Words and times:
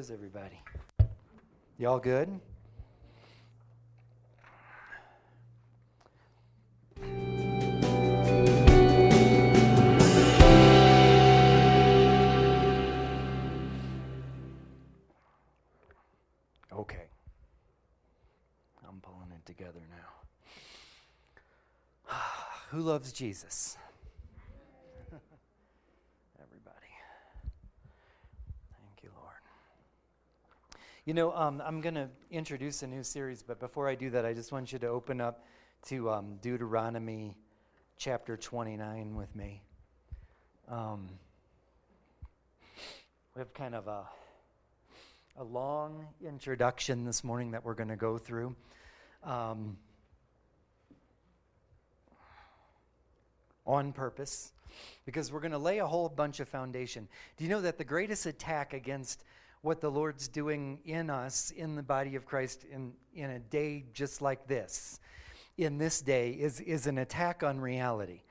is 0.00 0.10
everybody? 0.10 0.58
Y'all 1.76 1.98
good? 1.98 2.40
Okay. 16.72 17.08
I'm 18.88 19.00
pulling 19.02 19.32
it 19.32 19.44
together 19.44 19.80
now. 19.90 20.08
Who 22.70 22.80
loves 22.80 23.12
Jesus? 23.12 23.76
You 31.06 31.14
know, 31.14 31.32
um, 31.34 31.62
I'm 31.64 31.80
going 31.80 31.94
to 31.94 32.10
introduce 32.30 32.82
a 32.82 32.86
new 32.86 33.02
series, 33.02 33.42
but 33.42 33.58
before 33.58 33.88
I 33.88 33.94
do 33.94 34.10
that, 34.10 34.26
I 34.26 34.34
just 34.34 34.52
want 34.52 34.70
you 34.70 34.78
to 34.80 34.88
open 34.88 35.18
up 35.18 35.46
to 35.86 36.10
um, 36.10 36.36
Deuteronomy 36.42 37.38
chapter 37.96 38.36
29 38.36 39.16
with 39.16 39.34
me. 39.34 39.62
Um, 40.68 41.08
we 43.34 43.38
have 43.38 43.54
kind 43.54 43.74
of 43.74 43.88
a, 43.88 44.02
a 45.38 45.44
long 45.44 46.06
introduction 46.22 47.06
this 47.06 47.24
morning 47.24 47.52
that 47.52 47.64
we're 47.64 47.72
going 47.72 47.88
to 47.88 47.96
go 47.96 48.18
through. 48.18 48.54
Um, 49.24 49.78
on 53.66 53.94
purpose, 53.94 54.52
because 55.06 55.32
we're 55.32 55.40
going 55.40 55.52
to 55.52 55.58
lay 55.58 55.78
a 55.78 55.86
whole 55.86 56.10
bunch 56.10 56.40
of 56.40 56.48
foundation. 56.48 57.08
Do 57.38 57.44
you 57.44 57.50
know 57.50 57.62
that 57.62 57.78
the 57.78 57.84
greatest 57.84 58.26
attack 58.26 58.74
against 58.74 59.24
what 59.62 59.80
the 59.80 59.90
Lord's 59.90 60.28
doing 60.28 60.78
in 60.84 61.10
us, 61.10 61.50
in 61.50 61.74
the 61.74 61.82
body 61.82 62.16
of 62.16 62.24
Christ, 62.24 62.64
in, 62.70 62.92
in 63.14 63.30
a 63.30 63.38
day 63.38 63.84
just 63.92 64.22
like 64.22 64.46
this, 64.46 65.00
in 65.58 65.76
this 65.76 66.00
day, 66.00 66.30
is, 66.30 66.60
is 66.60 66.86
an 66.86 66.98
attack 66.98 67.42
on 67.42 67.60
reality. 67.60 68.22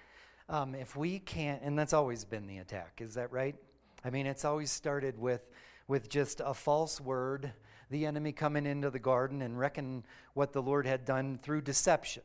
Um, 0.47 0.73
if 0.73 0.95
we 0.95 1.19
can't, 1.19 1.61
and 1.61 1.77
that's 1.77 1.93
always 1.93 2.25
been 2.25 2.47
the 2.47 2.57
attack, 2.57 2.99
is 3.01 3.13
that 3.13 3.31
right? 3.31 3.55
I 4.03 4.09
mean, 4.09 4.25
it's 4.25 4.45
always 4.45 4.71
started 4.71 5.19
with, 5.19 5.47
with 5.87 6.09
just 6.09 6.41
a 6.43 6.55
false 6.55 6.99
word, 6.99 7.53
the 7.91 8.07
enemy 8.07 8.31
coming 8.31 8.65
into 8.65 8.89
the 8.89 8.99
garden 8.99 9.41
and 9.43 9.59
reckon 9.59 10.03
what 10.33 10.53
the 10.53 10.61
Lord 10.61 10.87
had 10.87 11.05
done 11.05 11.39
through 11.43 11.61
deception. 11.61 12.23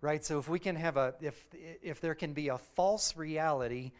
Right? 0.00 0.24
So 0.24 0.38
if 0.38 0.48
we 0.48 0.58
can 0.58 0.76
have 0.76 0.96
a, 0.96 1.14
if, 1.20 1.44
if 1.82 2.00
there 2.00 2.14
can 2.14 2.32
be 2.32 2.48
a 2.48 2.58
false 2.58 3.16
reality 3.16 3.92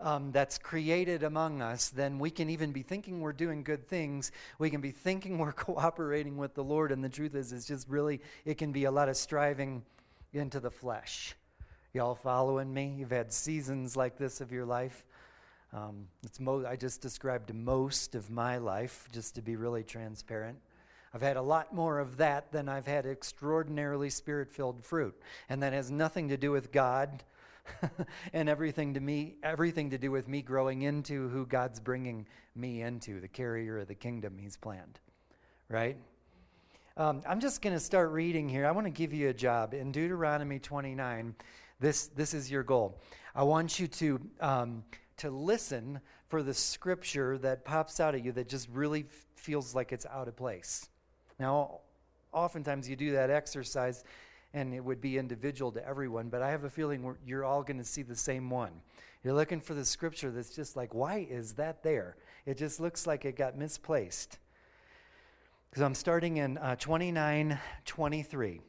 um, 0.00 0.30
that's 0.30 0.58
created 0.58 1.22
among 1.22 1.60
us, 1.60 1.88
then 1.88 2.18
we 2.18 2.30
can 2.30 2.50
even 2.50 2.72
be 2.72 2.82
thinking 2.82 3.20
we're 3.20 3.32
doing 3.32 3.64
good 3.64 3.88
things. 3.88 4.30
We 4.58 4.70
can 4.70 4.80
be 4.80 4.92
thinking 4.92 5.38
we're 5.38 5.52
cooperating 5.68 6.36
with 6.36 6.54
the 6.54 6.64
Lord, 6.64 6.92
and 6.92 7.02
the 7.02 7.08
truth 7.08 7.34
is, 7.34 7.52
it's 7.52 7.66
just 7.66 7.88
really, 7.88 8.20
it 8.44 8.58
can 8.58 8.72
be 8.72 8.84
a 8.84 8.90
lot 8.90 9.08
of 9.08 9.16
striving 9.16 9.82
into 10.32 10.60
the 10.60 10.70
flesh. 10.70 11.34
Y'all 11.92 12.14
following 12.14 12.72
me? 12.72 12.94
You've 12.98 13.10
had 13.10 13.32
seasons 13.32 13.96
like 13.96 14.18
this 14.18 14.40
of 14.40 14.52
your 14.52 14.66
life. 14.66 15.04
Um, 15.72 16.06
it's 16.22 16.38
mo- 16.38 16.66
I 16.66 16.76
just 16.76 17.00
described 17.00 17.52
most 17.52 18.14
of 18.14 18.30
my 18.30 18.58
life, 18.58 19.08
just 19.12 19.34
to 19.34 19.42
be 19.42 19.56
really 19.56 19.82
transparent. 19.82 20.58
I've 21.12 21.22
had 21.22 21.36
a 21.36 21.42
lot 21.42 21.74
more 21.74 21.98
of 21.98 22.18
that 22.18 22.52
than 22.52 22.68
I've 22.68 22.86
had 22.86 23.06
extraordinarily 23.06 24.10
spirit 24.10 24.50
filled 24.52 24.84
fruit. 24.84 25.18
And 25.48 25.62
that 25.62 25.72
has 25.72 25.90
nothing 25.90 26.28
to 26.28 26.36
do 26.36 26.52
with 26.52 26.70
God 26.70 27.24
and 28.32 28.48
everything 28.48 28.94
to 28.94 29.00
me, 29.00 29.36
everything 29.42 29.90
to 29.90 29.98
do 29.98 30.10
with 30.10 30.28
me 30.28 30.42
growing 30.42 30.82
into 30.82 31.28
who 31.28 31.46
God's 31.46 31.80
bringing 31.80 32.26
me 32.54 32.82
into, 32.82 33.20
the 33.20 33.28
carrier 33.28 33.78
of 33.78 33.88
the 33.88 33.94
kingdom 33.94 34.38
He's 34.38 34.56
planned, 34.56 35.00
right? 35.68 35.96
Um, 36.96 37.22
I'm 37.28 37.40
just 37.40 37.62
going 37.62 37.74
to 37.74 37.80
start 37.80 38.10
reading 38.10 38.48
here. 38.48 38.66
I 38.66 38.72
want 38.72 38.86
to 38.86 38.90
give 38.90 39.12
you 39.12 39.28
a 39.28 39.34
job 39.34 39.72
in 39.72 39.92
Deuteronomy 39.92 40.58
29. 40.58 41.34
This 41.78 42.08
this 42.08 42.34
is 42.34 42.50
your 42.50 42.64
goal. 42.64 43.00
I 43.34 43.44
want 43.44 43.78
you 43.78 43.86
to 43.86 44.20
um, 44.40 44.84
to 45.18 45.30
listen 45.30 46.00
for 46.28 46.42
the 46.42 46.54
scripture 46.54 47.38
that 47.38 47.64
pops 47.64 48.00
out 48.00 48.14
at 48.14 48.24
you 48.24 48.32
that 48.32 48.48
just 48.48 48.68
really 48.70 49.06
feels 49.36 49.74
like 49.74 49.92
it's 49.92 50.06
out 50.06 50.28
of 50.28 50.36
place. 50.36 50.88
Now, 51.38 51.80
oftentimes 52.32 52.88
you 52.88 52.96
do 52.96 53.12
that 53.12 53.30
exercise 53.30 54.04
and 54.54 54.74
it 54.74 54.84
would 54.84 55.00
be 55.00 55.18
individual 55.18 55.72
to 55.72 55.86
everyone, 55.86 56.28
but 56.28 56.42
I 56.42 56.50
have 56.50 56.64
a 56.64 56.70
feeling 56.70 57.16
you're 57.26 57.44
all 57.44 57.62
going 57.62 57.78
to 57.78 57.84
see 57.84 58.02
the 58.02 58.16
same 58.16 58.50
one. 58.50 58.72
You're 59.22 59.34
looking 59.34 59.60
for 59.60 59.74
the 59.74 59.84
scripture 59.84 60.30
that's 60.30 60.54
just 60.54 60.76
like, 60.76 60.94
why 60.94 61.26
is 61.28 61.54
that 61.54 61.82
there? 61.82 62.16
It 62.46 62.56
just 62.56 62.80
looks 62.80 63.06
like 63.06 63.24
it 63.24 63.36
got 63.36 63.58
misplaced. 63.58 64.38
Because 65.68 65.82
I'm 65.82 65.94
starting 65.94 66.38
in 66.38 66.56
uh, 66.58 66.76
29 66.76 67.58
23. 67.84 68.60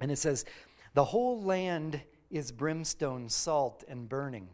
And 0.00 0.10
it 0.10 0.16
says, 0.16 0.44
The 0.94 1.04
whole 1.04 1.42
land 1.42 2.00
is 2.30 2.50
brimstone, 2.50 3.28
salt, 3.28 3.84
and 3.88 4.08
burning. 4.08 4.48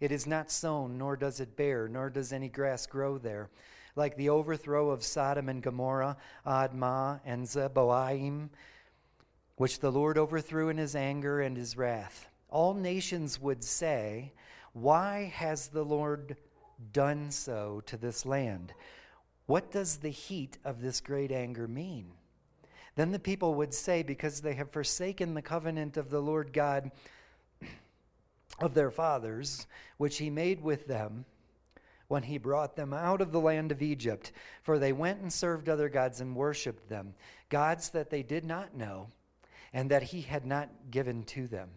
It 0.00 0.12
is 0.12 0.26
not 0.26 0.50
sown, 0.50 0.98
nor 0.98 1.16
does 1.16 1.40
it 1.40 1.56
bear, 1.56 1.88
nor 1.88 2.10
does 2.10 2.32
any 2.32 2.48
grass 2.48 2.86
grow 2.86 3.18
there. 3.18 3.48
Like 3.96 4.16
the 4.16 4.28
overthrow 4.28 4.90
of 4.90 5.04
Sodom 5.04 5.48
and 5.48 5.62
Gomorrah, 5.62 6.16
Admah, 6.46 7.20
and 7.24 7.46
Zeboaim, 7.46 8.48
which 9.56 9.80
the 9.80 9.92
Lord 9.92 10.18
overthrew 10.18 10.68
in 10.68 10.78
his 10.78 10.96
anger 10.96 11.40
and 11.40 11.56
his 11.56 11.76
wrath. 11.76 12.28
All 12.48 12.74
nations 12.74 13.40
would 13.40 13.62
say, 13.62 14.32
Why 14.72 15.32
has 15.34 15.68
the 15.68 15.84
Lord 15.84 16.36
done 16.92 17.30
so 17.30 17.82
to 17.86 17.96
this 17.96 18.26
land? 18.26 18.72
What 19.46 19.70
does 19.70 19.98
the 19.98 20.10
heat 20.10 20.58
of 20.64 20.80
this 20.80 21.00
great 21.00 21.30
anger 21.30 21.68
mean? 21.68 22.12
Then 22.96 23.12
the 23.12 23.18
people 23.18 23.54
would 23.54 23.74
say, 23.74 24.02
Because 24.02 24.40
they 24.40 24.54
have 24.54 24.70
forsaken 24.70 25.34
the 25.34 25.42
covenant 25.42 25.96
of 25.96 26.10
the 26.10 26.22
Lord 26.22 26.52
God 26.52 26.90
of 28.60 28.74
their 28.74 28.90
fathers, 28.90 29.66
which 29.98 30.18
he 30.18 30.30
made 30.30 30.62
with 30.62 30.86
them 30.86 31.24
when 32.08 32.22
he 32.24 32.38
brought 32.38 32.76
them 32.76 32.92
out 32.92 33.20
of 33.20 33.32
the 33.32 33.40
land 33.40 33.72
of 33.72 33.82
Egypt, 33.82 34.32
for 34.62 34.78
they 34.78 34.92
went 34.92 35.20
and 35.20 35.32
served 35.32 35.68
other 35.68 35.88
gods 35.88 36.20
and 36.20 36.36
worshipped 36.36 36.88
them, 36.88 37.14
gods 37.48 37.90
that 37.90 38.10
they 38.10 38.22
did 38.22 38.44
not 38.44 38.76
know 38.76 39.08
and 39.74 39.90
that 39.90 40.04
he 40.04 40.22
had 40.22 40.46
not 40.46 40.70
given 40.90 41.24
to 41.24 41.46
them. 41.48 41.68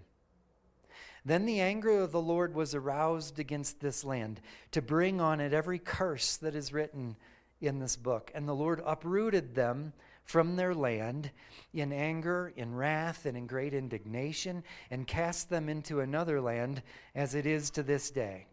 Then 1.26 1.46
the 1.46 1.60
anger 1.60 2.00
of 2.00 2.14
the 2.14 2.22
Lord 2.22 2.56
was 2.56 2.74
aroused 2.74 3.40
against 3.40 3.82
this 3.82 4.06
land 4.06 4.40
to 4.72 4.82
bring 4.82 5.20
on 5.20 5.42
it 5.42 5.52
every 5.52 5.80
curse 5.80 6.38
that 6.38 6.56
is 6.56 6.72
written 6.72 7.18
in 7.60 7.80
this 7.80 7.98
book. 7.98 8.32
And 8.34 8.48
the 8.48 8.56
Lord 8.56 8.82
uprooted 8.86 9.56
them 9.56 9.92
from 10.24 10.56
their 10.56 10.76
land 10.76 11.32
in 11.74 11.92
anger, 11.92 12.54
in 12.56 12.76
wrath, 12.76 13.26
and 13.26 13.36
in 13.36 13.48
great 13.48 13.74
indignation, 13.74 14.64
and 14.92 15.08
cast 15.08 15.50
them 15.50 15.68
into 15.68 16.00
another 16.00 16.40
land 16.40 16.82
as 17.16 17.34
it 17.34 17.46
is 17.46 17.70
to 17.72 17.84
this 17.84 18.12
day. 18.12 18.46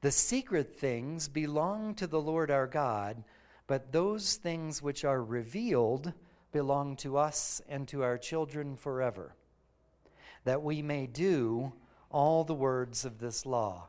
The 0.00 0.10
secret 0.10 0.76
things 0.76 1.28
belong 1.28 1.94
to 1.96 2.06
the 2.06 2.20
Lord 2.20 2.50
our 2.50 2.66
God, 2.66 3.22
but 3.66 3.92
those 3.92 4.36
things 4.36 4.82
which 4.82 5.04
are 5.04 5.22
revealed 5.22 6.12
belong 6.52 6.96
to 6.96 7.16
us 7.16 7.60
and 7.68 7.88
to 7.88 8.02
our 8.02 8.18
children 8.18 8.76
forever, 8.76 9.34
that 10.44 10.62
we 10.62 10.82
may 10.82 11.06
do 11.06 11.72
all 12.10 12.44
the 12.44 12.54
words 12.54 13.04
of 13.04 13.18
this 13.18 13.46
law. 13.46 13.88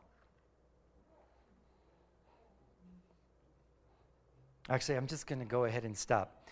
Actually, 4.69 4.95
I'm 4.95 5.07
just 5.07 5.27
going 5.27 5.39
to 5.39 5.45
go 5.45 5.65
ahead 5.65 5.83
and 5.83 5.95
stop. 5.95 6.47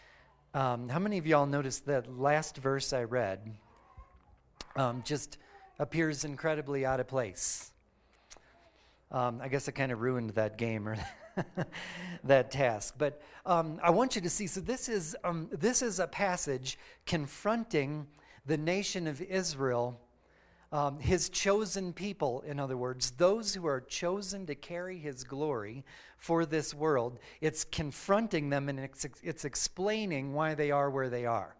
Um, 0.54 0.90
how 0.90 1.00
many 1.00 1.18
of 1.18 1.26
y'all 1.26 1.46
noticed 1.46 1.86
that 1.86 2.20
last 2.20 2.58
verse 2.58 2.92
I 2.92 3.04
read 3.04 3.56
um, 4.76 5.02
just 5.06 5.38
appears 5.80 6.26
incredibly 6.26 6.86
out 6.86 7.00
of 7.00 7.08
place? 7.08 7.72
Um, 9.12 9.40
I 9.42 9.48
guess 9.48 9.70
I 9.70 9.72
kind 9.72 9.94
of 9.94 10.02
ruined 10.02 10.32
that 10.32 10.58
game 10.58 10.90
or 10.90 10.98
that 12.24 12.52
task. 12.52 12.96
But 12.98 13.22
um, 13.46 13.80
I 13.84 13.90
want 13.90 14.16
you 14.16 14.22
to 14.22 14.30
see. 14.30 14.48
So 14.48 14.60
this 14.60 14.90
is 14.90 15.16
um, 15.24 15.50
this 15.52 15.82
is 15.82 16.00
a 16.00 16.08
passage 16.08 16.78
confronting 17.06 18.08
the 18.46 18.58
nation 18.58 19.08
of 19.08 19.22
Israel. 19.22 20.00
Um, 20.74 21.00
his 21.02 21.28
chosen 21.28 21.92
people, 21.92 22.46
in 22.48 22.58
other 22.58 22.78
words, 22.78 23.12
those 23.12 23.54
who 23.54 23.68
are 23.68 23.82
chosen 23.82 24.46
to 24.46 24.56
carry 24.56 24.98
his 24.98 25.26
glory 25.26 25.84
for 26.18 26.46
this 26.46 26.74
world, 26.74 27.20
it's 27.42 27.66
confronting 27.66 28.50
them 28.50 28.70
and 28.70 28.80
it's, 28.80 29.06
it's 29.22 29.44
explaining 29.44 30.34
why 30.34 30.54
they 30.56 30.72
are 30.72 30.90
where 30.90 31.10
they 31.10 31.26
are. 31.26 31.58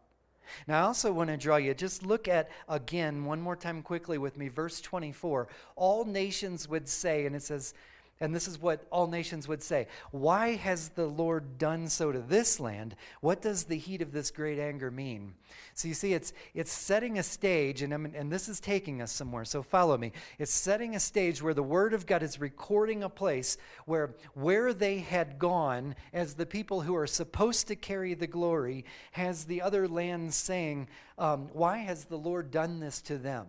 Now, 0.68 0.80
I 0.80 0.84
also 0.84 1.12
want 1.12 1.30
to 1.30 1.38
draw 1.38 1.58
you, 1.58 1.74
just 1.74 2.06
look 2.06 2.28
at 2.28 2.50
again, 2.70 3.26
one 3.26 3.42
more 3.42 3.56
time 3.56 3.82
quickly 3.82 4.18
with 4.18 4.38
me, 4.38 4.48
verse 4.48 4.80
24. 4.82 5.48
All 5.76 6.06
nations 6.06 6.68
would 6.68 6.88
say, 6.88 7.26
and 7.26 7.36
it 7.36 7.44
says, 7.44 7.74
And 8.22 8.36
this 8.36 8.48
is 8.48 8.62
what 8.62 8.86
all 8.92 9.08
nations 9.08 9.48
would 9.48 9.64
say. 9.64 9.88
Why 10.12 10.56
has 10.56 10.90
the 10.90 11.08
Lord 11.08 11.58
done 11.58 11.88
so 11.88 12.12
to 12.12 12.20
this 12.20 12.60
land? 12.60 12.96
What 13.20 13.42
does 13.42 13.64
the 13.64 13.80
heat 13.80 14.04
of 14.04 14.12
this 14.12 14.30
great 14.30 14.60
anger 14.60 14.92
mean? 14.92 15.34
So 15.74 15.88
you 15.88 15.96
see, 15.96 16.14
it's, 16.14 16.32
it's 16.54 16.72
setting 16.72 17.18
a 17.18 17.24
stage, 17.24 17.82
and, 17.82 17.92
and 17.92 18.32
this 18.32 18.48
is 18.48 18.60
taking 18.60 19.02
us 19.02 19.12
somewhere, 19.12 19.44
so 19.44 19.64
follow 19.64 19.98
me. 19.98 20.12
It's 20.38 20.54
setting 20.54 20.96
a 20.96 21.00
stage 21.00 21.42
where 21.42 21.56
the 21.56 21.64
Word 21.64 21.96
of 21.96 22.06
God 22.06 22.22
is 22.22 22.40
recording 22.40 23.02
a 23.02 23.10
place 23.10 23.58
where, 23.88 24.14
where 24.36 24.72
they 24.72 25.00
had 25.00 25.40
gone 25.40 25.96
as 26.14 26.36
the 26.36 26.46
people 26.46 26.82
who 26.82 26.96
are 26.96 27.08
supposed 27.08 27.68
to 27.70 27.76
carry 27.76 28.14
the 28.14 28.28
glory, 28.28 28.86
has 29.14 29.46
the 29.46 29.64
other 29.64 29.88
land 29.88 30.32
saying, 30.36 30.90
um, 31.18 31.50
Why 31.54 31.80
has 31.80 32.06
the 32.06 32.20
Lord 32.20 32.52
done 32.52 32.80
this 32.80 33.02
to 33.02 33.18
them? 33.18 33.48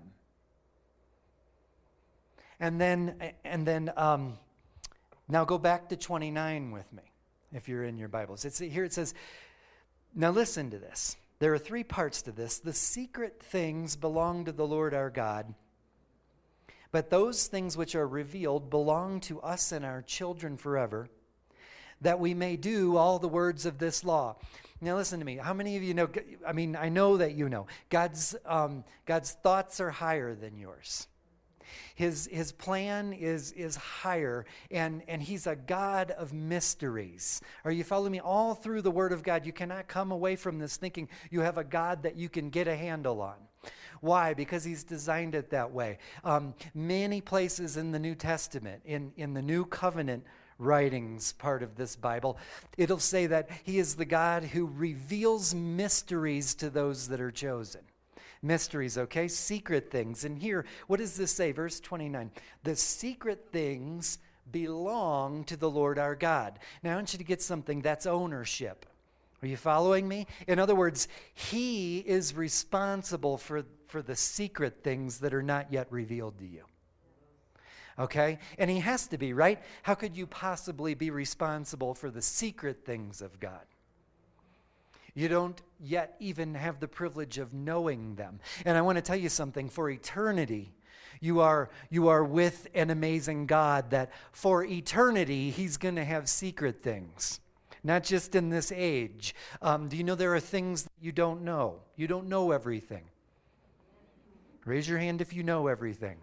And 2.58 2.80
then, 2.80 3.32
and 3.44 3.66
then, 3.66 3.92
um, 3.98 4.38
now 5.32 5.46
go 5.46 5.56
back 5.56 5.88
to 5.88 5.96
29 5.96 6.72
with 6.72 6.92
me, 6.92 7.02
if 7.52 7.66
you're 7.66 7.84
in 7.84 7.96
your 7.96 8.08
Bibles. 8.08 8.44
It's, 8.44 8.58
here 8.58 8.84
it 8.84 8.92
says, 8.92 9.14
now 10.14 10.30
listen 10.30 10.70
to 10.70 10.78
this. 10.78 11.16
There 11.38 11.54
are 11.54 11.58
three 11.58 11.84
parts 11.84 12.20
to 12.22 12.32
this. 12.32 12.58
The 12.58 12.74
secret 12.74 13.42
things 13.42 13.96
belong 13.96 14.44
to 14.44 14.52
the 14.52 14.66
Lord 14.66 14.92
our 14.92 15.08
God, 15.08 15.54
but 16.90 17.08
those 17.08 17.46
things 17.46 17.78
which 17.78 17.94
are 17.94 18.06
revealed 18.06 18.68
belong 18.68 19.20
to 19.20 19.40
us 19.40 19.72
and 19.72 19.86
our 19.86 20.02
children 20.02 20.58
forever, 20.58 21.08
that 22.02 22.20
we 22.20 22.34
may 22.34 22.56
do 22.56 22.98
all 22.98 23.18
the 23.18 23.26
words 23.26 23.64
of 23.64 23.78
this 23.78 24.04
law. 24.04 24.36
Now, 24.82 24.96
listen 24.96 25.18
to 25.20 25.24
me. 25.24 25.36
How 25.36 25.54
many 25.54 25.78
of 25.78 25.82
you 25.82 25.94
know? 25.94 26.08
I 26.46 26.52
mean, 26.52 26.76
I 26.76 26.90
know 26.90 27.16
that 27.16 27.34
you 27.34 27.48
know. 27.48 27.68
God's, 27.88 28.36
um, 28.44 28.84
God's 29.06 29.32
thoughts 29.32 29.80
are 29.80 29.90
higher 29.90 30.34
than 30.34 30.58
yours. 30.58 31.06
His, 31.94 32.28
his 32.32 32.52
plan 32.52 33.12
is, 33.12 33.52
is 33.52 33.76
higher, 33.76 34.46
and, 34.70 35.02
and 35.08 35.22
He's 35.22 35.46
a 35.46 35.56
God 35.56 36.10
of 36.12 36.32
mysteries. 36.32 37.40
Are 37.64 37.72
you 37.72 37.84
following 37.84 38.12
me? 38.12 38.20
All 38.20 38.54
through 38.54 38.82
the 38.82 38.90
Word 38.90 39.12
of 39.12 39.22
God, 39.22 39.46
you 39.46 39.52
cannot 39.52 39.88
come 39.88 40.12
away 40.12 40.36
from 40.36 40.58
this 40.58 40.76
thinking 40.76 41.08
you 41.30 41.40
have 41.40 41.58
a 41.58 41.64
God 41.64 42.02
that 42.02 42.16
you 42.16 42.28
can 42.28 42.50
get 42.50 42.68
a 42.68 42.76
handle 42.76 43.20
on. 43.20 43.36
Why? 44.00 44.34
Because 44.34 44.64
he's 44.64 44.82
designed 44.82 45.36
it 45.36 45.50
that 45.50 45.70
way. 45.70 45.98
Um, 46.24 46.54
many 46.74 47.20
places 47.20 47.76
in 47.76 47.92
the 47.92 48.00
New 48.00 48.16
Testament, 48.16 48.82
in, 48.84 49.12
in 49.16 49.32
the 49.32 49.42
New 49.42 49.64
Covenant 49.64 50.24
writings 50.58 51.32
part 51.34 51.62
of 51.62 51.76
this 51.76 51.94
Bible, 51.94 52.36
it'll 52.76 52.98
say 52.98 53.26
that 53.26 53.48
he 53.62 53.78
is 53.78 53.94
the 53.94 54.04
God 54.04 54.42
who 54.42 54.66
reveals 54.66 55.54
mysteries 55.54 56.54
to 56.56 56.70
those 56.70 57.08
that 57.08 57.20
are 57.20 57.30
chosen 57.30 57.82
mysteries, 58.42 58.98
okay? 58.98 59.28
Secret 59.28 59.90
things. 59.90 60.24
And 60.24 60.38
here, 60.38 60.64
what 60.86 60.98
does 60.98 61.16
this 61.16 61.32
say? 61.32 61.52
Verse 61.52 61.80
29 61.80 62.30
The 62.64 62.76
secret 62.76 63.48
things 63.52 64.18
belong 64.50 65.44
to 65.44 65.56
the 65.56 65.70
Lord 65.70 65.98
our 65.98 66.14
God. 66.14 66.58
Now, 66.82 66.92
I 66.92 66.94
want 66.96 67.12
you 67.12 67.18
to 67.18 67.24
get 67.24 67.40
something 67.40 67.80
that's 67.80 68.06
ownership. 68.06 68.86
Are 69.42 69.48
you 69.48 69.56
following 69.56 70.06
me? 70.06 70.26
In 70.46 70.58
other 70.58 70.74
words, 70.74 71.08
He 71.34 71.98
is 71.98 72.34
responsible 72.34 73.38
for, 73.38 73.64
for 73.88 74.02
the 74.02 74.16
secret 74.16 74.82
things 74.84 75.18
that 75.18 75.34
are 75.34 75.42
not 75.42 75.72
yet 75.72 75.88
revealed 75.90 76.38
to 76.38 76.46
you. 76.46 76.64
Okay? 77.98 78.38
And 78.58 78.70
He 78.70 78.78
has 78.80 79.08
to 79.08 79.18
be, 79.18 79.32
right? 79.32 79.60
How 79.82 79.94
could 79.94 80.16
you 80.16 80.26
possibly 80.26 80.94
be 80.94 81.10
responsible 81.10 81.94
for 81.94 82.10
the 82.10 82.22
secret 82.22 82.84
things 82.84 83.20
of 83.20 83.40
God? 83.40 83.62
You 85.14 85.28
don't 85.28 85.60
yet 85.82 86.14
even 86.20 86.54
have 86.54 86.80
the 86.80 86.88
privilege 86.88 87.38
of 87.38 87.52
knowing 87.52 88.14
them. 88.14 88.40
And 88.64 88.78
I 88.78 88.82
want 88.82 88.96
to 88.96 89.02
tell 89.02 89.16
you 89.16 89.28
something 89.28 89.68
for 89.68 89.90
eternity. 89.90 90.72
You 91.20 91.40
are, 91.40 91.70
you 91.90 92.08
are 92.08 92.24
with 92.24 92.68
an 92.74 92.90
amazing 92.90 93.46
God 93.46 93.90
that 93.90 94.12
for 94.32 94.64
eternity, 94.64 95.50
He's 95.50 95.76
going 95.76 95.96
to 95.96 96.04
have 96.04 96.28
secret 96.28 96.82
things, 96.82 97.40
not 97.84 98.04
just 98.04 98.34
in 98.34 98.48
this 98.48 98.72
age. 98.72 99.34
Um, 99.60 99.88
do 99.88 99.96
you 99.96 100.04
know 100.04 100.14
there 100.14 100.34
are 100.34 100.40
things 100.40 100.84
that 100.84 100.92
you 101.00 101.12
don't 101.12 101.42
know? 101.42 101.80
You 101.96 102.06
don't 102.06 102.28
know 102.28 102.50
everything. 102.50 103.04
Raise 104.64 104.88
your 104.88 104.98
hand 104.98 105.20
if 105.20 105.32
you 105.32 105.42
know 105.42 105.66
everything. 105.66 106.16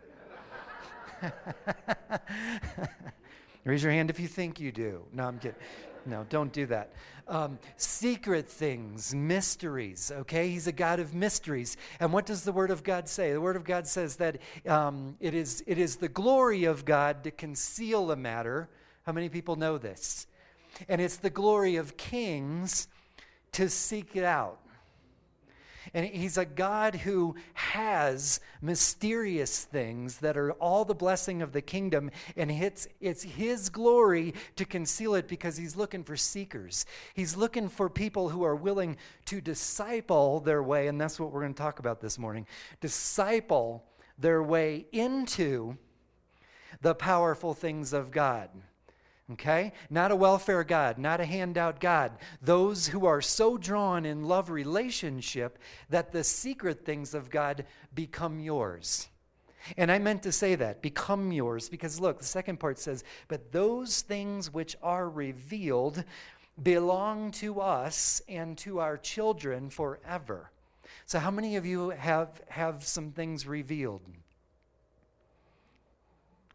Raise 3.65 3.83
your 3.83 3.91
hand 3.91 4.09
if 4.09 4.19
you 4.19 4.27
think 4.27 4.59
you 4.59 4.71
do. 4.71 5.03
No, 5.13 5.25
I'm 5.25 5.37
kidding. 5.37 5.59
No, 6.05 6.25
don't 6.29 6.51
do 6.51 6.65
that. 6.67 6.93
Um, 7.27 7.59
secret 7.77 8.47
things, 8.47 9.13
mysteries, 9.13 10.11
okay? 10.11 10.49
He's 10.49 10.65
a 10.65 10.71
God 10.71 10.99
of 10.99 11.13
mysteries. 11.13 11.77
And 11.99 12.11
what 12.11 12.25
does 12.25 12.43
the 12.43 12.51
Word 12.51 12.71
of 12.71 12.83
God 12.83 13.07
say? 13.07 13.31
The 13.33 13.41
Word 13.41 13.55
of 13.55 13.63
God 13.63 13.85
says 13.85 14.15
that 14.15 14.37
um, 14.67 15.15
it, 15.19 15.35
is, 15.35 15.63
it 15.67 15.77
is 15.77 15.97
the 15.97 16.09
glory 16.09 16.63
of 16.63 16.85
God 16.85 17.23
to 17.23 17.31
conceal 17.31 18.11
a 18.11 18.15
matter. 18.15 18.67
How 19.03 19.11
many 19.11 19.29
people 19.29 19.55
know 19.55 19.77
this? 19.77 20.25
And 20.87 20.99
it's 20.99 21.17
the 21.17 21.29
glory 21.29 21.75
of 21.75 21.97
kings 21.97 22.87
to 23.51 23.69
seek 23.69 24.15
it 24.15 24.23
out. 24.23 24.59
And 25.93 26.05
he's 26.05 26.37
a 26.37 26.45
God 26.45 26.95
who 26.95 27.35
has 27.53 28.39
mysterious 28.61 29.65
things 29.65 30.17
that 30.17 30.37
are 30.37 30.51
all 30.53 30.85
the 30.85 30.95
blessing 30.95 31.41
of 31.41 31.51
the 31.51 31.61
kingdom, 31.61 32.11
and 32.35 32.51
it's, 32.51 32.87
it's 32.99 33.23
his 33.23 33.69
glory 33.69 34.33
to 34.55 34.65
conceal 34.65 35.15
it 35.15 35.27
because 35.27 35.57
he's 35.57 35.75
looking 35.75 36.03
for 36.03 36.17
seekers. 36.17 36.85
He's 37.13 37.35
looking 37.35 37.69
for 37.69 37.89
people 37.89 38.29
who 38.29 38.43
are 38.43 38.55
willing 38.55 38.97
to 39.25 39.41
disciple 39.41 40.39
their 40.39 40.63
way, 40.63 40.87
and 40.87 40.99
that's 40.99 41.19
what 41.19 41.31
we're 41.31 41.41
going 41.41 41.53
to 41.53 41.61
talk 41.61 41.79
about 41.79 42.01
this 42.01 42.19
morning. 42.19 42.45
Disciple 42.81 43.83
their 44.17 44.43
way 44.43 44.85
into 44.91 45.77
the 46.81 46.95
powerful 46.95 47.53
things 47.53 47.93
of 47.93 48.11
God. 48.11 48.49
Okay? 49.31 49.73
Not 49.89 50.11
a 50.11 50.15
welfare 50.15 50.63
God, 50.63 50.97
not 50.97 51.21
a 51.21 51.25
handout 51.25 51.79
God. 51.79 52.13
Those 52.41 52.87
who 52.87 53.05
are 53.05 53.21
so 53.21 53.57
drawn 53.57 54.05
in 54.05 54.23
love 54.23 54.49
relationship 54.49 55.59
that 55.89 56.11
the 56.11 56.23
secret 56.23 56.85
things 56.85 57.13
of 57.13 57.29
God 57.29 57.65
become 57.93 58.39
yours. 58.39 59.07
And 59.77 59.91
I 59.91 59.99
meant 59.99 60.23
to 60.23 60.31
say 60.31 60.55
that, 60.55 60.81
become 60.81 61.31
yours, 61.31 61.69
because 61.69 61.99
look, 61.99 62.17
the 62.17 62.25
second 62.25 62.59
part 62.59 62.79
says, 62.79 63.03
But 63.27 63.51
those 63.51 64.01
things 64.01 64.51
which 64.51 64.75
are 64.81 65.09
revealed 65.09 66.03
belong 66.61 67.31
to 67.31 67.61
us 67.61 68.21
and 68.27 68.57
to 68.59 68.79
our 68.79 68.97
children 68.97 69.69
forever. 69.69 70.51
So, 71.05 71.19
how 71.19 71.31
many 71.31 71.55
of 71.55 71.65
you 71.65 71.89
have, 71.91 72.41
have 72.49 72.83
some 72.83 73.11
things 73.11 73.45
revealed? 73.45 74.01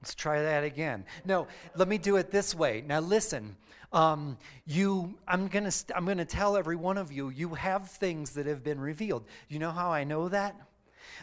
Let's 0.04 0.14
try 0.14 0.42
that 0.42 0.64
again. 0.64 1.06
No, 1.24 1.46
let 1.74 1.88
me 1.88 1.96
do 1.96 2.16
it 2.16 2.30
this 2.30 2.54
way. 2.54 2.84
Now 2.86 3.00
listen. 3.00 3.56
Um, 3.90 4.36
you, 4.66 5.14
I'm 5.26 5.48
gonna, 5.48 5.70
st- 5.70 5.96
I'm 5.96 6.04
gonna 6.04 6.26
tell 6.26 6.58
every 6.58 6.76
one 6.76 6.98
of 6.98 7.10
you. 7.10 7.30
You 7.30 7.54
have 7.54 7.88
things 7.88 8.32
that 8.32 8.44
have 8.44 8.62
been 8.62 8.78
revealed. 8.78 9.24
You 9.48 9.60
know 9.60 9.70
how 9.70 9.90
I 9.90 10.04
know 10.04 10.28
that? 10.28 10.56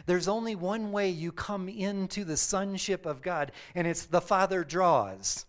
There's 0.06 0.26
only 0.26 0.56
one 0.56 0.90
way 0.90 1.10
you 1.10 1.30
come 1.30 1.68
into 1.68 2.24
the 2.24 2.36
sonship 2.36 3.06
of 3.06 3.22
God, 3.22 3.52
and 3.76 3.86
it's 3.86 4.06
the 4.06 4.20
Father 4.20 4.64
draws. 4.64 5.46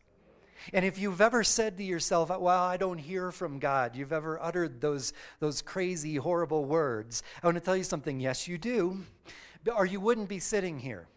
And 0.72 0.86
if 0.86 1.00
you've 1.00 1.20
ever 1.20 1.44
said 1.44 1.76
to 1.80 1.84
yourself, 1.84 2.30
Well, 2.30 2.48
I 2.50 2.78
don't 2.78 3.00
hear 3.00 3.32
from 3.32 3.58
God, 3.58 3.96
you've 3.96 4.14
ever 4.14 4.40
uttered 4.40 4.80
those, 4.80 5.12
those 5.40 5.64
crazy, 5.64 6.18
horrible 6.18 6.66
words, 6.66 7.24
I 7.42 7.48
want 7.48 7.58
to 7.58 7.64
tell 7.64 7.76
you 7.76 7.84
something. 7.84 8.20
Yes, 8.20 8.48
you 8.48 8.60
do. 8.60 9.00
Or 9.76 9.88
you 9.88 10.00
wouldn't 10.00 10.30
be 10.30 10.38
sitting 10.38 10.78
here 10.78 11.08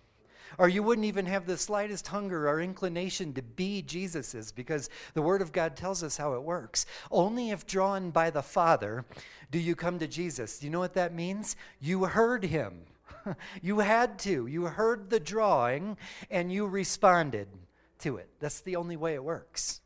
or 0.58 0.68
you 0.68 0.82
wouldn't 0.82 1.06
even 1.06 1.26
have 1.26 1.46
the 1.46 1.56
slightest 1.56 2.08
hunger 2.08 2.48
or 2.48 2.60
inclination 2.60 3.32
to 3.34 3.42
be 3.42 3.82
Jesus's 3.82 4.52
because 4.52 4.90
the 5.14 5.22
Word 5.22 5.42
of 5.42 5.52
God 5.52 5.76
tells 5.76 6.02
us 6.02 6.16
how 6.16 6.34
it 6.34 6.42
works. 6.42 6.86
Only 7.10 7.50
if 7.50 7.66
drawn 7.66 8.10
by 8.10 8.30
the 8.30 8.42
Father 8.42 9.04
do 9.50 9.58
you 9.58 9.74
come 9.74 9.98
to 9.98 10.08
Jesus. 10.08 10.58
Do 10.58 10.66
you 10.66 10.72
know 10.72 10.80
what 10.80 10.94
that 10.94 11.14
means? 11.14 11.56
You 11.80 12.04
heard 12.04 12.44
him. 12.44 12.82
you 13.62 13.80
had 13.80 14.18
to. 14.20 14.46
You 14.46 14.66
heard 14.66 15.10
the 15.10 15.20
drawing 15.20 15.96
and 16.30 16.52
you 16.52 16.66
responded 16.66 17.48
to 18.00 18.16
it. 18.16 18.28
That's 18.40 18.60
the 18.60 18.76
only 18.76 18.96
way 18.96 19.14
it 19.14 19.24
works. 19.24 19.80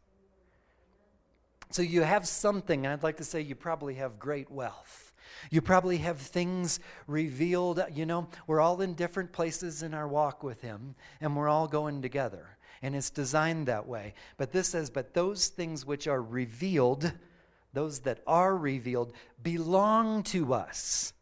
So 1.71 1.83
you 1.83 2.03
have 2.03 2.27
something, 2.27 2.85
and 2.85 2.93
I'd 2.93 3.05
like 3.05 3.19
to 3.19 3.25
say 3.25 3.41
you 3.41 3.55
probably 3.55 3.95
have 3.95 4.19
great 4.19 4.50
wealth. 4.50 5.10
You 5.51 5.61
probably 5.61 5.99
have 5.99 6.19
things 6.19 6.81
revealed. 7.07 7.83
You 7.93 8.07
know, 8.07 8.29
we're 8.47 8.61
all 8.61 8.81
in 8.81 8.95
different 8.95 9.33
places 9.33 9.83
in 9.83 9.95
our 9.95 10.09
walk 10.09 10.43
with 10.43 10.61
Him, 10.61 10.95
and 11.21 11.37
we're 11.37 11.49
all 11.49 11.69
going 11.69 12.03
together. 12.03 12.57
And 12.83 12.97
it's 12.97 13.11
designed 13.11 13.69
that 13.69 13.87
way. 13.87 14.15
But 14.37 14.53
this 14.53 14.69
says, 14.69 14.91
but 14.91 15.15
those 15.15 15.49
things 15.49 15.85
which 15.85 16.07
are 16.09 16.23
revealed, 16.23 17.13
those 17.73 18.01
that 18.01 18.21
are 18.27 18.57
revealed, 18.57 19.13
belong 19.43 20.23
to 20.25 20.55
us 20.55 21.13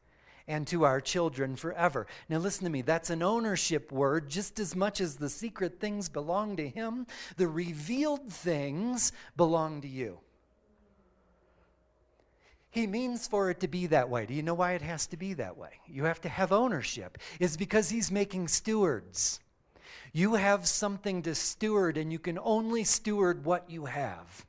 and 0.46 0.66
to 0.66 0.84
our 0.84 1.00
children 1.00 1.56
forever. 1.56 2.06
Now, 2.28 2.38
listen 2.38 2.64
to 2.64 2.70
me. 2.70 2.82
That's 2.82 3.10
an 3.10 3.22
ownership 3.22 3.92
word 3.92 4.30
just 4.30 4.58
as 4.58 4.74
much 4.74 5.00
as 5.00 5.16
the 5.16 5.28
secret 5.28 5.78
things 5.78 6.08
belong 6.08 6.56
to 6.56 6.68
Him. 6.68 7.06
The 7.36 7.48
revealed 7.48 8.32
things 8.32 9.12
belong 9.36 9.82
to 9.82 9.88
you. 9.88 10.18
He 12.70 12.86
means 12.86 13.26
for 13.26 13.50
it 13.50 13.60
to 13.60 13.68
be 13.68 13.86
that 13.86 14.08
way. 14.08 14.26
Do 14.26 14.34
you 14.34 14.42
know 14.42 14.54
why 14.54 14.72
it 14.72 14.82
has 14.82 15.06
to 15.08 15.16
be 15.16 15.34
that 15.34 15.56
way? 15.56 15.70
You 15.86 16.04
have 16.04 16.20
to 16.22 16.28
have 16.28 16.52
ownership. 16.52 17.18
It's 17.40 17.56
because 17.56 17.88
he's 17.88 18.10
making 18.10 18.48
stewards. 18.48 19.40
You 20.12 20.34
have 20.34 20.66
something 20.66 21.22
to 21.22 21.34
steward, 21.34 21.96
and 21.96 22.12
you 22.12 22.18
can 22.18 22.38
only 22.38 22.84
steward 22.84 23.44
what 23.44 23.70
you 23.70 23.86
have. 23.86 24.46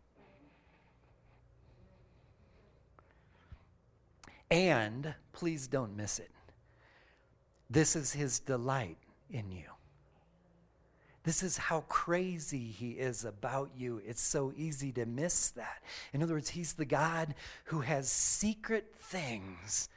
And 4.51 5.13
please 5.31 5.67
don't 5.67 5.95
miss 5.95 6.19
it. 6.19 6.31
This 7.69 7.95
is 7.95 8.11
his 8.11 8.39
delight 8.39 8.97
in 9.29 9.51
you. 9.51 9.65
This 11.29 11.43
is 11.43 11.57
how 11.57 11.81
crazy 11.81 12.71
he 12.71 12.93
is 12.93 13.23
about 13.23 13.69
you. 13.77 14.01
It's 14.03 14.19
so 14.19 14.51
easy 14.57 14.91
to 14.93 15.05
miss 15.05 15.49
that. 15.51 15.83
In 16.11 16.23
other 16.23 16.33
words, 16.33 16.49
he's 16.49 16.73
the 16.73 16.85
God 16.85 17.35
who 17.65 17.81
has 17.81 18.11
secret 18.11 18.95
things, 18.99 19.89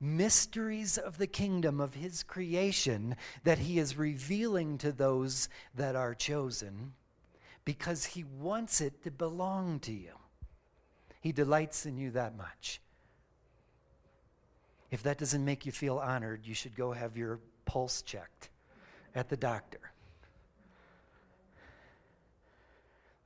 mysteries 0.00 0.98
of 0.98 1.16
the 1.16 1.28
kingdom 1.28 1.78
of 1.78 1.94
his 1.94 2.24
creation 2.24 3.14
that 3.44 3.58
he 3.58 3.78
is 3.78 3.96
revealing 3.96 4.78
to 4.78 4.90
those 4.90 5.48
that 5.76 5.94
are 5.94 6.12
chosen 6.12 6.94
because 7.64 8.04
he 8.04 8.24
wants 8.24 8.80
it 8.80 9.04
to 9.04 9.12
belong 9.12 9.78
to 9.78 9.92
you. 9.92 10.14
He 11.20 11.30
delights 11.30 11.86
in 11.86 11.96
you 11.96 12.10
that 12.10 12.36
much. 12.36 12.80
If 14.90 15.04
that 15.04 15.18
doesn't 15.18 15.44
make 15.44 15.66
you 15.66 15.70
feel 15.70 15.98
honored, 15.98 16.44
you 16.44 16.54
should 16.54 16.74
go 16.74 16.90
have 16.90 17.16
your 17.16 17.38
pulse 17.64 18.02
checked 18.02 18.50
at 19.14 19.28
the 19.28 19.36
doctor. 19.36 19.87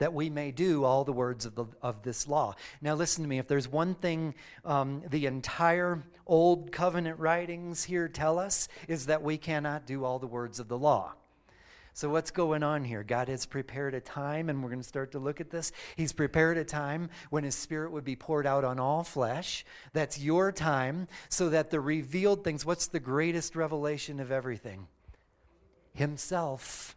That 0.02 0.12
we 0.12 0.30
may 0.30 0.50
do 0.50 0.82
all 0.82 1.04
the 1.04 1.12
words 1.12 1.46
of, 1.46 1.54
the, 1.54 1.64
of 1.80 2.02
this 2.02 2.26
law. 2.26 2.56
Now, 2.80 2.96
listen 2.96 3.22
to 3.22 3.28
me. 3.28 3.38
If 3.38 3.46
there's 3.46 3.68
one 3.68 3.94
thing 3.94 4.34
um, 4.64 5.04
the 5.08 5.26
entire 5.26 6.02
Old 6.26 6.72
Covenant 6.72 7.20
writings 7.20 7.84
here 7.84 8.08
tell 8.08 8.40
us, 8.40 8.66
is 8.88 9.06
that 9.06 9.22
we 9.22 9.38
cannot 9.38 9.86
do 9.86 10.04
all 10.04 10.18
the 10.18 10.26
words 10.26 10.58
of 10.58 10.66
the 10.66 10.76
law. 10.76 11.12
So, 11.92 12.10
what's 12.10 12.32
going 12.32 12.64
on 12.64 12.82
here? 12.82 13.04
God 13.04 13.28
has 13.28 13.46
prepared 13.46 13.94
a 13.94 14.00
time, 14.00 14.48
and 14.48 14.60
we're 14.60 14.70
going 14.70 14.82
to 14.82 14.88
start 14.88 15.12
to 15.12 15.20
look 15.20 15.40
at 15.40 15.50
this. 15.50 15.70
He's 15.94 16.12
prepared 16.12 16.58
a 16.58 16.64
time 16.64 17.08
when 17.30 17.44
His 17.44 17.54
Spirit 17.54 17.92
would 17.92 18.04
be 18.04 18.16
poured 18.16 18.44
out 18.44 18.64
on 18.64 18.80
all 18.80 19.04
flesh. 19.04 19.64
That's 19.92 20.18
your 20.18 20.50
time, 20.50 21.06
so 21.28 21.48
that 21.50 21.70
the 21.70 21.80
revealed 21.80 22.42
things 22.42 22.66
what's 22.66 22.88
the 22.88 22.98
greatest 22.98 23.54
revelation 23.54 24.18
of 24.18 24.32
everything? 24.32 24.88
Himself. 25.94 26.96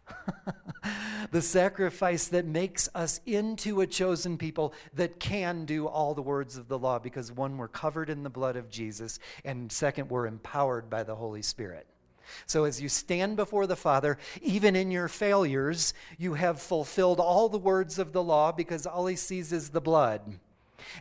the 1.30 1.42
sacrifice 1.42 2.28
that 2.28 2.46
makes 2.46 2.88
us 2.94 3.20
into 3.26 3.80
a 3.80 3.86
chosen 3.86 4.38
people 4.38 4.72
that 4.94 5.20
can 5.20 5.64
do 5.64 5.86
all 5.86 6.14
the 6.14 6.22
words 6.22 6.56
of 6.56 6.68
the 6.68 6.78
law, 6.78 6.98
because 6.98 7.30
one, 7.30 7.58
we're 7.58 7.68
covered 7.68 8.10
in 8.10 8.22
the 8.22 8.30
blood 8.30 8.56
of 8.56 8.70
Jesus, 8.70 9.18
and 9.44 9.70
second, 9.70 10.08
we're 10.08 10.26
empowered 10.26 10.88
by 10.88 11.02
the 11.02 11.14
Holy 11.14 11.42
Spirit. 11.42 11.86
So, 12.46 12.64
as 12.64 12.80
you 12.80 12.88
stand 12.88 13.36
before 13.36 13.66
the 13.66 13.76
Father, 13.76 14.18
even 14.42 14.74
in 14.74 14.90
your 14.90 15.08
failures, 15.08 15.94
you 16.18 16.34
have 16.34 16.60
fulfilled 16.60 17.20
all 17.20 17.48
the 17.48 17.58
words 17.58 17.98
of 17.98 18.12
the 18.12 18.22
law 18.22 18.52
because 18.52 18.86
all 18.86 19.06
he 19.06 19.16
sees 19.16 19.52
is 19.52 19.70
the 19.70 19.80
blood. 19.80 20.38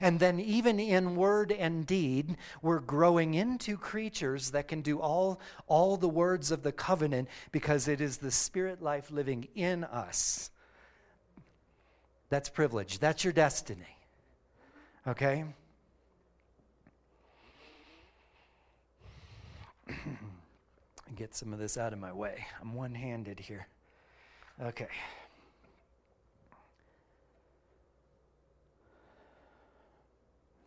And 0.01 0.19
then, 0.19 0.39
even 0.39 0.79
in 0.79 1.15
word 1.15 1.51
and 1.51 1.85
deed, 1.85 2.37
we're 2.61 2.79
growing 2.79 3.33
into 3.33 3.77
creatures 3.77 4.51
that 4.51 4.67
can 4.67 4.81
do 4.81 4.99
all, 4.99 5.39
all 5.67 5.97
the 5.97 6.09
words 6.09 6.51
of 6.51 6.63
the 6.63 6.71
covenant 6.71 7.27
because 7.51 7.87
it 7.87 8.01
is 8.01 8.17
the 8.17 8.31
spirit 8.31 8.81
life 8.81 9.11
living 9.11 9.47
in 9.55 9.83
us. 9.83 10.51
That's 12.29 12.49
privilege. 12.49 12.99
That's 12.99 13.23
your 13.23 13.33
destiny. 13.33 13.97
Okay? 15.07 15.45
get 21.15 21.35
some 21.35 21.53
of 21.53 21.59
this 21.59 21.77
out 21.77 21.93
of 21.93 21.99
my 21.99 22.11
way. 22.11 22.45
I'm 22.61 22.73
one 22.73 22.93
handed 22.93 23.39
here. 23.39 23.67
Okay. 24.61 24.87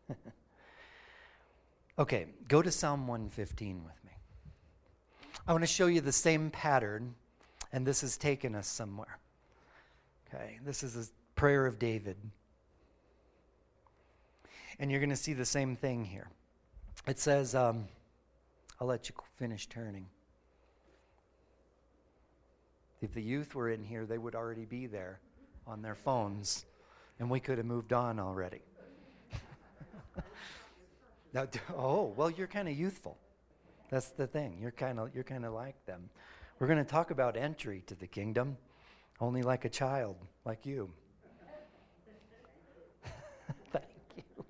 okay, 1.99 2.27
go 2.49 2.63
to 2.63 2.71
Psalm 2.71 3.07
115 3.07 3.85
with 3.85 4.05
me. 4.05 4.13
I 5.47 5.53
want 5.53 5.63
to 5.63 5.69
show 5.69 5.87
you 5.87 6.01
the 6.01 6.13
same 6.13 6.51
pattern, 6.51 7.15
and 7.73 7.87
this 7.87 8.01
has 8.03 8.17
taken 8.17 8.55
us 8.55 8.67
somewhere. 8.67 9.19
Okay, 10.29 10.59
this 10.65 10.83
is 10.83 10.97
a 10.97 11.39
prayer 11.39 11.67
of 11.67 11.79
David. 11.79 12.17
And 14.79 14.91
you're 14.91 15.01
going 15.01 15.11
to 15.11 15.17
see 15.17 15.33
the 15.33 15.47
same 15.47 15.75
thing 15.75 16.05
here. 16.05 16.29
It 17.07 17.19
says, 17.19 17.55
um, 17.55 17.87
I'll 18.81 18.87
let 18.87 19.09
you 19.09 19.15
finish 19.37 19.67
turning. 19.67 20.07
If 23.01 23.15
the 23.15 23.23
youth 23.23 23.55
were 23.55 23.71
in 23.71 23.83
here, 23.83 24.07
they 24.07 24.19
would 24.19 24.35
already 24.35 24.65
be 24.65 24.87
there 24.87 25.21
on 25.67 25.83
their 25.83 25.95
phones, 25.95 26.65
and 27.19 27.31
we 27.31 27.41
could 27.41 27.59
have 27.59 27.67
moved 27.67 27.93
on 27.93 28.19
already. 28.19 28.61
now, 31.33 31.47
oh, 31.77 32.13
well, 32.17 32.31
you're 32.31 32.47
kind 32.47 32.69
of 32.69 32.79
youthful. 32.79 33.19
That's 33.91 34.11
the 34.11 34.27
thing. 34.27 34.59
You're 34.61 34.71
kind 34.71 35.01
of 35.01 35.15
you're 35.15 35.25
kind 35.25 35.45
of 35.45 35.53
like 35.53 35.85
them. 35.87 36.11
We're 36.59 36.67
going 36.67 36.85
to 36.85 36.91
talk 36.91 37.11
about 37.11 37.37
entry 37.37 37.83
to 37.87 37.95
the 37.95 38.07
kingdom, 38.07 38.57
only 39.21 39.43
like 39.43 39.65
a 39.65 39.69
child, 39.69 40.17
like 40.45 40.67
you. 40.67 40.91
Thank 43.73 43.85
you. 44.17 44.45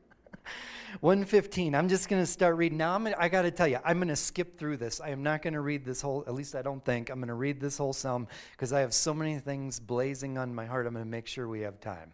115. 1.01 1.75
I'm 1.75 1.89
just 1.89 2.09
going 2.09 2.23
to 2.23 2.27
start 2.27 2.57
reading. 2.57 2.79
Now, 2.79 2.95
I'm 2.95 3.05
gonna, 3.05 3.17
I 3.19 3.29
got 3.29 3.43
to 3.43 3.51
tell 3.51 3.69
you, 3.69 3.79
I'm 3.85 3.99
going 3.99 4.09
to 4.09 4.17
skip 4.17 4.59
through 4.59 4.79
this. 4.79 5.01
I 5.01 5.11
am 5.11 5.23
not 5.23 5.43
going 5.43 5.53
to 5.53 5.61
read 5.61 5.85
this 5.85 6.01
whole, 6.01 6.25
at 6.27 6.35
least 6.35 6.55
I 6.55 6.63
don't 6.63 6.83
think. 6.83 7.11
I'm 7.11 7.19
going 7.19 7.29
to 7.29 7.35
read 7.35 7.61
this 7.61 7.77
whole 7.77 7.93
psalm 7.93 8.27
because 8.53 8.73
I 8.73 8.81
have 8.81 8.95
so 8.95 9.13
many 9.13 9.39
things 9.39 9.79
blazing 9.79 10.39
on 10.39 10.55
my 10.55 10.65
heart. 10.65 10.87
I'm 10.87 10.95
going 10.95 11.05
to 11.05 11.11
make 11.11 11.27
sure 11.27 11.47
we 11.47 11.61
have 11.61 11.79
time. 11.79 12.13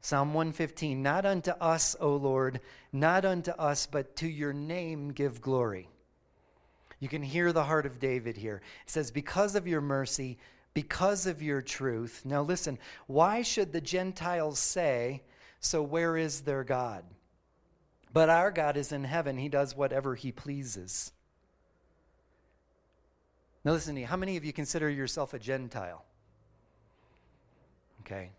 Psalm 0.00 0.34
115 0.34 1.02
Not 1.02 1.26
unto 1.26 1.50
us, 1.52 1.96
O 2.00 2.16
Lord, 2.16 2.60
not 2.92 3.24
unto 3.24 3.50
us, 3.52 3.86
but 3.86 4.16
to 4.16 4.28
your 4.28 4.52
name 4.52 5.12
give 5.12 5.40
glory. 5.40 5.88
You 7.00 7.08
can 7.08 7.22
hear 7.22 7.52
the 7.52 7.64
heart 7.64 7.86
of 7.86 8.00
David 8.00 8.36
here. 8.36 8.62
It 8.84 8.90
says, 8.90 9.10
Because 9.10 9.54
of 9.54 9.66
your 9.66 9.80
mercy, 9.80 10.38
because 10.74 11.26
of 11.26 11.42
your 11.42 11.62
truth. 11.62 12.22
Now 12.24 12.42
listen, 12.42 12.78
why 13.06 13.42
should 13.42 13.72
the 13.72 13.80
Gentiles 13.80 14.58
say, 14.58 15.22
So 15.60 15.82
where 15.82 16.16
is 16.16 16.42
their 16.42 16.64
God? 16.64 17.04
But 18.12 18.30
our 18.30 18.50
God 18.50 18.76
is 18.76 18.92
in 18.92 19.04
heaven. 19.04 19.36
He 19.36 19.48
does 19.48 19.76
whatever 19.76 20.14
he 20.14 20.32
pleases. 20.32 21.12
Now, 23.64 23.72
listen 23.72 23.94
to 23.94 24.00
me. 24.00 24.06
How 24.06 24.16
many 24.16 24.36
of 24.36 24.44
you 24.44 24.52
consider 24.52 24.88
yourself 24.88 25.34
a 25.34 25.38
Gentile? 25.38 26.04
Okay. 28.00 28.30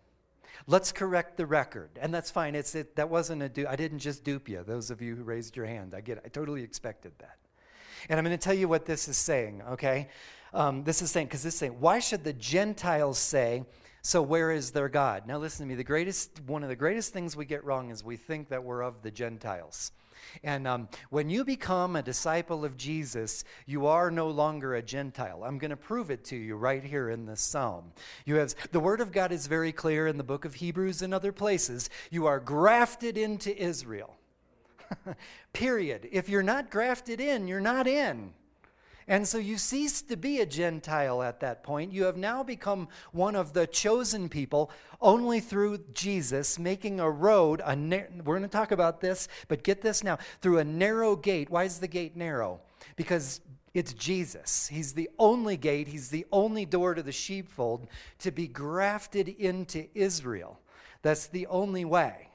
Let's 0.66 0.92
correct 0.92 1.36
the 1.36 1.46
record. 1.46 1.90
And 2.00 2.12
that's 2.12 2.30
fine. 2.30 2.54
It's, 2.54 2.74
it, 2.74 2.96
that 2.96 3.08
wasn't 3.08 3.42
a 3.42 3.48
du- 3.48 3.70
I 3.70 3.76
didn't 3.76 4.00
just 4.00 4.24
dupe 4.24 4.48
you, 4.48 4.62
those 4.66 4.90
of 4.90 5.00
you 5.00 5.16
who 5.16 5.22
raised 5.22 5.56
your 5.56 5.66
hand. 5.66 5.94
I 5.94 6.00
get 6.00 6.18
it. 6.18 6.22
I 6.26 6.28
totally 6.28 6.62
expected 6.62 7.12
that. 7.18 7.36
And 8.08 8.18
I'm 8.18 8.24
going 8.24 8.36
to 8.36 8.42
tell 8.42 8.54
you 8.54 8.68
what 8.68 8.86
this 8.86 9.08
is 9.08 9.16
saying, 9.16 9.62
okay? 9.72 10.08
Um, 10.54 10.84
this 10.84 11.02
is 11.02 11.10
saying, 11.10 11.26
because 11.26 11.42
this 11.42 11.54
is 11.54 11.60
saying, 11.60 11.76
why 11.80 11.98
should 11.98 12.24
the 12.24 12.32
Gentiles 12.32 13.18
say, 13.18 13.64
so, 14.02 14.22
where 14.22 14.50
is 14.50 14.70
their 14.70 14.88
God? 14.88 15.26
Now, 15.26 15.36
listen 15.36 15.66
to 15.66 15.68
me. 15.68 15.74
The 15.74 15.84
greatest, 15.84 16.40
one 16.46 16.62
of 16.62 16.70
the 16.70 16.76
greatest 16.76 17.12
things 17.12 17.36
we 17.36 17.44
get 17.44 17.62
wrong 17.64 17.90
is 17.90 18.02
we 18.02 18.16
think 18.16 18.48
that 18.48 18.64
we're 18.64 18.80
of 18.80 19.02
the 19.02 19.10
Gentiles. 19.10 19.92
And 20.42 20.66
um, 20.66 20.88
when 21.10 21.30
you 21.30 21.44
become 21.44 21.96
a 21.96 22.02
disciple 22.02 22.64
of 22.64 22.76
Jesus, 22.76 23.44
you 23.66 23.86
are 23.86 24.10
no 24.10 24.28
longer 24.28 24.74
a 24.74 24.82
Gentile. 24.82 25.44
I'm 25.44 25.58
going 25.58 25.70
to 25.70 25.76
prove 25.76 26.10
it 26.10 26.24
to 26.26 26.36
you 26.36 26.56
right 26.56 26.82
here 26.82 27.10
in 27.10 27.26
this 27.26 27.40
psalm. 27.40 27.92
You 28.24 28.36
have 28.36 28.54
the 28.72 28.80
Word 28.80 29.00
of 29.00 29.12
God 29.12 29.32
is 29.32 29.46
very 29.46 29.72
clear 29.72 30.06
in 30.06 30.16
the 30.16 30.24
book 30.24 30.44
of 30.44 30.54
Hebrews 30.54 31.02
and 31.02 31.12
other 31.14 31.32
places. 31.32 31.90
You 32.10 32.26
are 32.26 32.40
grafted 32.40 33.16
into 33.16 33.56
Israel. 33.60 34.16
Period. 35.52 36.08
If 36.10 36.28
you're 36.28 36.42
not 36.42 36.70
grafted 36.70 37.20
in, 37.20 37.48
you're 37.48 37.60
not 37.60 37.86
in. 37.86 38.32
And 39.10 39.26
so 39.26 39.38
you 39.38 39.58
cease 39.58 40.02
to 40.02 40.16
be 40.16 40.38
a 40.38 40.46
Gentile 40.46 41.20
at 41.20 41.40
that 41.40 41.64
point. 41.64 41.92
You 41.92 42.04
have 42.04 42.16
now 42.16 42.44
become 42.44 42.86
one 43.10 43.34
of 43.34 43.52
the 43.52 43.66
chosen 43.66 44.28
people 44.28 44.70
only 45.00 45.40
through 45.40 45.78
Jesus 45.92 46.60
making 46.60 47.00
a 47.00 47.10
road. 47.10 47.60
A 47.66 47.74
we're 47.74 48.38
going 48.38 48.42
to 48.42 48.48
talk 48.48 48.70
about 48.70 49.00
this, 49.00 49.26
but 49.48 49.64
get 49.64 49.82
this 49.82 50.04
now 50.04 50.16
through 50.40 50.58
a 50.58 50.64
narrow 50.64 51.16
gate. 51.16 51.50
Why 51.50 51.64
is 51.64 51.80
the 51.80 51.88
gate 51.88 52.16
narrow? 52.16 52.60
Because 52.94 53.40
it's 53.74 53.94
Jesus. 53.94 54.68
He's 54.68 54.92
the 54.92 55.10
only 55.18 55.56
gate, 55.56 55.88
He's 55.88 56.10
the 56.10 56.26
only 56.30 56.64
door 56.64 56.94
to 56.94 57.02
the 57.02 57.10
sheepfold 57.10 57.88
to 58.20 58.30
be 58.30 58.46
grafted 58.46 59.28
into 59.28 59.88
Israel. 59.92 60.60
That's 61.02 61.26
the 61.26 61.48
only 61.48 61.84
way. 61.84 62.28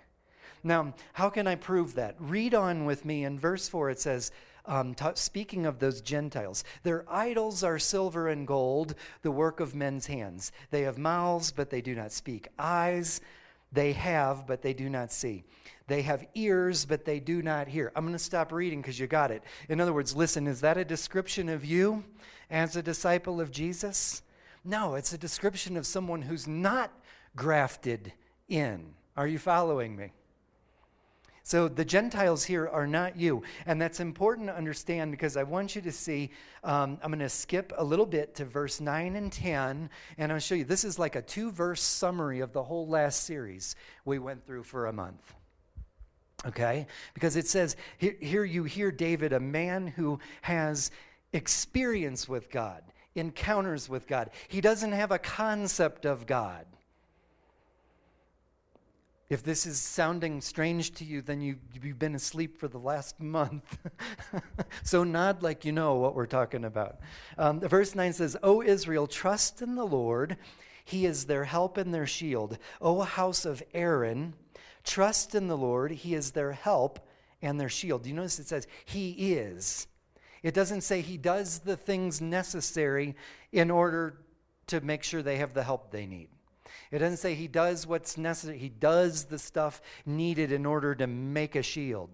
Now, 0.61 0.93
how 1.13 1.29
can 1.29 1.47
I 1.47 1.55
prove 1.55 1.95
that? 1.95 2.15
Read 2.19 2.53
on 2.53 2.83
with 2.83 3.05
me. 3.05 3.23
In 3.23 3.39
verse 3.39 3.69
4, 3.69 3.91
it 3.91 3.99
says, 4.01 4.31
um, 4.67 4.95
t- 4.95 5.05
speaking 5.15 5.65
of 5.65 5.79
those 5.79 6.01
Gentiles, 6.01 6.63
their 6.83 7.05
idols 7.07 7.63
are 7.63 7.79
silver 7.79 8.27
and 8.27 8.47
gold, 8.47 8.95
the 9.21 9.31
work 9.31 9.59
of 9.59 9.75
men's 9.75 10.07
hands. 10.07 10.51
They 10.71 10.81
have 10.81 10.97
mouths, 10.97 11.51
but 11.51 11.69
they 11.69 11.81
do 11.81 11.95
not 11.95 12.11
speak. 12.11 12.47
Eyes 12.57 13.21
they 13.75 13.91
have, 13.93 14.47
but 14.47 14.61
they 14.61 14.73
do 14.73 14.89
not 14.89 15.11
see. 15.11 15.43
They 15.87 16.01
have 16.03 16.25
ears, 16.33 16.85
but 16.85 17.05
they 17.05 17.19
do 17.19 17.41
not 17.41 17.67
hear. 17.67 17.91
I'm 17.95 18.05
going 18.05 18.13
to 18.13 18.19
stop 18.19 18.51
reading 18.51 18.81
because 18.81 18.99
you 18.99 19.05
got 19.05 19.31
it. 19.31 19.43
In 19.69 19.79
other 19.79 19.93
words, 19.93 20.15
listen, 20.15 20.47
is 20.47 20.61
that 20.61 20.77
a 20.77 20.85
description 20.85 21.49
of 21.49 21.63
you 21.63 22.03
as 22.49 22.75
a 22.75 22.81
disciple 22.81 23.39
of 23.39 23.51
Jesus? 23.51 24.23
No, 24.63 24.95
it's 24.95 25.13
a 25.13 25.17
description 25.17 25.77
of 25.77 25.85
someone 25.85 26.23
who's 26.23 26.47
not 26.47 26.91
grafted 27.35 28.13
in. 28.47 28.93
Are 29.17 29.27
you 29.27 29.37
following 29.37 29.95
me? 29.95 30.11
So 31.45 31.67
the 31.67 31.85
Gentiles 31.85 32.43
here 32.43 32.67
are 32.67 32.87
not 32.87 33.17
you. 33.17 33.43
And 33.67 33.79
that's 33.79 33.99
important 33.99 34.47
to 34.47 34.57
understand 34.57 35.11
because 35.11 35.37
I 35.37 35.43
want 35.43 35.75
you 35.75 35.81
to 35.83 35.91
see. 35.91 36.31
Um, 36.63 36.97
I'm 37.03 37.11
going 37.11 37.19
to 37.19 37.29
skip 37.29 37.71
a 37.77 37.83
little 37.83 38.07
bit 38.07 38.33
to 38.35 38.45
verse 38.45 38.81
9 38.81 39.15
and 39.15 39.31
10, 39.31 39.91
and 40.17 40.31
I'll 40.31 40.39
show 40.39 40.55
you. 40.55 40.63
This 40.63 40.83
is 40.83 40.97
like 40.97 41.15
a 41.15 41.21
two 41.21 41.51
verse 41.51 41.83
summary 41.83 42.39
of 42.39 42.51
the 42.51 42.63
whole 42.63 42.87
last 42.87 43.25
series 43.25 43.75
we 44.05 44.17
went 44.17 44.43
through 44.47 44.63
for 44.63 44.87
a 44.87 44.93
month. 44.93 45.35
Okay? 46.47 46.87
Because 47.13 47.35
it 47.35 47.45
says, 47.45 47.75
here, 47.99 48.15
here 48.19 48.43
you 48.43 48.63
hear 48.63 48.91
David, 48.91 49.31
a 49.31 49.39
man 49.39 49.85
who 49.85 50.17
has 50.41 50.89
experience 51.31 52.27
with 52.27 52.49
God, 52.49 52.81
encounters 53.13 53.87
with 53.87 54.07
God. 54.07 54.31
He 54.47 54.61
doesn't 54.61 54.93
have 54.93 55.11
a 55.11 55.19
concept 55.19 56.07
of 56.07 56.25
God. 56.25 56.65
If 59.27 59.41
this 59.41 59.65
is 59.65 59.79
sounding 59.79 60.39
strange 60.39 60.93
to 60.95 61.03
you, 61.03 61.21
then 61.21 61.41
you, 61.41 61.55
you've 61.81 61.97
been 61.97 62.13
asleep 62.13 62.59
for 62.59 62.67
the 62.67 62.77
last 62.77 63.19
month. 63.19 63.77
so 64.83 65.03
nod 65.03 65.41
like 65.41 65.65
you 65.65 65.71
know 65.71 65.95
what 65.95 66.13
we're 66.13 66.27
talking 66.27 66.63
about. 66.63 66.99
Um, 67.37 67.59
verse 67.59 67.95
9 67.95 68.13
says, 68.13 68.37
O 68.43 68.61
Israel, 68.61 69.07
trust 69.07 69.63
in 69.63 69.75
the 69.75 69.85
Lord. 69.85 70.37
He 70.83 71.07
is 71.07 71.25
their 71.25 71.45
help 71.45 71.77
and 71.77 71.91
their 71.91 72.05
shield. 72.05 72.59
O 72.79 73.01
house 73.01 73.45
of 73.45 73.63
Aaron, 73.73 74.35
trust 74.83 75.33
in 75.33 75.47
the 75.47 75.57
Lord. 75.57 75.91
He 75.91 76.13
is 76.13 76.31
their 76.31 76.51
help 76.51 76.99
and 77.41 77.59
their 77.59 77.69
shield. 77.69 78.03
Do 78.03 78.09
you 78.09 78.15
notice 78.15 78.37
it 78.37 78.47
says, 78.47 78.67
He 78.85 79.33
is. 79.33 79.87
It 80.43 80.53
doesn't 80.53 80.81
say 80.81 81.01
He 81.01 81.17
does 81.17 81.59
the 81.59 81.75
things 81.75 82.21
necessary 82.21 83.15
in 83.51 83.71
order 83.71 84.19
to 84.67 84.81
make 84.81 85.01
sure 85.01 85.23
they 85.23 85.37
have 85.37 85.55
the 85.55 85.63
help 85.63 85.89
they 85.89 86.05
need. 86.05 86.29
It 86.91 86.99
doesn't 86.99 87.17
say 87.17 87.35
he 87.35 87.47
does 87.47 87.87
what's 87.87 88.17
necessary, 88.17 88.57
he 88.57 88.69
does 88.69 89.25
the 89.25 89.39
stuff 89.39 89.81
needed 90.05 90.51
in 90.51 90.65
order 90.65 90.95
to 90.95 91.07
make 91.07 91.55
a 91.55 91.63
shield. 91.63 92.09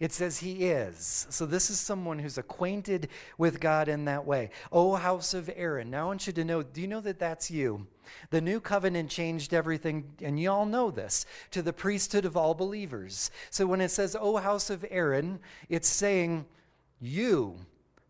It 0.00 0.12
says 0.12 0.38
he 0.38 0.66
is. 0.66 1.26
So 1.30 1.46
this 1.46 1.70
is 1.70 1.78
someone 1.78 2.18
who's 2.18 2.38
acquainted 2.38 3.08
with 3.38 3.60
God 3.60 3.88
in 3.88 4.06
that 4.06 4.26
way. 4.26 4.50
Oh, 4.72 4.94
house 4.94 5.34
of 5.34 5.50
Aaron. 5.54 5.90
Now 5.90 6.04
I 6.04 6.06
want 6.06 6.26
you 6.26 6.32
to 6.34 6.44
know 6.44 6.62
do 6.62 6.80
you 6.80 6.86
know 6.86 7.00
that 7.00 7.18
that's 7.18 7.50
you? 7.50 7.86
The 8.30 8.40
new 8.40 8.60
covenant 8.60 9.10
changed 9.10 9.52
everything, 9.52 10.12
and 10.22 10.38
you 10.38 10.50
all 10.50 10.64
know 10.64 10.92
this, 10.92 11.26
to 11.50 11.60
the 11.60 11.72
priesthood 11.72 12.24
of 12.24 12.36
all 12.36 12.54
believers. 12.54 13.32
So 13.50 13.66
when 13.66 13.80
it 13.80 13.90
says, 13.90 14.16
Oh, 14.18 14.36
house 14.36 14.70
of 14.70 14.84
Aaron, 14.90 15.40
it's 15.68 15.88
saying, 15.88 16.46
You 17.00 17.56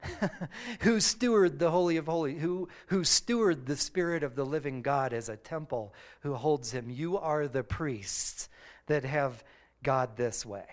who 0.80 1.00
steward 1.00 1.58
the 1.58 1.70
Holy 1.70 1.96
of 1.96 2.06
Holies, 2.06 2.40
who, 2.40 2.68
who 2.86 3.04
steward 3.04 3.66
the 3.66 3.76
Spirit 3.76 4.22
of 4.22 4.34
the 4.34 4.44
living 4.44 4.82
God 4.82 5.12
as 5.12 5.28
a 5.28 5.36
temple, 5.36 5.94
who 6.20 6.34
holds 6.34 6.70
him. 6.70 6.90
You 6.90 7.18
are 7.18 7.48
the 7.48 7.62
priests 7.62 8.48
that 8.86 9.04
have 9.04 9.44
God 9.82 10.16
this 10.16 10.44
way. 10.44 10.66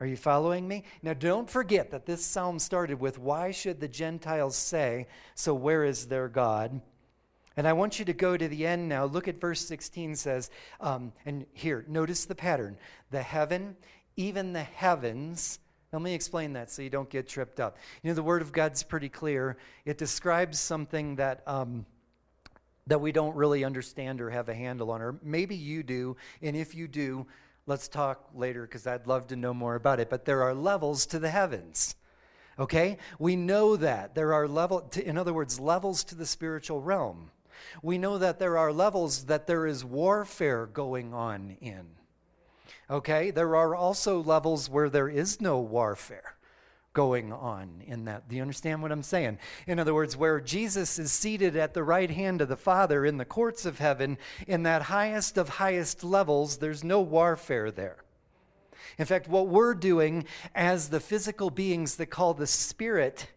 Are 0.00 0.06
you 0.06 0.16
following 0.16 0.68
me? 0.68 0.84
Now, 1.02 1.14
don't 1.14 1.50
forget 1.50 1.90
that 1.90 2.06
this 2.06 2.24
psalm 2.24 2.58
started 2.58 3.00
with, 3.00 3.18
Why 3.18 3.50
should 3.50 3.80
the 3.80 3.88
Gentiles 3.88 4.56
say, 4.56 5.08
So 5.34 5.54
where 5.54 5.84
is 5.84 6.06
their 6.06 6.28
God? 6.28 6.80
And 7.58 7.66
I 7.66 7.72
want 7.72 7.98
you 7.98 8.04
to 8.04 8.12
go 8.12 8.36
to 8.36 8.46
the 8.46 8.64
end 8.64 8.88
now. 8.88 9.04
Look 9.04 9.26
at 9.26 9.40
verse 9.40 9.60
16 9.66 10.14
says, 10.14 10.48
um, 10.80 11.12
and 11.26 11.44
here, 11.54 11.84
notice 11.88 12.24
the 12.24 12.36
pattern. 12.36 12.78
The 13.10 13.20
heaven, 13.20 13.74
even 14.14 14.52
the 14.52 14.62
heavens, 14.62 15.58
let 15.92 16.02
me 16.02 16.14
explain 16.14 16.52
that 16.52 16.70
so 16.70 16.82
you 16.82 16.90
don't 16.90 17.08
get 17.08 17.28
tripped 17.28 17.60
up. 17.60 17.78
You 18.02 18.10
know, 18.10 18.14
the 18.14 18.22
Word 18.22 18.42
of 18.42 18.52
God's 18.52 18.82
pretty 18.82 19.08
clear. 19.08 19.56
It 19.84 19.98
describes 19.98 20.58
something 20.60 21.16
that. 21.16 21.42
Um, 21.46 21.86
that 22.88 23.02
we 23.02 23.12
don't 23.12 23.36
really 23.36 23.64
understand 23.64 24.18
or 24.18 24.30
have 24.30 24.48
a 24.48 24.54
handle 24.54 24.90
on, 24.90 25.02
or 25.02 25.18
maybe 25.22 25.54
you 25.54 25.82
do, 25.82 26.16
and 26.40 26.56
if 26.56 26.74
you 26.74 26.88
do, 26.88 27.26
let's 27.66 27.86
talk 27.86 28.30
later 28.34 28.62
because 28.62 28.86
I'd 28.86 29.06
love 29.06 29.26
to 29.28 29.36
know 29.36 29.54
more 29.54 29.74
about 29.74 30.00
it. 30.00 30.10
But 30.10 30.24
there 30.24 30.42
are 30.42 30.54
levels 30.54 31.06
to 31.06 31.18
the 31.18 31.28
heavens. 31.28 31.94
Okay? 32.58 32.96
We 33.18 33.36
know 33.36 33.76
that. 33.76 34.14
There 34.14 34.32
are 34.32 34.48
level 34.48 34.90
in 34.96 35.16
other 35.16 35.34
words, 35.34 35.60
levels 35.60 36.02
to 36.04 36.14
the 36.14 36.26
spiritual 36.26 36.80
realm. 36.80 37.30
We 37.82 37.98
know 37.98 38.18
that 38.18 38.38
there 38.38 38.56
are 38.56 38.72
levels 38.72 39.26
that 39.26 39.46
there 39.46 39.66
is 39.66 39.84
warfare 39.84 40.66
going 40.66 41.12
on 41.12 41.56
in. 41.60 41.86
Okay? 42.90 43.30
There 43.30 43.56
are 43.56 43.74
also 43.74 44.22
levels 44.22 44.70
where 44.70 44.88
there 44.88 45.08
is 45.08 45.40
no 45.40 45.58
warfare 45.60 46.34
going 46.94 47.32
on 47.32 47.82
in 47.86 48.06
that. 48.06 48.28
Do 48.28 48.36
you 48.36 48.42
understand 48.42 48.82
what 48.82 48.90
I'm 48.90 49.02
saying? 49.02 49.38
In 49.66 49.78
other 49.78 49.94
words, 49.94 50.16
where 50.16 50.40
Jesus 50.40 50.98
is 50.98 51.12
seated 51.12 51.54
at 51.56 51.74
the 51.74 51.84
right 51.84 52.10
hand 52.10 52.40
of 52.40 52.48
the 52.48 52.56
Father 52.56 53.04
in 53.04 53.18
the 53.18 53.24
courts 53.24 53.64
of 53.66 53.78
heaven, 53.78 54.18
in 54.46 54.64
that 54.64 54.82
highest 54.82 55.38
of 55.38 55.48
highest 55.48 56.02
levels, 56.02 56.56
there's 56.56 56.82
no 56.82 57.00
warfare 57.00 57.70
there. 57.70 57.98
In 58.98 59.06
fact, 59.06 59.28
what 59.28 59.48
we're 59.48 59.74
doing 59.74 60.24
as 60.54 60.88
the 60.88 60.98
physical 60.98 61.50
beings 61.50 61.96
that 61.96 62.06
call 62.06 62.34
the 62.34 62.46
Spirit 62.46 63.28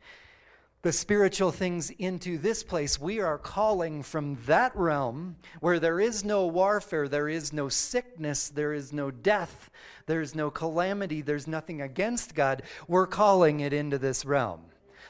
the 0.81 0.91
spiritual 0.91 1.51
things 1.51 1.91
into 1.91 2.37
this 2.37 2.63
place. 2.63 2.99
We 2.99 3.19
are 3.19 3.37
calling 3.37 4.01
from 4.01 4.37
that 4.47 4.75
realm 4.75 5.35
where 5.59 5.79
there 5.79 5.99
is 5.99 6.25
no 6.25 6.47
warfare, 6.47 7.07
there 7.07 7.29
is 7.29 7.53
no 7.53 7.69
sickness, 7.69 8.49
there 8.49 8.73
is 8.73 8.91
no 8.91 9.11
death, 9.11 9.69
there 10.07 10.21
is 10.21 10.33
no 10.33 10.49
calamity, 10.49 11.21
there's 11.21 11.47
nothing 11.47 11.81
against 11.81 12.33
God. 12.33 12.63
We're 12.87 13.07
calling 13.07 13.59
it 13.59 13.73
into 13.73 13.99
this 13.99 14.25
realm. 14.25 14.61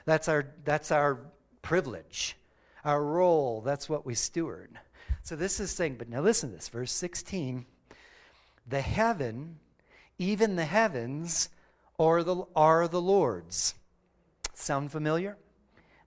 That's 0.05 0.27
our, 0.27 0.47
that's 0.65 0.91
our 0.91 1.19
privilege, 1.61 2.35
our 2.83 3.03
role. 3.03 3.61
That's 3.61 3.87
what 3.87 4.05
we 4.05 4.13
steward. 4.13 4.77
So 5.23 5.35
this 5.35 5.59
is 5.59 5.71
saying, 5.71 5.95
but 5.97 6.09
now 6.09 6.21
listen 6.21 6.49
to 6.49 6.55
this, 6.55 6.69
verse 6.69 6.91
16 6.91 7.65
the 8.67 8.81
heaven, 8.81 9.59
even 10.17 10.55
the 10.55 10.65
heavens, 10.65 11.49
are 11.99 12.23
the, 12.23 12.45
are 12.55 12.87
the 12.87 13.01
Lord's. 13.01 13.73
Sound 14.53 14.91
familiar? 14.91 15.35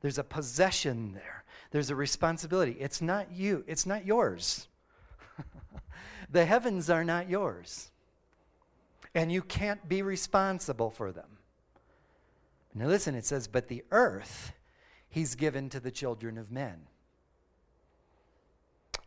There's 0.04 0.18
a 0.18 0.22
possession 0.22 1.14
there. 1.14 1.44
There's 1.70 1.88
a 1.88 1.96
responsibility. 1.96 2.76
It's 2.78 3.00
not 3.00 3.32
you, 3.32 3.64
it's 3.66 3.86
not 3.86 4.04
yours. 4.04 4.68
the 6.30 6.44
heavens 6.44 6.90
are 6.90 7.04
not 7.04 7.30
yours. 7.30 7.90
And 9.14 9.32
you 9.32 9.40
can't 9.40 9.88
be 9.88 10.02
responsible 10.02 10.90
for 10.90 11.10
them. 11.10 11.38
Now, 12.74 12.88
listen, 12.88 13.14
it 13.14 13.24
says, 13.24 13.48
But 13.48 13.68
the 13.68 13.82
earth 13.90 14.52
he's 15.08 15.36
given 15.36 15.70
to 15.70 15.80
the 15.80 15.90
children 15.90 16.36
of 16.36 16.52
men. 16.52 16.82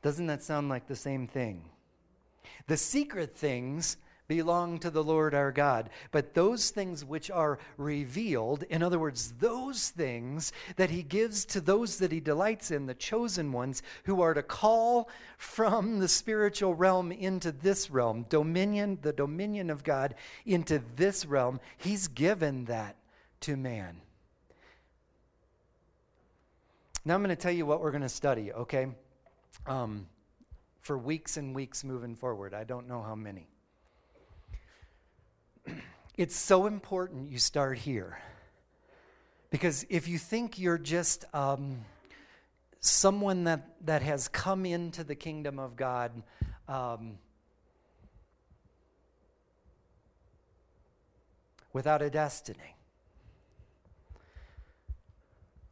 Doesn't 0.02 0.26
that 0.26 0.42
sound 0.42 0.68
like 0.68 0.88
the 0.88 0.96
same 0.96 1.28
thing? 1.28 1.66
The 2.66 2.78
secret 2.78 3.38
things 3.38 3.98
belong 4.28 4.80
to 4.80 4.90
the 4.90 5.04
Lord 5.04 5.34
our 5.34 5.52
God. 5.52 5.90
But 6.12 6.34
those 6.34 6.70
things 6.70 7.06
which 7.06 7.32
are 7.32 7.60
revealed, 7.78 8.64
in 8.64 8.84
other 8.84 9.00
words, 9.00 9.34
those 9.40 9.90
things 9.90 10.52
that 10.76 10.90
he 10.90 11.04
gives 11.04 11.46
to 11.46 11.62
those 11.62 11.98
that 12.00 12.12
he 12.12 12.20
delights 12.20 12.72
in, 12.72 12.86
the 12.86 12.94
chosen 12.94 13.52
ones, 13.52 13.82
who 14.04 14.22
are 14.22 14.34
to 14.34 14.44
call 14.44 15.10
from 15.38 16.00
the 16.00 16.08
spiritual 16.08 16.76
realm 16.76 17.12
into 17.12 17.52
this 17.52 17.90
realm, 17.90 18.26
dominion, 18.30 19.00
the 19.02 19.14
dominion 19.14 19.70
of 19.70 19.84
God 19.84 20.16
into 20.46 20.82
this 20.96 21.26
realm, 21.26 21.60
he's 21.78 22.08
given 22.08 22.66
that 22.66 22.96
to 23.42 23.56
man. 23.56 24.02
Now 27.06 27.16
I'm 27.16 27.24
going 27.24 27.34
to 27.34 27.42
tell 27.42 27.54
you 27.54 27.66
what 27.66 27.82
we're 27.82 27.92
going 27.92 28.02
to 28.02 28.10
study, 28.10 28.52
okay? 28.52 28.88
Um, 29.66 30.08
for 30.82 30.98
weeks 30.98 31.38
and 31.38 31.56
weeks 31.56 31.84
moving 31.86 32.16
forward. 32.16 32.54
I 32.54 32.66
don't 32.66 32.88
know 32.88 33.02
how 33.02 33.16
many. 33.16 33.48
it's 36.18 36.36
so 36.36 36.66
important 36.66 37.32
you 37.32 37.40
start 37.40 37.78
here. 37.78 38.20
Because 39.50 39.86
if 39.90 40.08
you 40.08 40.18
think 40.18 40.60
you're 40.60 40.78
just 40.78 41.26
um, 41.34 41.86
someone 42.80 43.46
that, 43.46 43.76
that 43.86 44.02
has 44.02 44.28
come 44.28 44.66
into 44.66 45.04
the 45.04 45.16
kingdom 45.16 45.60
of 45.60 45.76
God, 45.76 46.12
um, 46.68 47.18
without 51.72 52.02
a 52.02 52.10
destiny, 52.10 52.76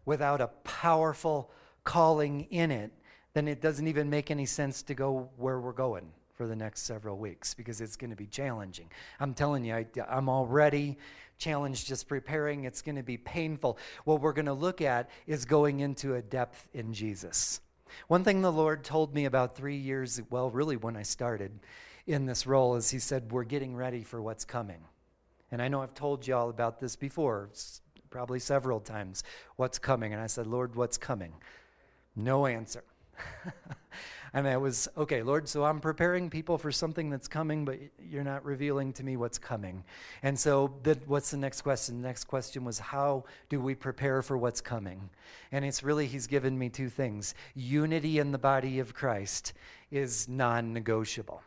without 0.06 0.40
a 0.40 0.48
powerful 0.64 1.52
calling 1.84 2.48
in 2.52 2.72
it, 2.72 2.92
then 3.34 3.48
it 3.48 3.62
doesn't 3.62 3.88
even 3.88 4.10
make 4.10 4.32
any 4.32 4.46
sense 4.46 4.84
to 4.84 4.94
go 4.94 5.30
where 5.36 5.60
we're 5.60 5.74
going 5.74 6.12
for 6.36 6.48
the 6.48 6.56
next 6.56 6.82
several 6.82 7.18
weeks 7.18 7.54
because 7.54 7.82
it's 7.82 7.96
going 7.96 8.10
to 8.10 8.16
be 8.16 8.28
challenging. 8.28 8.90
I'm 9.20 9.34
telling 9.34 9.64
you, 9.64 9.74
I, 9.74 9.86
am 10.10 10.30
already 10.30 10.98
challenged 11.38 11.88
just 11.88 12.08
preparing. 12.08 12.66
It's 12.66 12.82
going 12.82 12.96
to 12.96 13.04
be 13.04 13.18
painful. 13.18 13.78
What 14.04 14.22
we're 14.22 14.34
going 14.34 14.46
to 14.46 14.54
look 14.54 14.82
at 14.82 15.10
is 15.28 15.46
going 15.46 15.80
into 15.80 16.16
a 16.16 16.22
depth 16.22 16.68
in 16.74 16.94
Jesus. 16.94 17.62
One 18.08 18.24
thing 18.24 18.42
the 18.42 18.52
Lord 18.52 18.84
told 18.84 19.14
me 19.14 19.26
about 19.26 19.56
three 19.56 19.78
years, 19.78 20.22
well, 20.30 20.50
really 20.50 20.76
when 20.76 20.98
I 20.98 21.04
started 21.04 21.60
in 22.08 22.26
this 22.26 22.46
role, 22.46 22.76
is 22.76 22.90
He 22.90 23.00
said, 23.00 23.32
We're 23.32 23.44
getting 23.44 23.76
ready 23.76 24.04
for 24.04 24.22
what's 24.22 24.46
coming. 24.46 24.84
And 25.52 25.62
I 25.62 25.68
know 25.68 25.82
I've 25.82 25.94
told 25.94 26.28
you 26.28 26.36
all 26.36 26.50
about 26.50 26.80
this 26.80 26.96
before, 26.96 27.50
probably 28.10 28.40
several 28.40 28.80
times, 28.80 29.24
what's 29.56 29.80
coming. 29.80 30.14
And 30.14 30.22
I 30.22 30.28
said, 30.28 30.48
Lord, 30.48 30.76
what's 30.76 30.98
coming? 30.98 31.34
No 32.16 32.46
answer. 32.46 32.84
and 34.34 34.48
I 34.48 34.58
was, 34.58 34.88
okay, 34.98 35.24
Lord, 35.24 35.48
so 35.48 35.64
I'm 35.64 35.80
preparing 35.80 36.30
people 36.30 36.58
for 36.58 36.72
something 36.72 37.10
that's 37.10 37.28
coming, 37.28 37.66
but 37.66 37.80
you're 38.00 38.24
not 38.24 38.44
revealing 38.44 38.94
to 38.94 39.04
me 39.04 39.18
what's 39.18 39.38
coming. 39.38 39.84
And 40.24 40.38
so, 40.38 40.74
the, 40.84 41.00
what's 41.06 41.32
the 41.32 41.38
next 41.38 41.62
question? 41.62 42.02
The 42.02 42.08
next 42.08 42.26
question 42.26 42.66
was, 42.66 42.80
how 42.80 43.26
do 43.50 43.60
we 43.60 43.76
prepare 43.76 44.22
for 44.22 44.38
what's 44.38 44.62
coming? 44.62 45.10
And 45.52 45.64
it's 45.64 45.84
really, 45.84 46.08
He's 46.08 46.28
given 46.28 46.58
me 46.58 46.70
two 46.70 46.90
things 46.90 47.36
unity 47.56 48.20
in 48.20 48.32
the 48.32 48.38
body 48.38 48.80
of 48.80 48.94
Christ 48.94 49.54
is 49.92 50.28
non 50.28 50.74
negotiable. 50.74 51.42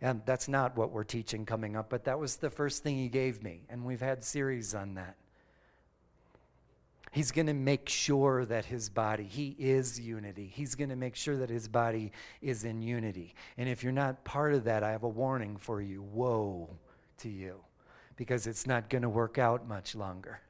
And 0.00 0.20
that's 0.26 0.48
not 0.48 0.76
what 0.76 0.90
we're 0.90 1.04
teaching 1.04 1.46
coming 1.46 1.76
up, 1.76 1.88
but 1.88 2.04
that 2.04 2.18
was 2.18 2.36
the 2.36 2.50
first 2.50 2.82
thing 2.82 2.96
He 2.96 3.08
gave 3.08 3.42
me. 3.42 3.62
And 3.68 3.84
we've 3.84 4.00
had 4.00 4.24
series 4.24 4.74
on 4.74 4.94
that. 4.94 5.16
He's 7.12 7.30
going 7.30 7.46
to 7.46 7.54
make 7.54 7.90
sure 7.90 8.46
that 8.46 8.64
his 8.64 8.88
body, 8.88 9.24
he 9.24 9.54
is 9.58 10.00
unity. 10.00 10.50
He's 10.52 10.74
going 10.74 10.88
to 10.88 10.96
make 10.96 11.14
sure 11.14 11.36
that 11.36 11.50
his 11.50 11.68
body 11.68 12.10
is 12.40 12.64
in 12.64 12.80
unity. 12.80 13.34
And 13.58 13.68
if 13.68 13.82
you're 13.82 13.92
not 13.92 14.24
part 14.24 14.54
of 14.54 14.64
that, 14.64 14.82
I 14.82 14.92
have 14.92 15.02
a 15.02 15.08
warning 15.08 15.58
for 15.58 15.82
you. 15.82 16.02
Woe 16.02 16.70
to 17.18 17.28
you, 17.28 17.60
because 18.16 18.46
it's 18.46 18.66
not 18.66 18.88
going 18.88 19.02
to 19.02 19.10
work 19.10 19.36
out 19.36 19.68
much 19.68 19.94
longer. 19.94 20.40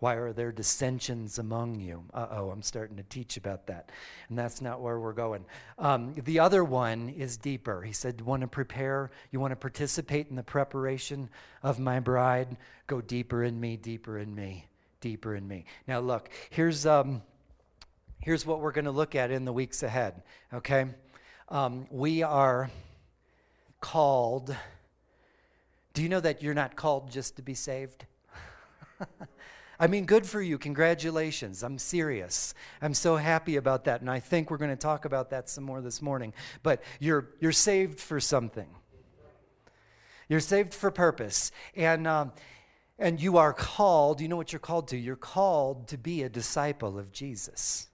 Why 0.00 0.14
are 0.14 0.32
there 0.32 0.52
dissensions 0.52 1.38
among 1.38 1.80
you? 1.80 2.04
Uh 2.14 2.26
oh, 2.30 2.50
I'm 2.50 2.62
starting 2.62 2.96
to 2.96 3.02
teach 3.02 3.36
about 3.36 3.66
that. 3.66 3.90
And 4.30 4.38
that's 4.38 4.62
not 4.62 4.80
where 4.80 4.98
we're 4.98 5.12
going. 5.12 5.44
Um, 5.78 6.14
the 6.24 6.40
other 6.40 6.64
one 6.64 7.10
is 7.10 7.36
deeper. 7.36 7.82
He 7.82 7.92
said, 7.92 8.22
Want 8.22 8.40
to 8.40 8.48
prepare? 8.48 9.10
You 9.30 9.38
want 9.38 9.52
to 9.52 9.56
participate 9.56 10.28
in 10.30 10.36
the 10.36 10.42
preparation 10.42 11.28
of 11.62 11.78
my 11.78 12.00
bride? 12.00 12.56
Go 12.86 13.02
deeper 13.02 13.44
in 13.44 13.60
me, 13.60 13.76
deeper 13.76 14.18
in 14.18 14.34
me 14.34 14.66
deeper 15.04 15.34
in 15.34 15.46
me. 15.46 15.66
Now, 15.86 16.00
look, 16.00 16.30
here's, 16.48 16.86
um, 16.86 17.20
here's 18.20 18.46
what 18.46 18.60
we're 18.60 18.72
going 18.72 18.86
to 18.86 18.90
look 18.90 19.14
at 19.14 19.30
in 19.30 19.44
the 19.44 19.52
weeks 19.52 19.82
ahead, 19.82 20.22
okay? 20.50 20.86
Um, 21.50 21.86
we 21.90 22.22
are 22.22 22.70
called. 23.82 24.56
Do 25.92 26.02
you 26.02 26.08
know 26.08 26.20
that 26.20 26.42
you're 26.42 26.54
not 26.54 26.74
called 26.74 27.10
just 27.10 27.36
to 27.36 27.42
be 27.42 27.52
saved? 27.52 28.06
I 29.78 29.88
mean, 29.88 30.06
good 30.06 30.24
for 30.24 30.40
you. 30.40 30.56
Congratulations. 30.56 31.62
I'm 31.62 31.76
serious. 31.76 32.54
I'm 32.80 32.94
so 32.94 33.16
happy 33.16 33.56
about 33.56 33.84
that. 33.84 34.00
And 34.00 34.08
I 34.08 34.20
think 34.20 34.50
we're 34.50 34.56
going 34.56 34.70
to 34.70 34.76
talk 34.76 35.04
about 35.04 35.28
that 35.30 35.50
some 35.50 35.64
more 35.64 35.82
this 35.82 36.00
morning. 36.00 36.32
But 36.62 36.82
you're, 36.98 37.28
you're 37.40 37.52
saved 37.52 38.00
for 38.00 38.20
something, 38.20 38.68
you're 40.30 40.40
saved 40.40 40.72
for 40.72 40.90
purpose. 40.90 41.52
And, 41.76 42.06
um, 42.06 42.32
and 42.98 43.20
you 43.20 43.36
are 43.38 43.52
called, 43.52 44.20
you 44.20 44.28
know 44.28 44.36
what 44.36 44.52
you're 44.52 44.60
called 44.60 44.88
to? 44.88 44.96
You're 44.96 45.16
called 45.16 45.88
to 45.88 45.98
be 45.98 46.22
a 46.22 46.28
disciple 46.28 46.98
of 46.98 47.12
Jesus. 47.12 47.88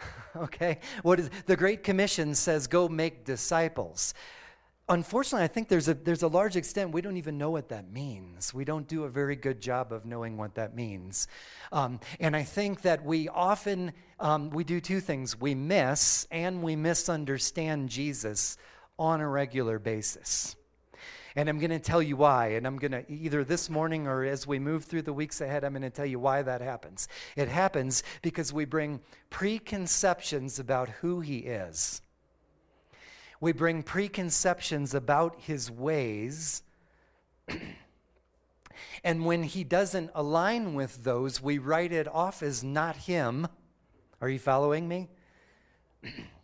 okay? 0.36 0.78
What 1.02 1.20
is 1.20 1.30
the 1.46 1.56
Great 1.56 1.82
Commission 1.82 2.34
says 2.34 2.66
go 2.66 2.88
make 2.88 3.24
disciples. 3.24 4.14
Unfortunately, 4.88 5.42
I 5.42 5.48
think 5.48 5.68
there's 5.68 5.88
a 5.88 5.94
there's 5.94 6.22
a 6.22 6.28
large 6.28 6.54
extent 6.54 6.92
we 6.92 7.00
don't 7.00 7.16
even 7.16 7.38
know 7.38 7.50
what 7.50 7.70
that 7.70 7.90
means. 7.90 8.54
We 8.54 8.64
don't 8.64 8.86
do 8.86 9.02
a 9.02 9.08
very 9.08 9.34
good 9.34 9.60
job 9.60 9.92
of 9.92 10.04
knowing 10.04 10.36
what 10.36 10.54
that 10.54 10.76
means, 10.76 11.26
um, 11.72 11.98
and 12.20 12.36
I 12.36 12.44
think 12.44 12.82
that 12.82 13.04
we 13.04 13.28
often 13.28 13.92
um, 14.20 14.50
we 14.50 14.62
do 14.62 14.80
two 14.80 15.00
things: 15.00 15.40
we 15.40 15.56
miss 15.56 16.28
and 16.30 16.62
we 16.62 16.76
misunderstand 16.76 17.88
Jesus 17.88 18.56
on 18.96 19.20
a 19.20 19.28
regular 19.28 19.80
basis. 19.80 20.55
And 21.36 21.50
I'm 21.50 21.58
going 21.58 21.70
to 21.70 21.78
tell 21.78 22.02
you 22.02 22.16
why. 22.16 22.48
And 22.48 22.66
I'm 22.66 22.78
going 22.78 22.92
to, 22.92 23.04
either 23.12 23.44
this 23.44 23.68
morning 23.68 24.06
or 24.06 24.24
as 24.24 24.46
we 24.46 24.58
move 24.58 24.86
through 24.86 25.02
the 25.02 25.12
weeks 25.12 25.42
ahead, 25.42 25.64
I'm 25.64 25.72
going 25.72 25.82
to 25.82 25.90
tell 25.90 26.06
you 26.06 26.18
why 26.18 26.40
that 26.40 26.62
happens. 26.62 27.08
It 27.36 27.48
happens 27.48 28.02
because 28.22 28.54
we 28.54 28.64
bring 28.64 29.00
preconceptions 29.28 30.58
about 30.58 30.88
who 30.88 31.20
He 31.20 31.40
is. 31.40 32.00
We 33.38 33.52
bring 33.52 33.82
preconceptions 33.82 34.94
about 34.94 35.38
His 35.42 35.70
ways. 35.70 36.62
and 39.04 39.26
when 39.26 39.42
He 39.42 39.62
doesn't 39.62 40.10
align 40.14 40.72
with 40.72 41.04
those, 41.04 41.42
we 41.42 41.58
write 41.58 41.92
it 41.92 42.08
off 42.08 42.42
as 42.42 42.64
not 42.64 42.96
Him. 42.96 43.46
Are 44.22 44.30
you 44.30 44.38
following 44.38 44.88
me? 44.88 45.10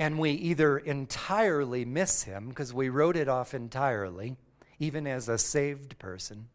and 0.00 0.18
we 0.18 0.30
either 0.30 0.78
entirely 0.78 1.84
miss 1.84 2.22
him 2.22 2.48
because 2.48 2.72
we 2.72 2.88
wrote 2.88 3.16
it 3.16 3.28
off 3.28 3.52
entirely, 3.52 4.34
even 4.78 5.06
as 5.06 5.28
a 5.28 5.36
saved 5.36 5.98
person, 5.98 6.48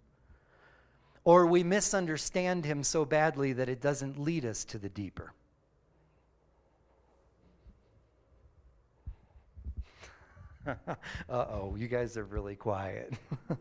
or 1.24 1.46
we 1.46 1.62
misunderstand 1.64 2.66
him 2.66 2.84
so 2.84 3.06
badly 3.06 3.54
that 3.54 3.70
it 3.70 3.80
doesn't 3.80 4.20
lead 4.20 4.44
us 4.46 4.66
to 4.66 4.80
the 4.80 4.90
deeper. 4.90 5.32
uh 10.68 10.96
oh, 11.30 11.76
you 11.78 11.88
guys 11.88 12.18
are 12.18 12.26
really 12.26 12.56
quiet. 12.56 13.14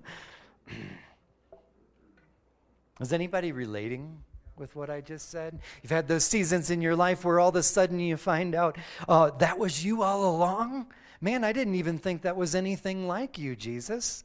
Is 3.01 3.13
anybody 3.13 3.53
relating 3.53 4.17
with 4.57 4.77
what 4.77 4.91
I 4.91 5.01
just 5.01 5.31
said? 5.31 5.59
You've 5.83 5.91
had 5.91 6.07
those 6.07 6.25
seasons 6.25 6.71
in 6.71 6.81
your 6.81 6.95
life 6.95 7.25
where 7.25 7.41
all 7.41 7.49
of 7.49 7.57
a 7.57 7.63
sudden 7.63 7.99
you 7.99 8.17
find 8.17 8.55
out, 8.55 8.77
uh, 9.09 9.31
that 9.39 9.59
was 9.59 9.85
you 9.85 10.03
all 10.03 10.25
along? 10.35 10.87
Man, 11.21 11.43
I 11.43 11.53
didn't 11.53 11.75
even 11.75 11.99
think 11.99 12.23
that 12.23 12.37
was 12.37 12.55
anything 12.55 13.09
like 13.09 13.39
you, 13.39 13.57
Jesus. 13.57 14.25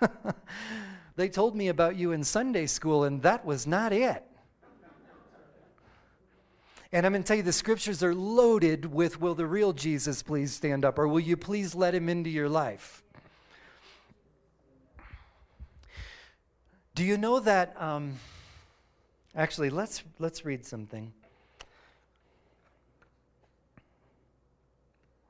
they 1.16 1.28
told 1.28 1.54
me 1.54 1.68
about 1.68 1.96
you 1.96 2.12
in 2.12 2.24
Sunday 2.24 2.66
school, 2.66 3.04
and 3.04 3.22
that 3.22 3.44
was 3.44 3.66
not 3.66 3.92
it. 3.92 4.24
And 6.92 7.06
I'm 7.06 7.12
going 7.12 7.22
to 7.22 7.26
tell 7.26 7.36
you 7.36 7.44
the 7.44 7.52
scriptures 7.52 8.02
are 8.02 8.14
loaded 8.14 8.92
with 8.92 9.20
Will 9.20 9.36
the 9.36 9.46
real 9.46 9.72
Jesus 9.72 10.24
please 10.24 10.52
stand 10.52 10.84
up? 10.84 10.98
Or 10.98 11.06
will 11.06 11.20
you 11.20 11.36
please 11.36 11.74
let 11.76 11.94
him 11.94 12.08
into 12.08 12.30
your 12.30 12.48
life? 12.48 13.04
Do 16.96 17.04
you 17.04 17.16
know 17.16 17.38
that? 17.38 17.80
Um, 17.80 18.14
Actually, 19.36 19.70
let's, 19.70 20.02
let's 20.18 20.44
read 20.44 20.66
something. 20.66 21.12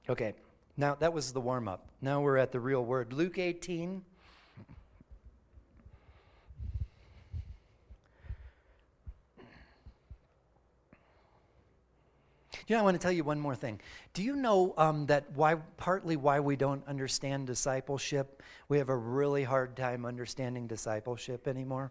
Okay, 0.08 0.34
now 0.76 0.94
that 0.96 1.12
was 1.12 1.32
the 1.32 1.40
warm 1.40 1.68
up. 1.68 1.86
Now 2.00 2.20
we're 2.20 2.38
at 2.38 2.50
the 2.50 2.60
real 2.60 2.84
word. 2.84 3.12
Luke 3.12 3.38
18. 3.38 4.02
You 12.66 12.76
know, 12.76 12.80
I 12.80 12.84
want 12.84 12.94
to 12.94 13.02
tell 13.02 13.12
you 13.12 13.24
one 13.24 13.40
more 13.40 13.56
thing. 13.56 13.80
Do 14.14 14.22
you 14.22 14.36
know 14.36 14.74
um, 14.78 15.06
that 15.06 15.32
why, 15.34 15.56
partly 15.76 16.16
why 16.16 16.40
we 16.40 16.56
don't 16.56 16.86
understand 16.86 17.48
discipleship? 17.48 18.42
We 18.68 18.78
have 18.78 18.88
a 18.88 18.96
really 18.96 19.42
hard 19.42 19.76
time 19.76 20.06
understanding 20.06 20.68
discipleship 20.68 21.48
anymore. 21.48 21.90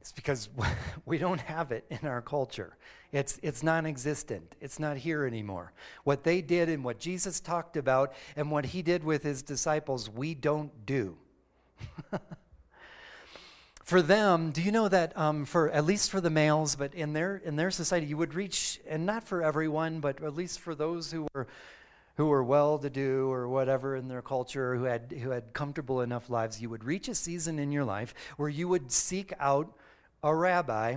It's 0.00 0.12
because 0.12 0.48
we 1.06 1.18
don't 1.18 1.40
have 1.40 1.72
it 1.72 1.84
in 1.90 2.08
our 2.08 2.22
culture. 2.22 2.76
It's, 3.12 3.38
it's 3.42 3.62
non 3.62 3.86
existent. 3.86 4.54
It's 4.60 4.78
not 4.78 4.96
here 4.96 5.26
anymore. 5.26 5.72
What 6.04 6.24
they 6.24 6.40
did 6.42 6.68
and 6.68 6.84
what 6.84 6.98
Jesus 6.98 7.40
talked 7.40 7.76
about 7.76 8.12
and 8.36 8.50
what 8.50 8.66
he 8.66 8.82
did 8.82 9.04
with 9.04 9.22
his 9.22 9.42
disciples, 9.42 10.08
we 10.08 10.34
don't 10.34 10.86
do. 10.86 11.16
for 13.84 14.00
them, 14.00 14.52
do 14.52 14.62
you 14.62 14.70
know 14.70 14.88
that 14.88 15.16
um, 15.18 15.44
for 15.44 15.70
at 15.70 15.84
least 15.84 16.10
for 16.10 16.20
the 16.20 16.30
males, 16.30 16.76
but 16.76 16.94
in 16.94 17.12
their 17.12 17.38
in 17.38 17.56
their 17.56 17.70
society, 17.70 18.06
you 18.06 18.16
would 18.16 18.34
reach, 18.34 18.80
and 18.88 19.04
not 19.04 19.24
for 19.24 19.42
everyone, 19.42 20.00
but 20.00 20.22
at 20.22 20.34
least 20.34 20.60
for 20.60 20.74
those 20.74 21.10
who 21.10 21.26
were 21.34 21.48
who 22.16 22.26
were 22.26 22.44
well-to-do 22.44 23.32
or 23.32 23.48
whatever 23.48 23.96
in 23.96 24.06
their 24.06 24.22
culture, 24.22 24.76
who 24.76 24.84
had 24.84 25.12
who 25.22 25.30
had 25.30 25.52
comfortable 25.52 26.02
enough 26.02 26.30
lives, 26.30 26.60
you 26.60 26.70
would 26.70 26.84
reach 26.84 27.08
a 27.08 27.14
season 27.14 27.58
in 27.58 27.72
your 27.72 27.84
life 27.84 28.14
where 28.36 28.48
you 28.48 28.68
would 28.68 28.92
seek 28.92 29.32
out 29.40 29.72
a 30.22 30.34
rabbi 30.34 30.96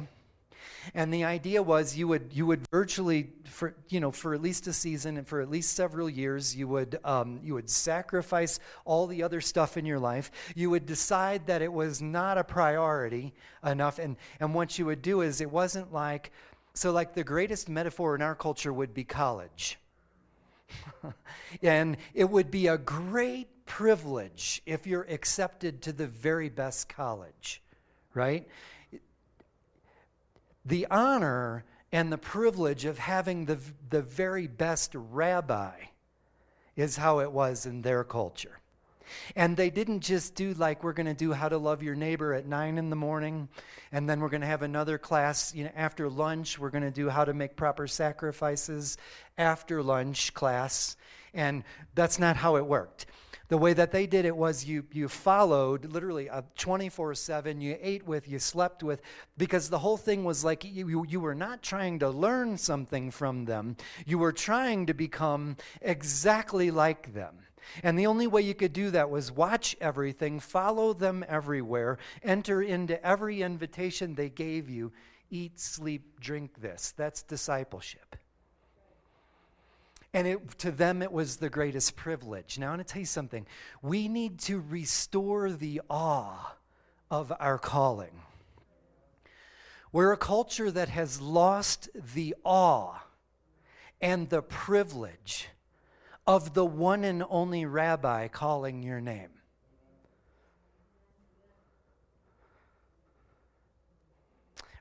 and 0.93 1.13
the 1.13 1.23
idea 1.23 1.62
was 1.62 1.95
you 1.95 2.07
would 2.07 2.31
you 2.33 2.45
would 2.45 2.67
virtually 2.69 3.29
for 3.45 3.75
you 3.89 3.99
know 3.99 4.12
for 4.12 4.33
at 4.33 4.41
least 4.41 4.67
a 4.67 4.73
season 4.73 5.17
and 5.17 5.27
for 5.27 5.41
at 5.41 5.49
least 5.49 5.75
several 5.75 6.09
years 6.09 6.55
you 6.55 6.67
would 6.67 6.99
um, 7.03 7.39
you 7.43 7.53
would 7.53 7.69
sacrifice 7.69 8.59
all 8.86 9.07
the 9.07 9.23
other 9.23 9.41
stuff 9.41 9.77
in 9.77 9.86
your 9.86 9.99
life. 9.99 10.31
You 10.55 10.69
would 10.71 10.86
decide 10.86 11.47
that 11.47 11.62
it 11.62 11.71
was 11.71 12.01
not 12.01 12.38
a 12.38 12.43
priority 12.43 13.33
enough 13.65 13.99
and 13.99 14.17
and 14.39 14.53
what 14.53 14.77
you 14.77 14.86
would 14.86 15.01
do 15.01 15.21
is 15.21 15.41
it 15.41 15.51
wasn't 15.51 15.93
like 15.93 16.31
so 16.73 16.91
like 16.91 17.13
the 17.13 17.23
greatest 17.23 17.69
metaphor 17.69 18.15
in 18.15 18.21
our 18.21 18.36
culture 18.36 18.73
would 18.73 18.93
be 18.93 19.03
college. 19.03 19.79
And 21.62 21.97
it 22.15 22.27
would 22.27 22.49
be 22.49 22.65
a 22.65 22.79
great 22.79 23.47
privilege 23.65 24.63
if 24.65 24.88
you're 24.88 25.05
accepted 25.07 25.83
to 25.83 25.93
the 25.93 26.07
very 26.07 26.49
best 26.49 26.89
college 26.89 27.62
right 28.15 28.47
the 30.65 30.88
honor 30.89 31.65
and 31.91 32.12
the 32.12 32.17
privilege 32.17 32.86
of 32.86 32.97
having 32.97 33.45
the, 33.45 33.60
the 33.89 34.02
very 34.02 34.47
best 34.47 34.91
rabbi 34.95 35.73
is 36.76 36.97
how 36.97 37.19
it 37.19 37.32
was 37.32 37.65
in 37.65 37.82
their 37.82 38.04
culture. 38.04 38.60
And 39.36 39.56
they 39.56 39.69
didn't 39.69 39.99
just 39.99 40.34
do 40.34 40.54
like 40.54 40.84
we're 40.84 40.93
going 40.93 41.08
to 41.08 41.13
do 41.13 41.34
how 41.34 41.49
to 41.49 41.58
love 41.58 41.84
your 41.84 41.95
neighbor 41.95 42.34
at 42.34 42.47
nine 42.47 42.78
in 42.78 42.89
the 42.89 42.95
morning, 42.95 43.47
and 43.91 44.10
then 44.10 44.19
we're 44.19 44.30
going 44.30 44.41
to 44.41 44.47
have 44.47 44.63
another 44.63 44.97
class 44.97 45.54
you 45.54 45.65
know, 45.65 45.71
after 45.76 46.10
lunch. 46.10 46.58
We're 46.58 46.71
going 46.71 46.84
to 46.84 46.91
do 46.91 47.10
how 47.10 47.26
to 47.26 47.34
make 47.34 47.56
proper 47.56 47.86
sacrifices 47.86 48.97
after 49.38 49.84
lunch 49.84 50.34
class. 50.34 50.95
And 51.34 51.63
that's 51.95 52.17
not 52.17 52.38
how 52.38 52.56
it 52.56 52.65
worked. 52.65 53.06
The 53.54 53.60
way 53.60 53.74
that 53.74 53.92
they 53.92 54.08
did 54.08 54.26
it 54.26 54.36
was 54.36 54.66
you, 54.66 54.84
you 54.92 55.08
followed 55.08 55.86
literally 55.86 56.28
uh, 56.28 56.42
24 56.58 57.13
7, 57.13 57.62
you 57.62 57.78
ate 57.80 58.04
with, 58.08 58.28
you 58.28 58.39
slept 58.39 58.82
with, 58.82 59.00
because 59.38 59.70
the 59.70 59.78
whole 59.78 59.96
thing 59.96 60.24
was 60.24 60.44
like 60.44 60.63
you, 60.63 60.89
you, 60.89 61.06
you 61.08 61.20
were 61.20 61.36
not 61.36 61.62
trying 61.62 62.00
to 62.00 62.10
learn 62.10 62.58
something 62.58 63.12
from 63.12 63.46
them, 63.46 63.78
you 64.08 64.18
were 64.18 64.32
trying 64.32 64.88
to 64.88 64.96
become 64.96 65.56
exactly 65.84 66.72
like 66.72 67.13
them. 67.13 67.36
And 67.84 67.96
the 67.96 68.08
only 68.08 68.26
way 68.26 68.42
you 68.42 68.56
could 68.56 68.74
do 68.74 68.89
that 68.89 69.12
was 69.12 69.32
watch 69.32 69.76
everything, 69.80 70.39
follow 70.39 70.94
them 70.94 71.24
everywhere, 71.28 72.00
enter 72.24 72.60
into 72.63 73.06
every 73.06 73.44
invitation 73.44 74.16
they 74.16 74.30
gave 74.32 74.68
you, 74.68 74.92
eat, 75.30 75.60
sleep, 75.60 76.20
drink 76.20 76.60
this. 76.60 76.92
That's 76.98 77.22
discipleship. 77.22 78.16
And 80.13 80.28
it, 80.28 80.60
to 80.60 80.71
them, 80.71 81.02
it 81.02 81.12
was 81.12 81.38
the 81.38 81.49
greatest 81.49 81.95
privilege. 81.95 82.60
Now, 82.60 82.67
I 82.67 82.69
want 82.76 82.88
to 82.88 82.93
tell 82.93 82.99
you 82.99 83.06
something. 83.06 83.47
We 83.82 84.08
need 84.08 84.39
to 84.41 84.60
restore 84.60 85.52
the 85.52 85.82
awe 85.89 86.56
of 87.10 87.34
our 87.39 87.58
calling. 87.58 88.21
We're 89.91 90.12
a 90.12 90.17
culture 90.17 90.69
that 90.71 90.89
has 90.89 91.19
lost 91.19 91.89
the 92.13 92.36
awe 92.43 92.99
and 94.02 94.30
the 94.30 94.41
privilege 94.41 95.49
of 96.26 96.54
the 96.54 96.65
one 96.65 97.04
and 97.04 97.23
only 97.30 97.65
rabbi 97.65 98.28
calling 98.28 98.84
your 98.84 99.02
name. 99.02 99.30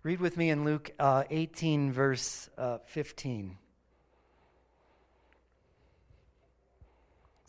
Read 0.03 0.21
with 0.21 0.37
me 0.37 0.51
in 0.51 0.65
Luke 0.65 0.91
uh, 0.99 1.25
18, 1.31 1.93
verse 1.93 2.51
uh, 2.59 2.79
15. 2.87 3.57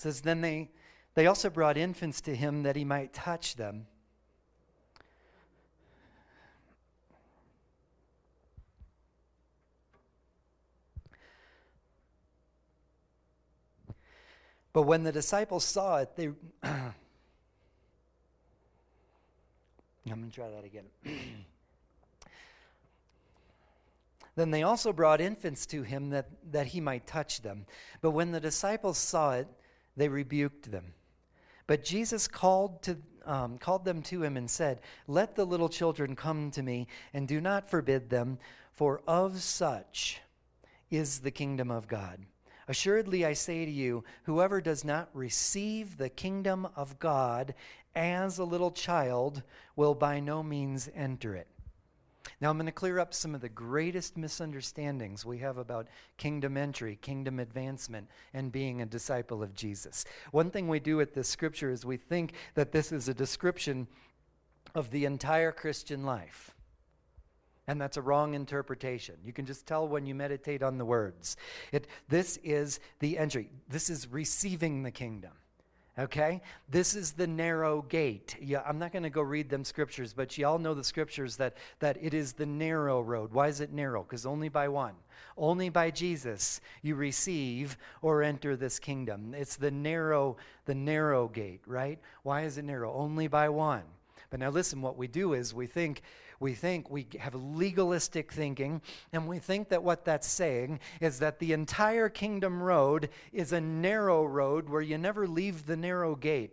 Says, 0.03 0.21
Then 0.21 0.41
they, 0.41 0.69
they 1.15 1.25
also 1.27 1.49
brought 1.49 1.77
infants 1.77 2.21
to 2.21 2.35
him 2.35 2.63
that 2.63 2.75
he 2.75 2.83
might 2.85 3.13
touch 3.13 3.55
them. 3.55 3.87
But 14.73 14.83
when 14.83 15.03
the 15.03 15.11
disciples 15.11 15.63
saw 15.63 15.97
it, 15.97 16.15
they. 16.15 16.31
I'm 16.63 16.93
going 20.05 20.29
to 20.29 20.35
try 20.35 20.49
that 20.49 20.65
again. 20.65 20.85
then 24.35 24.51
they 24.51 24.63
also 24.63 24.91
brought 24.91 25.21
infants 25.21 25.65
to 25.67 25.83
him 25.83 26.09
that, 26.09 26.27
that 26.51 26.67
he 26.67 26.81
might 26.81 27.07
touch 27.07 27.41
them. 27.41 27.65
But 28.01 28.11
when 28.11 28.31
the 28.31 28.41
disciples 28.41 28.97
saw 28.97 29.33
it, 29.33 29.47
they 29.95 30.07
rebuked 30.07 30.71
them. 30.71 30.93
But 31.67 31.83
Jesus 31.83 32.27
called, 32.27 32.81
to, 32.83 32.97
um, 33.25 33.57
called 33.57 33.85
them 33.85 34.01
to 34.03 34.23
him 34.23 34.37
and 34.37 34.49
said, 34.49 34.81
Let 35.07 35.35
the 35.35 35.45
little 35.45 35.69
children 35.69 36.15
come 36.15 36.51
to 36.51 36.63
me, 36.63 36.87
and 37.13 37.27
do 37.27 37.39
not 37.39 37.69
forbid 37.69 38.09
them, 38.09 38.39
for 38.71 39.01
of 39.07 39.41
such 39.41 40.21
is 40.89 41.19
the 41.19 41.31
kingdom 41.31 41.71
of 41.71 41.87
God. 41.87 42.19
Assuredly, 42.67 43.25
I 43.25 43.33
say 43.33 43.65
to 43.65 43.71
you, 43.71 44.03
whoever 44.23 44.61
does 44.61 44.85
not 44.85 45.09
receive 45.13 45.97
the 45.97 46.09
kingdom 46.09 46.67
of 46.75 46.97
God 46.99 47.53
as 47.95 48.37
a 48.37 48.45
little 48.45 48.71
child 48.71 49.43
will 49.75 49.95
by 49.95 50.19
no 50.19 50.41
means 50.41 50.89
enter 50.95 51.35
it. 51.35 51.47
Now, 52.39 52.49
I'm 52.49 52.57
going 52.57 52.65
to 52.65 52.71
clear 52.71 52.99
up 52.99 53.13
some 53.13 53.35
of 53.35 53.41
the 53.41 53.49
greatest 53.49 54.17
misunderstandings 54.17 55.25
we 55.25 55.39
have 55.39 55.57
about 55.57 55.87
kingdom 56.17 56.57
entry, 56.57 56.97
kingdom 57.01 57.39
advancement, 57.39 58.07
and 58.33 58.51
being 58.51 58.81
a 58.81 58.85
disciple 58.85 59.43
of 59.43 59.53
Jesus. 59.53 60.05
One 60.31 60.49
thing 60.49 60.67
we 60.67 60.79
do 60.79 60.97
with 60.97 61.13
this 61.13 61.27
scripture 61.27 61.69
is 61.69 61.85
we 61.85 61.97
think 61.97 62.33
that 62.55 62.71
this 62.71 62.91
is 62.91 63.07
a 63.07 63.13
description 63.13 63.87
of 64.73 64.89
the 64.91 65.05
entire 65.05 65.51
Christian 65.51 66.05
life. 66.05 66.51
And 67.67 67.79
that's 67.79 67.97
a 67.97 68.01
wrong 68.01 68.33
interpretation. 68.33 69.15
You 69.23 69.31
can 69.31 69.45
just 69.45 69.65
tell 69.65 69.87
when 69.87 70.05
you 70.05 70.15
meditate 70.15 70.63
on 70.63 70.77
the 70.77 70.85
words. 70.85 71.37
It, 71.71 71.87
this 72.09 72.37
is 72.43 72.79
the 72.99 73.17
entry, 73.17 73.49
this 73.69 73.89
is 73.89 74.07
receiving 74.07 74.83
the 74.83 74.91
kingdom. 74.91 75.31
Okay? 75.97 76.41
This 76.69 76.95
is 76.95 77.11
the 77.11 77.27
narrow 77.27 77.83
gate. 77.83 78.35
Yeah, 78.41 78.63
I'm 78.65 78.79
not 78.79 78.91
going 78.91 79.03
to 79.03 79.09
go 79.11 79.21
read 79.21 79.49
them 79.49 79.63
scriptures, 79.63 80.13
but 80.13 80.37
you 80.37 80.47
all 80.47 80.57
know 80.57 80.73
the 80.73 80.83
scriptures 80.83 81.37
that, 81.37 81.55
that 81.79 81.97
it 82.01 82.13
is 82.13 82.33
the 82.33 82.47
narrow 82.47 83.01
road. 83.01 83.31
Why 83.31 83.47
is 83.47 83.61
it 83.61 83.71
narrow? 83.71 84.03
Because 84.03 84.25
only 84.25 84.49
by 84.49 84.69
one, 84.69 84.95
only 85.37 85.69
by 85.69 85.91
Jesus, 85.91 86.61
you 86.81 86.95
receive 86.95 87.77
or 88.01 88.23
enter 88.23 88.55
this 88.55 88.79
kingdom. 88.79 89.35
It's 89.37 89.55
the 89.55 89.71
narrow, 89.71 90.37
the 90.65 90.75
narrow 90.75 91.27
gate, 91.27 91.61
right? 91.67 91.99
Why 92.23 92.41
is 92.41 92.57
it 92.57 92.65
narrow? 92.65 92.93
Only 92.93 93.27
by 93.27 93.49
one. 93.49 93.83
But 94.33 94.39
now 94.39 94.49
listen, 94.49 94.81
what 94.81 94.97
we 94.97 95.05
do 95.05 95.33
is 95.33 95.53
we 95.53 95.67
think 95.67 96.01
we 96.39 96.55
think 96.55 96.89
we 96.89 97.05
have 97.19 97.35
legalistic 97.35 98.31
thinking, 98.31 98.81
and 99.11 99.27
we 99.27 99.37
think 99.37 99.69
that 99.69 99.83
what 99.83 100.05
that's 100.05 100.25
saying 100.25 100.79
is 100.99 101.19
that 101.19 101.37
the 101.37 101.53
entire 101.53 102.09
kingdom 102.09 102.59
road 102.59 103.09
is 103.31 103.53
a 103.53 103.61
narrow 103.61 104.25
road 104.25 104.69
where 104.69 104.81
you 104.81 104.97
never 104.97 105.27
leave 105.27 105.67
the 105.67 105.77
narrow 105.77 106.15
gate. 106.15 106.49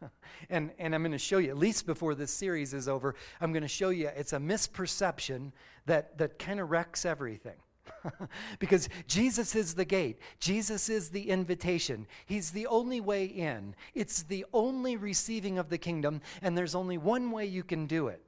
and, 0.48 0.70
and 0.78 0.94
I'm 0.94 1.02
going 1.02 1.12
to 1.12 1.18
show 1.18 1.36
you, 1.36 1.50
at 1.50 1.58
least 1.58 1.84
before 1.84 2.14
this 2.14 2.30
series 2.30 2.72
is 2.72 2.88
over, 2.88 3.14
I'm 3.38 3.52
going 3.52 3.60
to 3.60 3.68
show 3.68 3.90
you 3.90 4.08
it's 4.16 4.32
a 4.32 4.38
misperception 4.38 5.52
that, 5.84 6.16
that 6.16 6.38
kind 6.38 6.60
of 6.60 6.70
wrecks 6.70 7.04
everything. 7.04 7.58
because 8.58 8.88
Jesus 9.06 9.54
is 9.54 9.74
the 9.74 9.84
gate. 9.84 10.18
Jesus 10.40 10.88
is 10.88 11.10
the 11.10 11.30
invitation. 11.30 12.06
He's 12.26 12.50
the 12.50 12.66
only 12.66 13.00
way 13.00 13.24
in. 13.24 13.74
It's 13.94 14.22
the 14.22 14.44
only 14.52 14.96
receiving 14.96 15.58
of 15.58 15.68
the 15.68 15.78
kingdom, 15.78 16.20
and 16.40 16.56
there's 16.56 16.74
only 16.74 16.98
one 16.98 17.30
way 17.30 17.46
you 17.46 17.62
can 17.62 17.86
do 17.86 18.08
it 18.08 18.22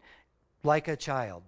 like 0.63 0.89
a 0.89 0.97
child. 0.97 1.43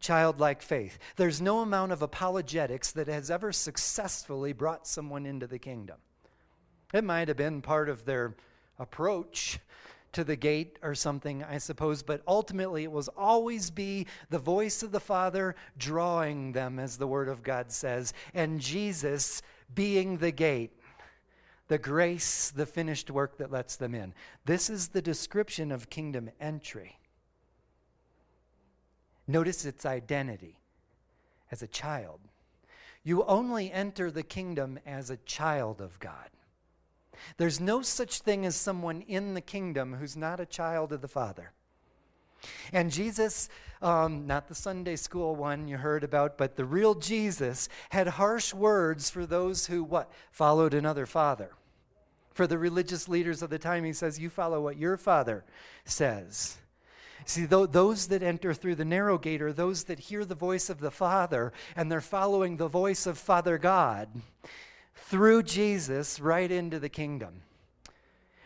Childlike 0.00 0.62
faith. 0.62 0.98
There's 1.16 1.40
no 1.40 1.60
amount 1.60 1.92
of 1.92 2.02
apologetics 2.02 2.90
that 2.92 3.06
has 3.06 3.30
ever 3.30 3.52
successfully 3.52 4.52
brought 4.52 4.86
someone 4.86 5.26
into 5.26 5.46
the 5.46 5.58
kingdom. 5.58 5.98
It 6.92 7.04
might 7.04 7.28
have 7.28 7.36
been 7.36 7.62
part 7.62 7.88
of 7.88 8.04
their 8.04 8.34
approach 8.78 9.60
to 10.12 10.24
the 10.24 10.36
gate 10.36 10.78
or 10.82 10.94
something, 10.94 11.42
I 11.42 11.58
suppose, 11.58 12.02
but 12.02 12.22
ultimately 12.26 12.84
it 12.84 12.92
will 12.92 13.08
always 13.16 13.70
be 13.70 14.06
the 14.30 14.38
voice 14.38 14.82
of 14.82 14.92
the 14.92 15.00
Father 15.00 15.54
drawing 15.78 16.52
them, 16.52 16.78
as 16.78 16.96
the 16.96 17.06
Word 17.06 17.28
of 17.28 17.42
God 17.42 17.72
says, 17.72 18.12
and 18.34 18.60
Jesus 18.60 19.42
being 19.74 20.18
the 20.18 20.32
gate, 20.32 20.72
the 21.68 21.78
grace, 21.78 22.50
the 22.50 22.66
finished 22.66 23.10
work 23.10 23.38
that 23.38 23.50
lets 23.50 23.76
them 23.76 23.94
in. 23.94 24.12
This 24.44 24.68
is 24.68 24.88
the 24.88 25.02
description 25.02 25.72
of 25.72 25.88
kingdom 25.88 26.30
entry. 26.40 26.98
Notice 29.26 29.64
its 29.64 29.86
identity 29.86 30.58
as 31.50 31.62
a 31.62 31.68
child. 31.68 32.20
You 33.04 33.24
only 33.24 33.72
enter 33.72 34.10
the 34.10 34.22
kingdom 34.22 34.78
as 34.84 35.10
a 35.10 35.16
child 35.18 35.80
of 35.80 35.98
God. 35.98 36.28
There's 37.36 37.60
no 37.60 37.82
such 37.82 38.20
thing 38.20 38.46
as 38.46 38.56
someone 38.56 39.02
in 39.02 39.34
the 39.34 39.40
kingdom 39.40 39.94
who's 39.94 40.16
not 40.16 40.40
a 40.40 40.46
child 40.46 40.92
of 40.92 41.00
the 41.00 41.08
Father. 41.08 41.52
And 42.72 42.90
Jesus, 42.90 43.48
um, 43.80 44.26
not 44.26 44.48
the 44.48 44.54
Sunday 44.54 44.96
school 44.96 45.36
one 45.36 45.68
you 45.68 45.76
heard 45.76 46.04
about, 46.04 46.36
but 46.36 46.56
the 46.56 46.64
real 46.64 46.94
Jesus, 46.94 47.68
had 47.90 48.08
harsh 48.08 48.52
words 48.52 49.10
for 49.10 49.26
those 49.26 49.66
who 49.66 49.84
what? 49.84 50.10
Followed 50.30 50.74
another 50.74 51.06
father. 51.06 51.52
For 52.32 52.46
the 52.46 52.58
religious 52.58 53.08
leaders 53.08 53.42
of 53.42 53.50
the 53.50 53.58
time, 53.58 53.84
he 53.84 53.92
says, 53.92 54.18
You 54.18 54.30
follow 54.30 54.60
what 54.60 54.78
your 54.78 54.96
father 54.96 55.44
says. 55.84 56.58
See, 57.24 57.46
th- 57.46 57.70
those 57.70 58.08
that 58.08 58.22
enter 58.22 58.54
through 58.54 58.76
the 58.76 58.84
narrow 58.84 59.18
gate 59.18 59.42
are 59.42 59.52
those 59.52 59.84
that 59.84 60.00
hear 60.00 60.24
the 60.24 60.34
voice 60.34 60.68
of 60.68 60.80
the 60.80 60.90
Father 60.90 61.52
and 61.76 61.90
they're 61.90 62.00
following 62.00 62.56
the 62.56 62.68
voice 62.68 63.06
of 63.06 63.16
Father 63.16 63.58
God 63.58 64.08
through 65.12 65.42
Jesus 65.42 66.18
right 66.20 66.50
into 66.50 66.78
the 66.78 66.88
kingdom. 66.88 67.42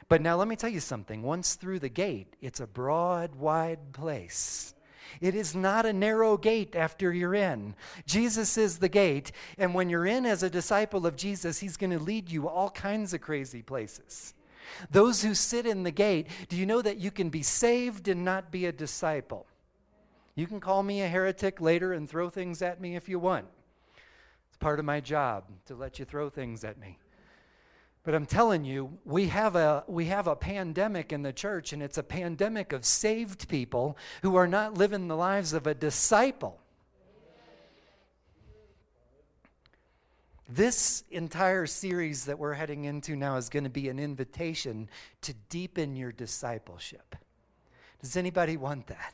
But 0.08 0.20
now 0.20 0.34
let 0.34 0.48
me 0.48 0.56
tell 0.56 0.68
you 0.68 0.80
something. 0.80 1.22
Once 1.22 1.54
through 1.54 1.78
the 1.78 1.88
gate, 1.88 2.34
it's 2.40 2.58
a 2.58 2.66
broad, 2.66 3.36
wide 3.36 3.92
place. 3.92 4.74
It 5.20 5.36
is 5.36 5.54
not 5.54 5.86
a 5.86 5.92
narrow 5.92 6.36
gate 6.36 6.74
after 6.74 7.12
you're 7.12 7.36
in. 7.36 7.76
Jesus 8.04 8.58
is 8.58 8.78
the 8.78 8.88
gate, 8.88 9.30
and 9.58 9.74
when 9.74 9.88
you're 9.88 10.06
in 10.06 10.26
as 10.26 10.42
a 10.42 10.50
disciple 10.50 11.06
of 11.06 11.14
Jesus, 11.14 11.60
He's 11.60 11.76
going 11.76 11.92
to 11.92 12.00
lead 12.00 12.32
you 12.32 12.48
all 12.48 12.70
kinds 12.70 13.14
of 13.14 13.20
crazy 13.20 13.62
places. 13.62 14.34
Those 14.90 15.22
who 15.22 15.34
sit 15.34 15.66
in 15.66 15.84
the 15.84 15.92
gate, 15.92 16.26
do 16.48 16.56
you 16.56 16.66
know 16.66 16.82
that 16.82 16.98
you 16.98 17.12
can 17.12 17.30
be 17.30 17.44
saved 17.44 18.08
and 18.08 18.24
not 18.24 18.50
be 18.50 18.66
a 18.66 18.72
disciple? 18.72 19.46
You 20.34 20.48
can 20.48 20.58
call 20.58 20.82
me 20.82 21.02
a 21.02 21.06
heretic 21.06 21.60
later 21.60 21.92
and 21.92 22.10
throw 22.10 22.28
things 22.28 22.60
at 22.60 22.80
me 22.80 22.96
if 22.96 23.08
you 23.08 23.20
want. 23.20 23.46
It's 24.56 24.62
part 24.62 24.78
of 24.78 24.86
my 24.86 25.00
job 25.00 25.44
to 25.66 25.74
let 25.74 25.98
you 25.98 26.06
throw 26.06 26.30
things 26.30 26.64
at 26.64 26.78
me. 26.78 26.98
But 28.04 28.14
I'm 28.14 28.24
telling 28.24 28.64
you, 28.64 28.98
we 29.04 29.26
have 29.26 29.54
a 29.54 29.84
we 29.86 30.06
have 30.06 30.28
a 30.28 30.34
pandemic 30.34 31.12
in 31.12 31.20
the 31.20 31.32
church 31.34 31.74
and 31.74 31.82
it's 31.82 31.98
a 31.98 32.02
pandemic 32.02 32.72
of 32.72 32.82
saved 32.86 33.50
people 33.50 33.98
who 34.22 34.34
are 34.36 34.46
not 34.46 34.72
living 34.72 35.08
the 35.08 35.16
lives 35.16 35.52
of 35.52 35.66
a 35.66 35.74
disciple. 35.74 36.58
This 40.48 41.04
entire 41.10 41.66
series 41.66 42.24
that 42.24 42.38
we're 42.38 42.54
heading 42.54 42.86
into 42.86 43.14
now 43.14 43.36
is 43.36 43.50
going 43.50 43.64
to 43.64 43.70
be 43.70 43.90
an 43.90 43.98
invitation 43.98 44.88
to 45.20 45.34
deepen 45.50 45.96
your 45.96 46.12
discipleship. 46.12 47.14
Does 48.00 48.16
anybody 48.16 48.56
want 48.56 48.86
that? 48.86 49.12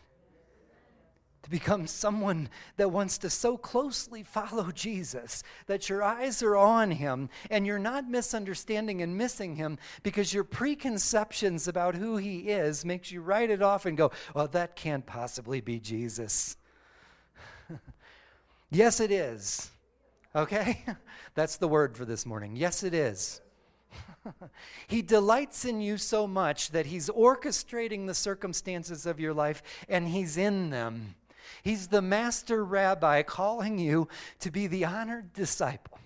To 1.42 1.50
become 1.50 1.86
someone 1.86 2.48
that 2.76 2.90
wants 2.90 3.18
to 3.18 3.30
so 3.30 3.56
closely 3.56 4.22
follow 4.22 4.70
Jesus 4.70 5.42
that 5.66 5.88
your 5.88 6.02
eyes 6.02 6.42
are 6.42 6.56
on 6.56 6.90
him 6.92 7.28
and 7.50 7.66
you're 7.66 7.78
not 7.78 8.08
misunderstanding 8.08 9.02
and 9.02 9.16
missing 9.16 9.56
him 9.56 9.78
because 10.02 10.32
your 10.32 10.44
preconceptions 10.44 11.66
about 11.66 11.94
who 11.94 12.16
he 12.16 12.50
is 12.50 12.84
makes 12.84 13.10
you 13.10 13.20
write 13.20 13.50
it 13.50 13.62
off 13.62 13.86
and 13.86 13.96
go, 13.96 14.12
"Well, 14.34 14.48
that 14.48 14.76
can't 14.76 15.04
possibly 15.04 15.60
be 15.60 15.80
Jesus." 15.80 16.56
yes, 18.70 19.00
it 19.00 19.10
is. 19.10 19.70
Okay? 20.34 20.84
That's 21.34 21.56
the 21.56 21.68
word 21.68 21.96
for 21.96 22.04
this 22.04 22.24
morning. 22.24 22.56
Yes, 22.56 22.82
it 22.82 22.94
is. 22.94 23.40
he 24.86 25.02
delights 25.02 25.64
in 25.64 25.80
you 25.80 25.98
so 25.98 26.26
much 26.26 26.70
that 26.70 26.86
he's 26.86 27.08
orchestrating 27.10 28.06
the 28.06 28.14
circumstances 28.14 29.06
of 29.06 29.20
your 29.20 29.34
life 29.34 29.62
and 29.88 30.08
he's 30.08 30.36
in 30.36 30.70
them. 30.70 31.14
He's 31.62 31.88
the 31.88 32.02
master 32.02 32.64
rabbi 32.64 33.22
calling 33.22 33.78
you 33.78 34.08
to 34.40 34.50
be 34.50 34.66
the 34.66 34.84
honored 34.84 35.32
disciple. 35.32 35.98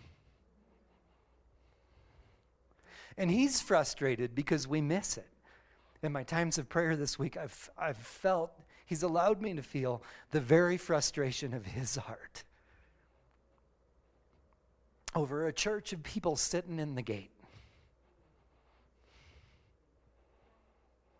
And 3.19 3.31
he's 3.31 3.61
frustrated 3.61 4.35
because 4.35 4.69
we 4.69 4.81
miss 4.81 5.17
it. 5.17 5.29
In 6.03 6.13
my 6.13 6.23
times 6.23 6.59
of 6.59 6.69
prayer 6.69 6.95
this 6.97 7.19
week, 7.19 7.37
I've, 7.37 7.71
I've 7.79 7.97
felt, 7.97 8.53
he's 8.85 9.03
allowed 9.03 9.41
me 9.41 9.55
to 9.55 9.63
feel 9.63 10.03
the 10.31 10.41
very 10.41 10.77
frustration 10.77 11.55
of 11.55 11.65
his 11.65 11.97
heart 11.97 12.45
over 15.15 15.47
a 15.47 15.53
church 15.53 15.95
of 15.95 16.03
people 16.03 16.37
sitting 16.37 16.79
in 16.79 16.95
the 16.95 17.03
gate. 17.03 17.31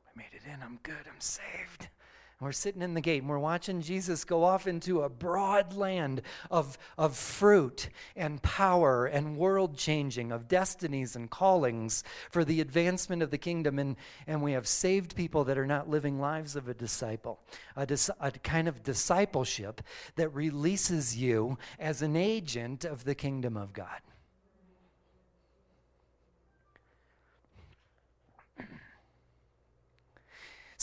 I 0.07 0.19
made 0.19 0.27
it 0.33 0.43
in, 0.47 0.63
I'm 0.63 0.79
good, 0.83 0.95
I'm 1.07 1.21
saved. 1.21 1.89
And 2.39 2.47
we're 2.47 2.53
sitting 2.53 2.83
in 2.83 2.93
the 2.93 3.01
gate 3.01 3.23
and 3.23 3.31
we're 3.31 3.39
watching 3.39 3.81
Jesus 3.81 4.25
go 4.25 4.45
off 4.45 4.67
into 4.67 5.01
a 5.01 5.09
broad 5.09 5.73
land 5.73 6.21
of, 6.51 6.77
of 6.99 7.17
fruit 7.17 7.89
and 8.15 8.43
power 8.43 9.07
and 9.07 9.39
world 9.39 9.79
changing, 9.79 10.33
of 10.33 10.47
destinies 10.47 11.17
and 11.17 11.31
callings 11.31 12.05
for 12.31 12.45
the 12.45 12.61
advancement 12.61 13.23
of 13.23 13.31
the 13.31 13.39
kingdom. 13.39 13.79
And, 13.79 13.97
and 14.27 14.43
we 14.43 14.53
have 14.53 14.67
saved 14.67 15.17
people 15.17 15.45
that 15.45 15.57
are 15.57 15.67
not 15.67 15.89
living 15.89 16.21
lives 16.21 16.57
of 16.57 16.69
a 16.69 16.75
disciple, 16.75 17.41
a, 17.75 17.87
dis, 17.87 18.11
a 18.21 18.31
kind 18.31 18.69
of 18.69 18.83
discipleship 18.83 19.81
that 20.17 20.29
releases 20.35 21.17
you 21.17 21.57
as 21.79 22.03
an 22.03 22.17
agent 22.17 22.85
of 22.85 23.05
the 23.05 23.15
kingdom 23.15 23.57
of 23.57 23.73
God. 23.73 24.01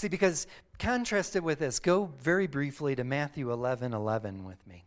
See, 0.04 0.10
because 0.10 0.48
contrast 0.80 1.38
it 1.38 1.46
with 1.46 1.60
this. 1.60 1.80
Go 1.80 2.12
very 2.20 2.46
briefly 2.46 2.94
to 2.94 3.06
Matthew 3.06 3.54
11 3.54 3.94
11 3.94 4.44
with 4.44 4.68
me. 4.68 4.84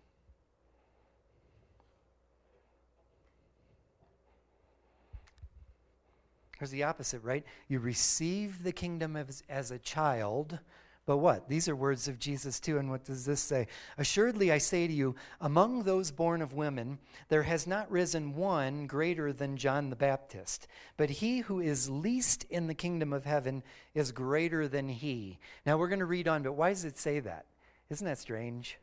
Here's 6.59 6.71
the 6.71 6.83
opposite, 6.83 7.25
right? 7.25 7.47
You 7.67 7.79
receive 7.79 8.63
the 8.63 8.73
kingdom 8.73 9.17
as, 9.17 9.43
as 9.49 9.71
a 9.71 9.79
child 9.79 10.59
but 11.07 11.19
what? 11.19 11.49
These 11.49 11.69
are 11.69 11.77
words 11.77 12.09
of 12.09 12.19
Jesus 12.19 12.59
too. 12.59 12.79
And 12.79 12.91
what 12.91 13.05
does 13.05 13.25
this 13.25 13.41
say? 13.41 13.69
Assuredly, 13.97 14.51
I 14.51 14.59
say 14.59 14.89
to 14.89 14.93
you, 14.93 15.15
among 15.41 15.85
those 15.85 16.11
born 16.11 16.43
of 16.43 16.53
women, 16.53 16.99
there 17.29 17.45
has 17.45 17.65
not 17.65 17.91
risen 17.91 18.35
one 18.35 18.89
greater 18.89 19.33
than 19.33 19.57
John 19.57 19.89
the 19.89 19.97
Baptist. 19.97 20.67
But 20.97 21.09
he 21.09 21.39
who 21.39 21.61
is 21.61 21.89
least 21.89 22.45
in 22.51 22.67
the 22.67 22.75
kingdom 22.75 23.13
of 23.13 23.25
heaven 23.25 23.63
is 23.95 24.11
greater 24.11 24.67
than 24.67 24.89
he. 24.89 25.39
Now 25.65 25.79
we're 25.79 25.89
going 25.89 26.01
to 26.01 26.07
read 26.07 26.27
on, 26.27 26.43
but 26.43 26.55
why 26.55 26.71
does 26.71 26.85
it 26.85 26.99
say 26.99 27.21
that? 27.21 27.47
Isn't 27.89 28.07
that 28.07 28.19
strange? 28.19 28.77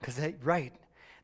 Because, 0.00 0.18
right, 0.42 0.72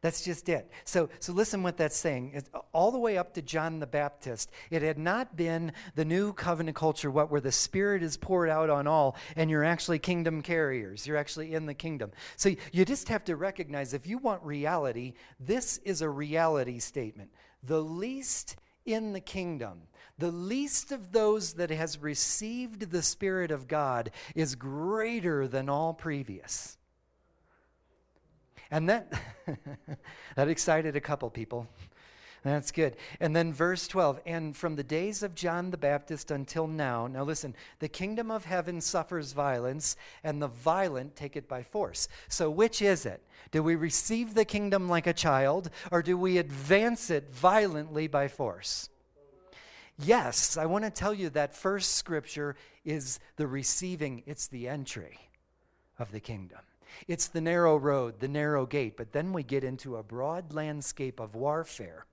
that's 0.03 0.23
just 0.23 0.49
it. 0.49 0.69
So, 0.85 1.09
so 1.21 1.33
listen 1.33 1.63
what 1.63 1.77
that's 1.77 1.97
saying. 1.97 2.33
It's 2.35 2.51
all 2.73 2.91
the 2.91 2.99
way 2.99 3.17
up 3.17 3.35
to 3.35 3.43
John 3.43 3.79
the 3.79 3.87
Baptist, 3.87 4.51
it 4.69 4.83
had 4.83 4.99
not 4.99 5.37
been 5.37 5.73
the 5.95 6.05
new 6.05 6.33
covenant 6.33 6.77
culture, 6.77 7.11
what 7.11 7.31
where 7.31 7.41
the 7.41 7.53
Spirit 7.53 8.03
is 8.03 8.17
poured 8.17 8.51
out 8.51 8.69
on 8.69 8.89
all, 8.89 9.17
and 9.37 9.49
you're 9.49 9.65
actually 9.65 10.01
kingdom 10.01 10.43
carriers. 10.43 11.07
You're 11.07 11.17
actually 11.17 11.55
in 11.55 11.67
the 11.67 11.75
kingdom. 11.75 12.11
So 12.37 12.51
you 12.73 12.85
just 12.85 13.09
have 13.09 13.25
to 13.27 13.37
recognize 13.37 13.95
if 13.95 14.07
you 14.07 14.19
want 14.19 14.43
reality, 14.43 15.15
this 15.39 15.79
is 15.85 16.03
a 16.03 16.11
reality 16.11 16.81
statement. 16.81 17.31
The 17.63 17.81
least 17.81 18.57
in 18.85 19.13
the 19.13 19.21
kingdom, 19.21 19.83
the 20.19 20.33
least 20.33 20.91
of 20.91 21.13
those 21.13 21.55
that 21.55 21.71
has 21.71 21.99
received 21.99 22.91
the 22.91 23.03
Spirit 23.03 23.53
of 23.53 23.69
God 23.69 24.11
is 24.35 24.57
greater 24.57 25.47
than 25.47 25.69
all 25.69 25.95
previous. 25.95 26.77
And 28.69 28.89
that, 28.89 29.13
that 30.37 30.49
excited 30.49 30.97
a 30.97 31.01
couple 31.01 31.31
people. 31.31 31.69
That's 32.45 32.73
good. 32.73 32.97
And 33.21 33.37
then 33.37 33.53
verse 33.53 33.87
12, 33.87 34.21
and 34.27 34.57
from 34.57 34.75
the 34.75 34.83
days 34.83 35.23
of 35.23 35.37
John 35.37 35.71
the 35.71 35.77
Baptist 35.77 36.33
until 36.33 36.67
now, 36.67 37.07
now 37.07 37.23
listen, 37.23 37.55
the 37.79 37.89
kingdom 37.89 38.33
of 38.33 38.45
heaven 38.45 38.81
suffers 38.81 39.33
violence, 39.33 39.97
and 40.25 40.43
the 40.43 40.49
violent 40.49 41.15
take 41.15 41.37
it 41.37 41.47
by 41.47 41.63
force. 41.63 42.09
So 42.29 42.51
which 42.51 42.83
is 42.83 43.07
it? 43.07 43.23
Do 43.53 43.63
we 43.63 43.77
receive 43.77 44.35
the 44.35 44.45
kingdom 44.45 44.89
like 44.89 45.07
a 45.07 45.13
child, 45.13 45.71
or 45.93 46.03
do 46.03 46.19
we 46.19 46.39
advance 46.39 47.11
it 47.11 47.33
violently 47.33 48.09
by 48.09 48.27
force? 48.27 48.89
Yes, 49.99 50.57
I 50.57 50.67
want 50.67 50.85
to 50.85 50.91
tell 50.91 51.15
you 51.15 51.31
that 51.31 51.55
first 51.55 51.95
scripture 51.95 52.57
is 52.85 53.21
the 53.37 53.47
receiving, 53.47 54.25
it's 54.27 54.49
the 54.49 54.67
entry 54.67 55.19
of 55.97 56.11
the 56.11 56.19
kingdom. 56.19 56.59
It's 57.09 57.29
the 57.29 57.41
narrow 57.41 57.77
road, 57.77 58.21
the 58.21 58.29
narrow 58.29 58.67
gate. 58.67 58.97
But 58.97 59.13
then 59.13 59.33
we 59.33 59.43
get 59.43 59.65
into 59.65 59.97
a 59.97 60.03
broad 60.03 60.53
landscape 60.53 61.21
of 61.21 61.35
warfare 61.35 62.07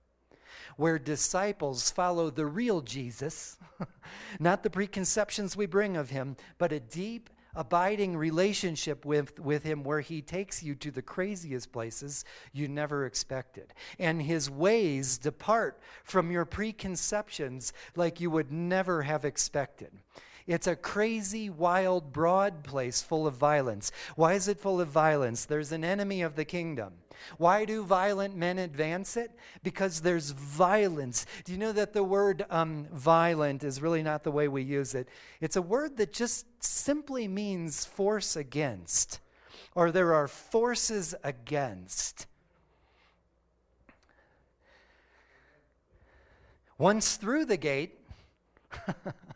where 0.78 1.00
disciples 1.00 1.92
follow 1.92 2.30
the 2.30 2.46
real 2.46 2.82
Jesus, 2.82 3.58
not 4.40 4.64
the 4.64 4.70
preconceptions 4.70 5.56
we 5.56 5.66
bring 5.66 5.98
of 5.98 6.10
him, 6.10 6.36
but 6.58 6.72
a 6.72 6.80
deep, 6.80 7.30
abiding 7.56 8.16
relationship 8.16 9.06
with, 9.06 9.40
with 9.40 9.64
him 9.64 9.84
where 9.84 10.02
he 10.02 10.22
takes 10.22 10.62
you 10.64 10.76
to 10.76 10.92
the 10.92 11.02
craziest 11.02 11.72
places 11.72 12.24
you 12.54 12.68
never 12.68 13.06
expected. 13.06 13.74
And 13.98 14.22
his 14.22 14.50
ways 14.50 15.18
depart 15.18 15.80
from 16.04 16.32
your 16.32 16.46
preconceptions 16.46 17.74
like 17.96 18.22
you 18.22 18.30
would 18.32 18.52
never 18.52 19.02
have 19.02 19.26
expected. 19.26 19.92
It's 20.50 20.66
a 20.66 20.76
crazy, 20.76 21.48
wild, 21.48 22.12
broad 22.12 22.64
place 22.64 23.04
full 23.04 23.28
of 23.28 23.36
violence. 23.36 23.92
Why 24.16 24.34
is 24.34 24.48
it 24.48 24.60
full 24.60 24.82
of 24.82 24.88
violence? 24.88 25.46
There's 25.46 25.72
an 25.72 25.84
enemy 25.84 26.24
of 26.24 26.36
the 26.36 26.44
kingdom. 26.44 26.94
Why 27.38 27.66
do 27.66 27.84
violent 27.84 28.36
men 28.36 28.58
advance 28.58 29.16
it? 29.16 29.30
Because 29.62 30.02
there's 30.02 30.32
violence. 30.32 31.28
Do 31.46 31.52
you 31.52 31.60
know 31.60 31.72
that 31.74 31.94
the 31.94 32.04
word 32.04 32.48
um, 32.50 32.88
violent 32.92 33.64
is 33.64 33.80
really 33.80 34.02
not 34.02 34.24
the 34.24 34.32
way 34.32 34.48
we 34.48 34.64
use 34.64 34.96
it? 34.96 35.08
It's 35.40 35.56
a 35.56 35.62
word 35.62 35.98
that 35.98 36.14
just 36.14 36.48
simply 36.64 37.28
means 37.28 37.86
force 37.86 38.36
against, 38.36 39.20
or 39.76 39.92
there 39.92 40.16
are 40.16 40.28
forces 40.28 41.14
against. 41.24 42.26
Once 46.80 47.18
through 47.18 47.46
the 47.46 47.58
gate, 47.58 48.00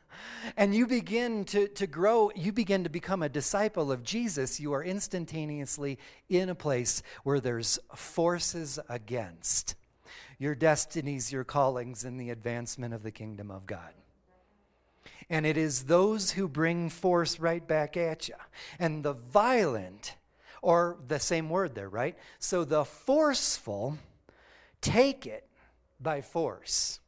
and 0.57 0.75
you 0.75 0.87
begin 0.87 1.45
to, 1.45 1.67
to 1.69 1.87
grow, 1.87 2.31
you 2.35 2.51
begin 2.51 2.83
to 2.83 2.89
become 2.89 3.23
a 3.23 3.29
disciple 3.29 3.91
of 3.91 4.03
Jesus, 4.03 4.59
you 4.59 4.73
are 4.73 4.83
instantaneously 4.83 5.97
in 6.29 6.49
a 6.49 6.55
place 6.55 7.03
where 7.23 7.39
there's 7.39 7.79
forces 7.95 8.79
against 8.89 9.75
your 10.37 10.55
destinies, 10.55 11.31
your 11.31 11.43
callings, 11.43 12.03
and 12.03 12.19
the 12.19 12.29
advancement 12.29 12.93
of 12.93 13.03
the 13.03 13.11
kingdom 13.11 13.49
of 13.49 13.65
God. 13.65 13.93
And 15.29 15.45
it 15.45 15.57
is 15.57 15.83
those 15.83 16.31
who 16.31 16.47
bring 16.47 16.89
force 16.89 17.39
right 17.39 17.65
back 17.65 17.95
at 17.95 18.27
you. 18.27 18.35
And 18.77 19.03
the 19.03 19.13
violent, 19.13 20.15
or 20.61 20.97
the 21.07 21.19
same 21.19 21.49
word 21.49 21.75
there, 21.75 21.89
right? 21.89 22.17
So 22.39 22.65
the 22.65 22.83
forceful 22.83 23.97
take 24.81 25.25
it 25.25 25.47
by 25.99 26.21
force. 26.21 26.99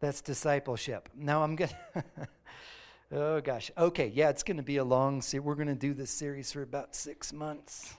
That's 0.00 0.20
discipleship. 0.20 1.08
Now 1.16 1.42
I'm 1.42 1.56
going 1.56 1.70
to. 1.94 2.04
oh, 3.12 3.40
gosh. 3.40 3.70
Okay, 3.76 4.12
yeah, 4.14 4.28
it's 4.28 4.42
going 4.42 4.58
to 4.58 4.62
be 4.62 4.76
a 4.76 4.84
long 4.84 5.22
series. 5.22 5.44
We're 5.44 5.54
going 5.54 5.68
to 5.68 5.74
do 5.74 5.94
this 5.94 6.10
series 6.10 6.52
for 6.52 6.62
about 6.62 6.94
six 6.94 7.32
months. 7.32 7.94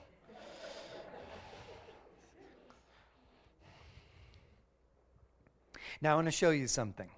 Now, 6.00 6.12
I 6.12 6.14
want 6.14 6.26
to 6.26 6.32
show 6.32 6.50
you 6.50 6.68
something. 6.68 7.08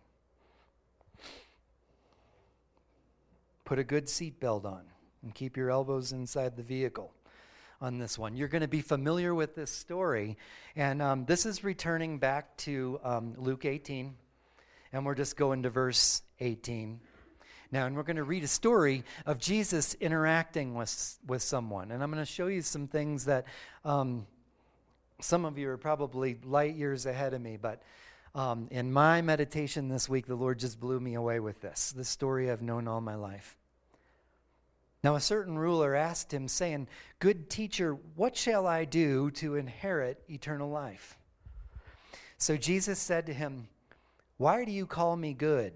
Put 3.65 3.79
a 3.79 3.85
good 3.85 4.07
seatbelt 4.07 4.65
on 4.65 4.83
and 5.23 5.35
keep 5.35 5.57
your 5.57 5.71
elbows 5.71 6.13
inside 6.13 6.57
the 6.57 6.63
vehicle 6.63 7.13
on 7.81 7.99
this 7.99 8.19
one. 8.19 8.37
You're 8.37 8.49
going 8.49 8.63
to 8.63 8.69
be 8.69 8.81
familiar 8.81 9.35
with 9.35 9.55
this 9.55 9.71
story. 9.71 10.39
And 10.77 11.03
um, 11.03 11.27
this 11.27 11.45
is 11.45 11.63
returning 11.63 12.19
back 12.19 12.57
to 12.59 13.01
um, 13.05 13.35
Luke 13.37 13.67
18. 13.67 14.15
And 14.93 15.07
we're 15.07 15.15
just 15.15 15.37
going 15.37 15.63
to 15.63 15.71
verse 15.71 16.23
18. 16.41 17.01
Now, 17.73 17.87
and 17.87 17.97
we're 17.97 18.03
going 18.03 18.17
to 18.17 18.25
read 18.25 18.43
a 18.43 18.49
story 18.49 19.05
of 19.27 19.39
Jesus 19.39 19.95
interacting 20.01 20.75
with, 20.75 21.19
with 21.27 21.43
someone. 21.43 21.93
And 21.93 22.03
I'm 22.03 22.11
going 22.11 22.23
to 22.23 22.31
show 22.31 22.49
you 22.49 22.63
some 22.63 22.89
things 22.89 23.27
that 23.27 23.47
um, 23.85 24.27
some 25.21 25.45
of 25.45 25.57
you 25.57 25.69
are 25.71 25.77
probably 25.77 26.39
light 26.45 26.75
years 26.75 27.07
ahead 27.07 27.33
of 27.33 27.41
me, 27.41 27.57
but 27.57 27.83
um, 28.35 28.69
in 28.71 28.93
my 28.93 29.23
meditation 29.23 29.89
this 29.89 30.09
week, 30.09 30.27
the 30.27 30.35
Lord 30.35 30.59
just 30.59 30.81
blew 30.81 31.01
me 31.01 31.15
away 31.15 31.41
with 31.41 31.61
this, 31.61 31.93
this 31.97 32.09
story 32.09 32.51
I've 32.51 32.63
known 32.63 32.89
all 32.89 33.01
my 33.01 33.17
life. 33.17 33.57
Now, 35.03 35.15
a 35.15 35.21
certain 35.21 35.59
ruler 35.59 35.95
asked 35.95 36.33
him, 36.33 36.47
saying, 36.47 36.87
Good 37.21 37.49
teacher, 37.49 37.97
what 38.17 38.37
shall 38.37 38.67
I 38.67 38.85
do 38.85 39.31
to 39.33 39.57
inherit 39.57 40.23
eternal 40.29 40.71
life? 40.71 41.17
So 42.37 42.57
Jesus 42.57 42.99
said 42.99 43.27
to 43.27 43.35
him, 43.35 43.69
Why 44.41 44.65
do 44.65 44.73
you 44.73 44.87
call 44.87 45.19
me 45.19 45.35
good? 45.35 45.75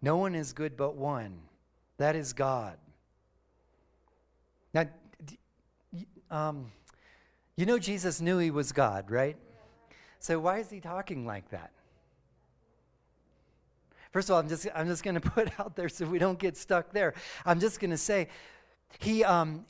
No 0.00 0.16
one 0.16 0.36
is 0.36 0.52
good 0.52 0.76
but 0.76 0.94
one, 0.94 1.36
that 1.98 2.14
is 2.14 2.32
God. 2.32 2.76
Now, 4.72 4.86
um, 6.30 6.70
you 7.56 7.66
know, 7.66 7.80
Jesus 7.80 8.20
knew 8.20 8.38
he 8.38 8.52
was 8.52 8.70
God, 8.70 9.10
right? 9.10 9.36
So, 10.20 10.38
why 10.38 10.60
is 10.60 10.70
he 10.70 10.78
talking 10.78 11.26
like 11.26 11.50
that? 11.50 11.72
First 14.12 14.28
of 14.28 14.34
all, 14.34 14.38
I'm 14.38 14.48
just, 14.48 14.68
I'm 14.72 14.86
just 14.86 15.02
going 15.02 15.14
to 15.20 15.20
put 15.20 15.58
out 15.58 15.74
there 15.74 15.88
so 15.88 16.06
we 16.06 16.20
don't 16.20 16.38
get 16.38 16.56
stuck 16.56 16.92
there. 16.92 17.12
I'm 17.44 17.58
just 17.58 17.80
going 17.80 17.90
to 17.90 17.98
say, 17.98 18.28
he, 19.00 19.24
um, 19.24 19.66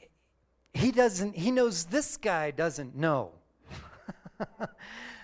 he 0.74 0.92
doesn't, 0.92 1.34
he 1.34 1.50
knows 1.50 1.86
this 1.86 2.18
guy 2.18 2.50
doesn't 2.50 2.94
know. 2.94 3.30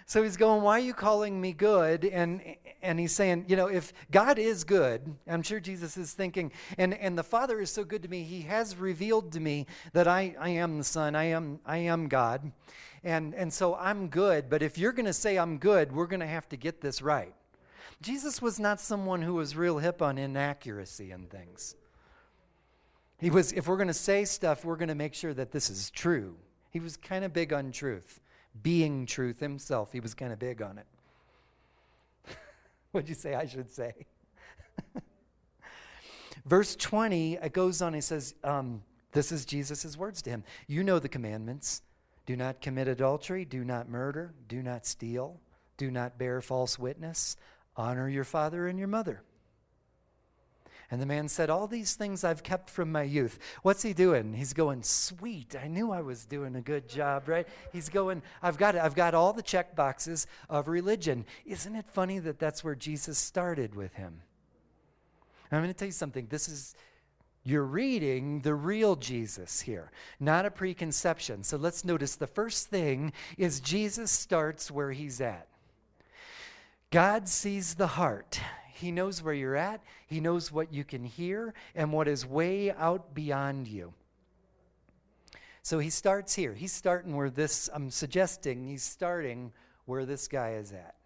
so 0.07 0.23
he's 0.23 0.37
going, 0.37 0.63
why 0.63 0.79
are 0.79 0.83
you 0.83 0.95
calling 0.95 1.41
me 1.41 1.53
good? 1.53 2.05
And, 2.05 2.43
and 2.83 2.99
he's 2.99 3.13
saying, 3.13 3.47
you 3.49 3.57
know, 3.57 3.69
if 3.69 3.93
God 4.11 4.39
is 4.39 4.65
good, 4.65 5.15
I'm 5.29 5.43
sure 5.43 5.61
Jesus 5.61 5.97
is 5.97 6.13
thinking, 6.13 6.53
and, 6.79 6.95
and 6.95 7.17
the 7.17 7.23
Father 7.23 7.61
is 7.61 7.71
so 7.71 7.85
good 7.85 8.03
to 8.03 8.09
me, 8.09 8.25
he 8.25 8.43
has 8.43 8.77
revealed 8.77 9.33
to 9.33 9.41
me 9.41 9.67
that 9.93 10.09
I, 10.09 10.35
I 10.39 10.51
am 10.51 10.79
the 10.79 10.85
Son, 10.85 11.15
I 11.15 11.25
am, 11.25 11.61
I 11.65 11.79
am 11.79 12.09
God. 12.09 12.53
And, 13.05 13.35
and 13.35 13.53
so 13.53 13.75
I'm 13.75 14.09
good, 14.09 14.49
but 14.49 14.63
if 14.63 14.79
you're 14.79 14.93
going 14.93 15.07
to 15.07 15.13
say 15.13 15.37
I'm 15.37 15.59
good, 15.59 15.93
we're 15.93 16.07
going 16.07 16.21
to 16.21 16.27
have 16.27 16.49
to 16.51 16.57
get 16.57 16.81
this 16.81 17.03
right. 17.03 17.35
Jesus 18.01 18.43
was 18.43 18.59
not 18.59 18.81
someone 18.81 19.23
who 19.23 19.35
was 19.35 19.57
real 19.57 19.79
hip 19.79 20.03
on 20.03 20.19
inaccuracy 20.19 21.11
and 21.11 21.31
things. 21.31 21.77
He 23.19 23.31
was, 23.31 23.53
if 23.53 23.69
we're 23.69 23.77
going 23.77 23.89
to 23.89 23.95
say 23.95 24.25
stuff, 24.25 24.65
we're 24.65 24.77
going 24.77 24.89
to 24.89 24.97
make 24.97 25.15
sure 25.15 25.33
that 25.35 25.53
this 25.53 25.71
is 25.71 25.91
true. 25.91 26.35
He 26.71 26.81
was 26.81 26.97
kind 26.97 27.25
of 27.25 27.33
big 27.33 27.53
on 27.53 27.71
truth, 27.71 28.21
being 28.63 29.07
truth 29.07 29.41
himself. 29.41 29.93
He 29.93 30.01
was 30.01 30.15
kind 30.15 30.33
of 30.33 30.39
big 30.39 30.63
on 30.63 30.79
it. 30.79 30.87
What'd 32.93 33.09
you 33.09 33.15
say 33.15 33.35
I 33.35 33.47
should 33.47 33.71
say? 33.71 33.93
Verse 36.45 36.75
20, 36.77 37.35
it 37.35 37.53
goes 37.53 37.81
on, 37.83 37.95
he 37.95 38.01
says, 38.01 38.35
um, 38.43 38.83
This 39.13 39.31
is 39.33 39.45
Jesus' 39.45 39.97
words 39.97 40.23
to 40.23 40.31
him. 40.31 40.45
You 40.67 40.83
know 40.83 40.99
the 40.99 41.09
commandments 41.09 41.83
do 42.27 42.37
not 42.37 42.61
commit 42.61 42.89
adultery, 42.89 43.45
do 43.45 43.65
not 43.65 43.89
murder, 43.89 44.35
do 44.49 44.63
not 44.63 44.87
steal, 44.87 45.41
do 45.77 45.91
not 45.91 46.19
bear 46.19 46.41
false 46.41 46.79
witness, 46.79 47.37
Honor 47.77 48.09
your 48.09 48.25
father 48.25 48.69
and 48.69 48.79
your 48.79 48.89
mother. 48.89 49.23
And 50.93 51.01
the 51.01 51.07
man 51.07 51.26
said, 51.26 51.49
All 51.49 51.66
these 51.66 51.95
things 51.95 52.22
I've 52.22 52.43
kept 52.43 52.68
from 52.68 52.93
my 52.93 53.03
youth. 53.03 53.38
What's 53.62 53.82
he 53.82 53.95
doing? 53.95 54.34
He's 54.34 54.53
going, 54.53 54.82
Sweet. 54.82 55.57
I 55.57 55.66
knew 55.66 55.90
I 55.90 56.03
was 56.03 56.26
doing 56.26 56.55
a 56.55 56.61
good 56.61 56.86
job, 56.86 57.28
right? 57.28 57.49
He's 57.72 57.88
going, 57.88 58.20
I've 58.43 58.59
got 58.59 58.74
it. 58.74 58.82
I've 58.82 58.95
got 58.95 59.14
all 59.14 59.32
the 59.32 59.43
check 59.43 59.74
boxes 59.74 60.26
of 60.51 60.68
religion. 60.68 61.24
Isn't 61.47 61.76
it 61.76 61.86
funny 61.86 62.18
that 62.18 62.38
that's 62.38 62.62
where 62.62 62.74
Jesus 62.74 63.16
started 63.16 63.74
with 63.74 63.95
him? 63.95 64.20
I'm 65.51 65.61
going 65.61 65.72
to 65.72 65.74
tell 65.74 65.88
you 65.88 65.93
something. 65.93 66.26
This 66.28 66.47
is, 66.47 66.74
you're 67.43 67.64
reading 67.64 68.40
the 68.40 68.55
real 68.55 68.95
Jesus 68.95 69.62
here, 69.62 69.90
not 70.20 70.45
a 70.45 70.51
preconception. 70.51 71.43
So 71.43 71.57
let's 71.57 71.86
notice 71.86 72.16
the 72.16 72.26
first 72.26 72.68
thing 72.68 73.14
is 73.38 73.61
Jesus 73.61 74.11
starts 74.11 74.70
where 74.70 74.93
he's 74.93 75.22
at. 75.22 75.49
God 76.90 77.30
sees 77.30 77.76
the 77.76 77.86
heart. 77.86 78.38
He 78.83 78.93
knows 78.93 79.22
where 79.22 79.33
you're 79.33 79.57
at, 79.57 79.83
He 80.07 80.20
knows 80.20 80.53
what 80.53 80.72
you 80.72 80.85
can 80.85 81.05
hear, 81.05 81.55
and 81.74 81.93
what 81.93 82.09
is 82.09 82.26
way 82.26 82.70
out 82.70 83.14
beyond 83.14 83.66
you. 83.66 83.95
So 85.62 85.78
he 85.78 85.91
starts 85.91 86.35
here. 86.35 86.55
He's 86.55 86.72
starting 86.72 87.16
where 87.16 87.30
this, 87.30 87.70
I'm 87.72 87.91
suggesting, 87.91 88.66
he's 88.66 88.83
starting 88.83 89.53
where 89.85 90.05
this 90.05 90.26
guy 90.26 90.55
is 90.55 90.72
at. 90.72 90.97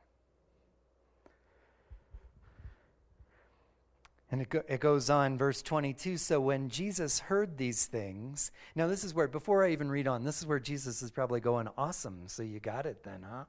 And 4.33 4.41
it, 4.43 4.49
go, 4.49 4.63
it 4.67 4.81
goes 4.81 5.09
on, 5.09 5.39
verse 5.39 5.63
22. 5.63 6.17
So 6.17 6.41
when 6.41 6.69
Jesus 6.69 7.21
heard 7.21 7.59
these 7.59 7.87
things, 7.87 8.51
now 8.75 8.87
this 8.89 9.05
is 9.05 9.15
where, 9.15 9.29
before 9.29 9.65
I 9.65 9.71
even 9.71 9.91
read 9.91 10.09
on, 10.09 10.25
this 10.25 10.41
is 10.41 10.47
where 10.47 10.59
Jesus 10.59 11.01
is 11.03 11.11
probably 11.11 11.41
going, 11.41 11.69
awesome. 11.77 12.23
So 12.27 12.43
you 12.43 12.59
got 12.59 12.87
it 12.87 13.05
then, 13.05 13.25
huh? 13.29 13.45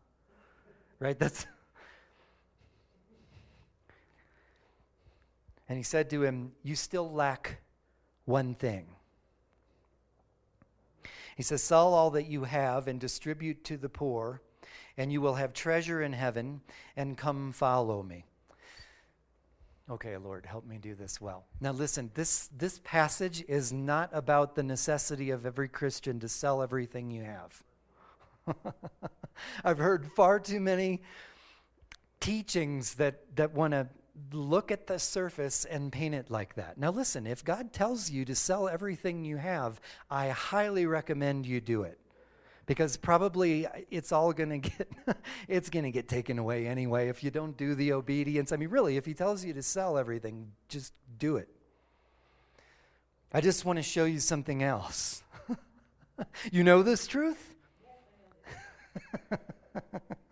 Right? 0.99 1.17
That's. 1.17 1.47
And 5.69 5.77
he 5.77 5.83
said 5.83 6.09
to 6.11 6.23
him, 6.23 6.51
You 6.63 6.75
still 6.75 7.11
lack 7.11 7.59
one 8.25 8.55
thing. 8.55 8.87
He 11.35 11.43
says, 11.43 11.61
Sell 11.61 11.93
all 11.93 12.11
that 12.11 12.27
you 12.27 12.45
have 12.45 12.87
and 12.87 12.99
distribute 12.99 13.63
to 13.65 13.77
the 13.77 13.89
poor, 13.89 14.41
and 14.97 15.11
you 15.11 15.21
will 15.21 15.35
have 15.35 15.53
treasure 15.53 16.01
in 16.01 16.13
heaven, 16.13 16.61
and 16.95 17.17
come 17.17 17.51
follow 17.51 18.01
me. 18.01 18.25
Okay, 19.89 20.17
Lord, 20.17 20.45
help 20.45 20.65
me 20.65 20.77
do 20.77 20.95
this 20.95 21.21
well. 21.21 21.45
Now, 21.61 21.71
listen, 21.71 22.11
this, 22.13 22.49
this 22.57 22.81
passage 22.83 23.45
is 23.47 23.71
not 23.71 24.09
about 24.11 24.55
the 24.55 24.63
necessity 24.63 25.29
of 25.29 25.45
every 25.45 25.69
Christian 25.69 26.19
to 26.19 26.27
sell 26.27 26.61
everything 26.61 27.09
you 27.09 27.23
have. 27.23 27.63
I've 29.63 29.77
heard 29.77 30.11
far 30.13 30.41
too 30.41 30.59
many 30.59 31.01
teachings 32.19 32.95
that, 32.95 33.21
that 33.37 33.53
want 33.53 33.71
to 33.71 33.87
look 34.31 34.71
at 34.71 34.87
the 34.87 34.99
surface 34.99 35.65
and 35.65 35.91
paint 35.91 36.15
it 36.15 36.29
like 36.29 36.55
that. 36.55 36.77
Now, 36.77 36.91
listen, 36.91 37.27
if 37.27 37.43
God 37.43 37.73
tells 37.73 38.09
you 38.09 38.25
to 38.25 38.35
sell 38.35 38.67
everything 38.67 39.23
you 39.25 39.37
have, 39.37 39.79
I 40.09 40.29
highly 40.29 40.85
recommend 40.85 41.45
you 41.45 41.61
do 41.61 41.83
it. 41.83 41.99
Because 42.65 42.97
probably 42.97 43.65
it's 43.89 44.11
all 44.11 44.33
going 44.33 44.49
to 44.61 44.69
get 44.69 44.89
it's 45.47 45.69
going 45.69 45.85
to 45.85 45.91
get 45.91 46.07
taken 46.07 46.37
away 46.37 46.67
anyway 46.67 47.07
if 47.07 47.23
you 47.23 47.31
don't 47.31 47.55
do 47.55 47.75
the 47.75 47.93
obedience. 47.93 48.51
I 48.51 48.57
mean, 48.57 48.69
really, 48.69 48.97
if 48.97 49.05
he 49.05 49.13
tells 49.13 49.45
you 49.45 49.53
to 49.53 49.63
sell 49.63 49.97
everything, 49.97 50.51
just 50.67 50.93
do 51.17 51.37
it. 51.37 51.47
I 53.33 53.41
just 53.41 53.65
want 53.65 53.77
to 53.77 53.83
show 53.83 54.05
you 54.05 54.19
something 54.19 54.63
else. 54.63 55.23
you 56.51 56.63
know 56.63 56.81
this 56.83 57.07
truth? 57.07 57.53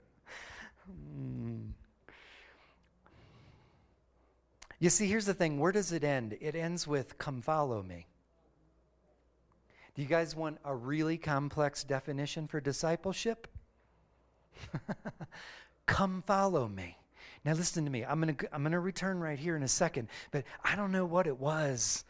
You 4.79 4.89
see, 4.89 5.07
here's 5.07 5.25
the 5.25 5.33
thing 5.33 5.59
where 5.59 5.71
does 5.71 5.91
it 5.91 6.03
end? 6.03 6.37
It 6.41 6.55
ends 6.55 6.87
with, 6.87 7.17
come 7.17 7.41
follow 7.41 7.81
me. 7.81 8.07
Do 9.95 10.01
you 10.01 10.07
guys 10.07 10.35
want 10.35 10.57
a 10.65 10.75
really 10.75 11.17
complex 11.17 11.83
definition 11.83 12.47
for 12.47 12.59
discipleship? 12.59 13.47
come 15.85 16.23
follow 16.27 16.67
me. 16.67 16.97
Now, 17.45 17.53
listen 17.53 17.85
to 17.85 17.91
me. 17.91 18.03
I'm 18.03 18.19
going 18.19 18.35
to 18.35 18.55
I'm 18.55 18.63
going 18.63 18.73
to 18.73 18.79
return 18.79 19.19
right 19.19 19.37
here 19.39 19.55
in 19.55 19.63
a 19.63 19.67
second, 19.67 20.09
but 20.31 20.43
I 20.63 20.75
don't 20.75 20.91
know 20.91 21.05
what 21.05 21.27
it 21.27 21.39
was 21.39 22.03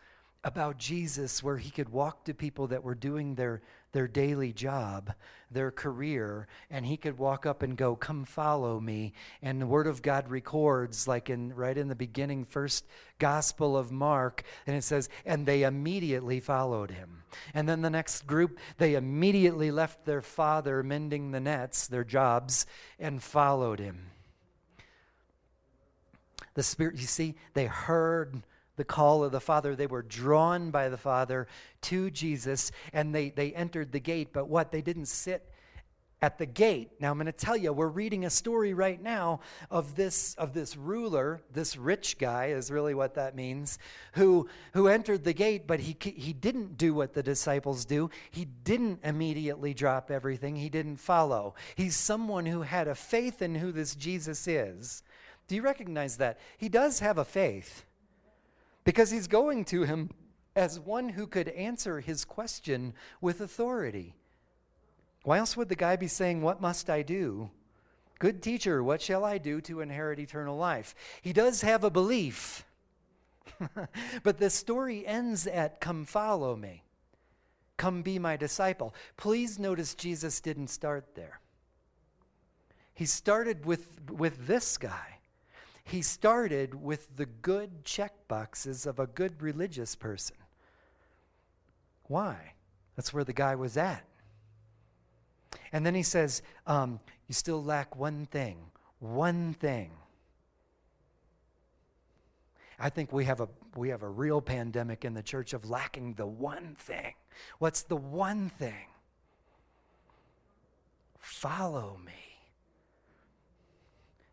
about 0.43 0.77
Jesus 0.77 1.43
where 1.43 1.57
he 1.57 1.69
could 1.69 1.89
walk 1.89 2.23
to 2.25 2.33
people 2.33 2.67
that 2.67 2.83
were 2.83 2.95
doing 2.95 3.35
their, 3.35 3.61
their 3.95 4.07
daily 4.09 4.51
job, 4.51 5.13
their 5.49 5.71
career, 5.71 6.47
and 6.69 6.85
he 6.85 6.97
could 6.97 7.17
walk 7.17 7.45
up 7.45 7.63
and 7.63 7.77
go, 7.77 7.95
Come 7.95 8.25
follow 8.25 8.77
me. 8.77 9.13
And 9.41 9.61
the 9.61 9.65
Word 9.65 9.87
of 9.87 10.01
God 10.01 10.29
records, 10.29 11.07
like 11.07 11.29
in 11.29 11.55
right 11.55 11.77
in 11.77 11.87
the 11.87 11.95
beginning, 11.95 12.43
first 12.43 12.85
Gospel 13.19 13.77
of 13.77 13.93
Mark, 13.93 14.43
and 14.67 14.75
it 14.75 14.83
says, 14.83 15.07
And 15.25 15.45
they 15.45 15.63
immediately 15.63 16.41
followed 16.41 16.91
him. 16.91 17.23
And 17.53 17.69
then 17.69 17.81
the 17.81 17.89
next 17.89 18.27
group, 18.27 18.59
they 18.79 18.95
immediately 18.95 19.71
left 19.71 20.03
their 20.03 20.21
father 20.21 20.83
mending 20.83 21.31
the 21.31 21.39
nets, 21.39 21.87
their 21.87 22.03
jobs, 22.03 22.65
and 22.99 23.23
followed 23.23 23.79
him. 23.79 24.11
The 26.55 26.63
Spirit, 26.63 26.97
you 26.97 27.07
see, 27.07 27.35
they 27.53 27.67
heard 27.67 28.43
the 28.75 28.83
call 28.83 29.23
of 29.23 29.31
the 29.31 29.39
Father. 29.39 29.75
They 29.75 29.87
were 29.87 30.01
drawn 30.01 30.71
by 30.71 30.89
the 30.89 30.97
Father 30.97 31.47
to 31.81 32.09
Jesus 32.11 32.71
and 32.93 33.13
they, 33.13 33.29
they 33.29 33.53
entered 33.53 33.91
the 33.91 33.99
gate. 33.99 34.33
But 34.33 34.47
what? 34.47 34.71
They 34.71 34.81
didn't 34.81 35.07
sit 35.07 35.51
at 36.21 36.37
the 36.37 36.45
gate. 36.45 36.89
Now 36.99 37.11
I'm 37.11 37.17
going 37.17 37.27
to 37.27 37.31
tell 37.31 37.57
you, 37.57 37.71
we're 37.71 37.87
reading 37.87 38.25
a 38.25 38.29
story 38.29 38.73
right 38.73 39.01
now 39.01 39.41
of 39.69 39.95
this 39.95 40.33
of 40.35 40.53
this 40.53 40.75
ruler, 40.75 41.41
this 41.51 41.77
rich 41.77 42.17
guy 42.17 42.47
is 42.47 42.71
really 42.71 42.93
what 42.93 43.15
that 43.15 43.35
means, 43.35 43.77
who 44.13 44.47
who 44.73 44.87
entered 44.87 45.23
the 45.23 45.33
gate, 45.33 45.67
but 45.67 45.81
he 45.81 45.95
he 46.01 46.33
didn't 46.33 46.77
do 46.77 46.93
what 46.93 47.13
the 47.13 47.21
disciples 47.21 47.85
do. 47.85 48.09
He 48.31 48.45
didn't 48.45 49.01
immediately 49.03 49.73
drop 49.73 50.09
everything. 50.09 50.55
He 50.55 50.69
didn't 50.69 50.97
follow. 50.97 51.53
He's 51.75 51.95
someone 51.95 52.45
who 52.45 52.61
had 52.61 52.87
a 52.87 52.95
faith 52.95 53.41
in 53.41 53.55
who 53.55 53.71
this 53.71 53.93
Jesus 53.93 54.47
is. 54.47 55.03
Do 55.47 55.55
you 55.55 55.61
recognize 55.61 56.17
that? 56.17 56.39
He 56.57 56.69
does 56.69 56.99
have 56.99 57.17
a 57.17 57.25
faith. 57.25 57.85
Because 58.85 59.11
he's 59.11 59.27
going 59.27 59.65
to 59.65 59.83
him 59.83 60.11
as 60.55 60.79
one 60.79 61.09
who 61.09 61.27
could 61.27 61.49
answer 61.49 61.99
his 61.99 62.23
question 62.23 62.93
with 63.19 63.41
authority. 63.41 64.13
Why 65.23 65.39
else 65.39 65.57
would 65.57 65.69
the 65.69 65.75
guy 65.75 65.97
be 65.97 66.07
saying, 66.07 66.41
What 66.41 66.61
must 66.61 66.89
I 66.89 67.01
do? 67.01 67.49
Good 68.19 68.41
teacher, 68.41 68.81
what 68.81 69.01
shall 69.01 69.25
I 69.25 69.37
do 69.37 69.59
to 69.61 69.81
inherit 69.81 70.19
eternal 70.19 70.55
life? 70.55 70.95
He 71.21 71.33
does 71.33 71.61
have 71.61 71.83
a 71.83 71.89
belief. 71.89 72.63
but 74.23 74.37
the 74.37 74.49
story 74.49 75.05
ends 75.05 75.47
at, 75.47 75.81
Come 75.81 76.05
follow 76.05 76.55
me. 76.55 76.83
Come 77.77 78.03
be 78.03 78.19
my 78.19 78.37
disciple. 78.37 78.93
Please 79.17 79.59
notice 79.59 79.95
Jesus 79.95 80.39
didn't 80.39 80.69
start 80.69 81.15
there. 81.15 81.41
He 82.93 83.05
started 83.05 83.65
with, 83.65 84.09
with 84.09 84.47
this 84.47 84.77
guy. 84.77 85.14
He 85.85 86.01
started 86.01 86.73
with 86.73 87.15
the 87.15 87.27
good 87.27 87.85
check 87.85 88.27
boxes 88.27 88.87
of 88.87 88.99
a 88.99 89.05
good 89.05 89.41
religious 89.41 89.95
person. 89.95 90.35
Why? 92.05 92.53
That's 92.95 93.13
where 93.13 93.23
the 93.23 93.33
guy 93.33 93.55
was 93.55 93.77
at. 93.77 94.03
And 95.71 95.85
then 95.85 95.93
he 95.93 96.03
says, 96.03 96.41
um, 96.65 96.99
You 97.27 97.33
still 97.33 97.63
lack 97.63 97.95
one 97.95 98.25
thing. 98.25 98.57
One 98.99 99.53
thing. 99.53 99.91
I 102.79 102.89
think 102.89 103.13
we 103.13 103.25
have 103.25 103.39
a 103.39 103.47
we 103.75 103.89
have 103.89 104.03
a 104.03 104.09
real 104.09 104.41
pandemic 104.41 105.05
in 105.05 105.13
the 105.13 105.23
church 105.23 105.53
of 105.53 105.69
lacking 105.69 106.15
the 106.15 106.25
one 106.25 106.75
thing. 106.79 107.13
What's 107.59 107.83
the 107.83 107.95
one 107.95 108.49
thing? 108.49 108.87
Follow 111.19 111.99
me. 112.05 112.13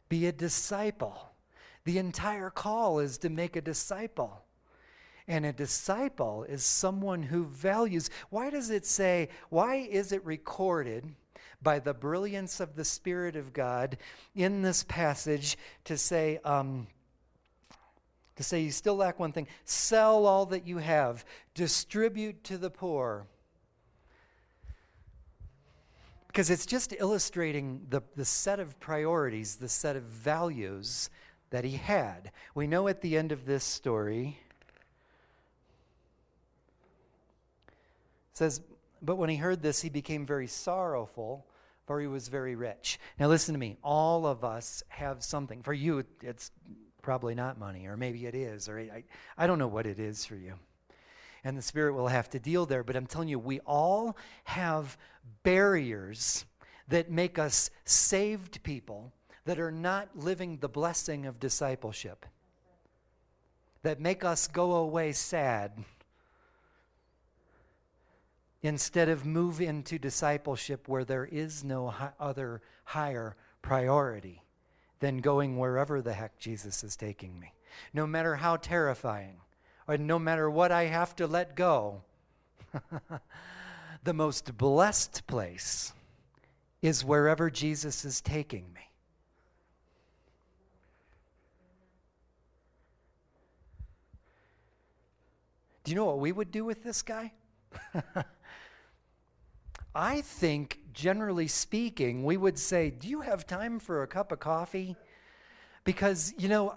Be 0.09 0.27
a 0.27 0.33
disciple. 0.33 1.32
The 1.85 1.99
entire 1.99 2.51
call 2.51 3.01
is 3.01 3.19
to 3.19 3.29
make 3.29 3.57
a 3.57 3.61
disciple. 3.61 4.45
And 5.29 5.47
a 5.47 5.53
disciple 5.53 6.45
is 6.45 6.65
someone 6.65 7.23
who 7.23 7.45
values. 7.45 8.11
Why 8.31 8.51
does 8.51 8.71
it 8.71 8.85
say, 8.85 9.29
why 9.51 9.77
is 9.77 10.13
it 10.13 10.25
recorded 10.25 11.15
by 11.63 11.79
the 11.79 11.95
brilliance 11.95 12.61
of 12.61 12.75
the 12.75 12.85
Spirit 12.85 13.37
of 13.37 13.53
God 13.53 13.97
in 14.35 14.63
this 14.63 14.83
passage 14.83 15.57
to 15.85 15.97
say, 15.97 16.39
um, 16.45 16.89
to 18.37 18.43
say, 18.43 18.61
you 18.61 18.73
still 18.73 18.97
lack 18.97 19.21
one 19.21 19.33
thing 19.33 19.47
sell 19.65 20.27
all 20.27 20.47
that 20.47 20.67
you 20.67 20.79
have, 20.79 21.25
distribute 21.55 22.43
to 22.45 22.59
the 22.59 22.71
poor. 22.71 23.27
Because 26.27 26.51
it's 26.51 26.67
just 26.67 26.95
illustrating 26.99 27.83
the, 27.91 28.01
the 28.17 28.25
set 28.25 28.59
of 28.59 28.81
priorities, 28.81 29.57
the 29.57 29.69
set 29.69 29.97
of 29.97 30.03
values 30.05 31.11
that 31.53 31.65
he 31.65 31.77
had. 31.77 32.33
We 32.55 32.67
know 32.67 32.89
at 32.89 33.01
the 33.01 33.17
end 33.17 33.31
of 33.31 33.47
this 33.47 33.63
story, 33.63 34.39
says, 38.33 38.61
But 39.01 39.17
when 39.17 39.31
he 39.31 39.37
heard 39.37 39.63
this, 39.63 39.81
he 39.81 39.89
became 39.89 40.27
very 40.27 40.49
sorrowful 40.49 41.47
for 41.87 42.01
he 42.01 42.07
was 42.07 42.29
very 42.29 42.55
rich. 42.55 42.99
Now, 43.19 43.29
listen 43.29 43.55
to 43.55 43.59
me. 43.59 43.77
All 43.83 44.27
of 44.27 44.45
us 44.45 44.83
have 44.89 45.23
something. 45.23 45.63
For 45.63 45.73
you, 45.73 46.05
it's 46.23 46.51
probably 47.03 47.35
not 47.35 47.59
money, 47.59 47.87
or 47.87 47.97
maybe 47.97 48.27
it 48.27 48.35
is, 48.35 48.69
or 48.69 48.79
I, 48.79 49.05
I 49.37 49.47
don't 49.47 49.59
know 49.59 49.69
what 49.69 49.87
it 49.87 49.99
is 49.99 50.25
for 50.25 50.37
you. 50.37 50.55
And 51.45 51.59
the 51.59 51.63
Spirit 51.63 51.95
will 51.95 52.09
have 52.09 52.31
to 52.31 52.39
deal 52.39 52.67
there. 52.67 52.85
But 52.85 52.97
I'm 52.97 53.07
telling 53.07 53.29
you, 53.29 53.39
we 53.39 53.61
all 53.61 54.17
have 54.45 54.97
barriers 55.43 56.45
that 56.89 57.11
make 57.11 57.39
us 57.39 57.71
saved 57.85 58.63
people 58.63 59.13
that 59.45 59.59
are 59.59 59.73
not 59.73 60.09
living 60.15 60.59
the 60.59 60.69
blessing 60.69 61.27
of 61.27 61.41
discipleship, 61.41 62.27
that 63.83 64.01
make 64.01 64.25
us 64.25 64.47
go 64.47 64.75
away 64.75 65.13
sad 65.13 65.73
Instead 68.63 69.09
of 69.09 69.27
move 69.27 69.61
into 69.61 69.99
discipleship 69.99 70.87
where 70.87 71.05
there 71.05 71.25
is 71.25 71.65
no 71.65 71.89
hi- 71.89 72.13
other 72.21 72.63
higher 72.85 73.37
priority 73.61 74.43
than 75.01 75.19
going 75.19 75.59
wherever 75.59 76.01
the 76.01 76.13
heck 76.13 76.39
Jesus 76.39 76.85
is 76.85 76.95
taking 76.95 77.39
me. 77.41 77.53
No 77.93 78.07
matter 78.07 78.37
how 78.37 78.57
terrifying, 78.57 79.41
or 79.89 79.99
no 79.99 80.17
matter 80.19 80.49
what 80.49 80.71
I 80.71 80.85
have 80.85 81.17
to 81.17 81.27
let 81.27 81.57
go, 81.57 82.03
the 84.05 84.15
most 84.15 84.57
blessed 84.57 85.27
place 85.27 85.93
is 86.83 87.05
wherever 87.05 87.51
Jesus 87.51 88.05
is 88.05 88.21
taking 88.21 88.73
me. 88.73 88.92
Do 95.85 95.91
you 95.91 95.97
know 95.97 96.05
what 96.05 96.19
we 96.19 96.33
would 96.33 96.51
do 96.51 96.65
with 96.65 96.83
this 96.83 97.03
guy? 97.03 97.33
I 99.95 100.21
think, 100.23 100.81
generally 100.93 101.49
speaking, 101.49 102.25
we 102.25 102.37
would 102.37 102.59
say, 102.59 102.91
Do 102.91 103.09
you 103.09 103.21
have 103.21 103.47
time 103.47 103.79
for 103.79 104.03
a 104.03 104.07
cup 104.07 104.33
of 104.33 104.41
coffee? 104.41 104.97
Because, 105.85 106.33
you 106.39 106.49
know, 106.49 106.77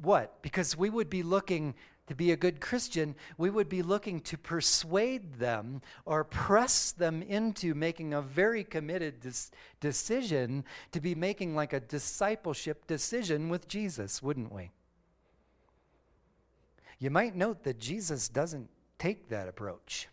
what? 0.00 0.40
Because 0.42 0.76
we 0.76 0.88
would 0.88 1.10
be 1.10 1.22
looking 1.22 1.74
to 2.06 2.14
be 2.14 2.30
a 2.30 2.36
good 2.36 2.60
Christian, 2.60 3.16
we 3.36 3.50
would 3.50 3.68
be 3.68 3.82
looking 3.82 4.20
to 4.20 4.38
persuade 4.38 5.34
them 5.34 5.82
or 6.04 6.22
press 6.22 6.92
them 6.92 7.20
into 7.22 7.74
making 7.74 8.14
a 8.14 8.22
very 8.22 8.62
committed 8.62 9.20
dis- 9.20 9.50
decision 9.80 10.64
to 10.92 11.00
be 11.00 11.14
making 11.14 11.56
like 11.56 11.72
a 11.72 11.80
discipleship 11.80 12.86
decision 12.86 13.48
with 13.48 13.66
Jesus, 13.66 14.22
wouldn't 14.22 14.52
we? 14.52 14.70
You 16.98 17.10
might 17.10 17.36
note 17.36 17.64
that 17.64 17.78
Jesus 17.78 18.28
doesn't 18.28 18.68
take 18.98 19.28
that 19.28 19.48
approach. 19.48 20.08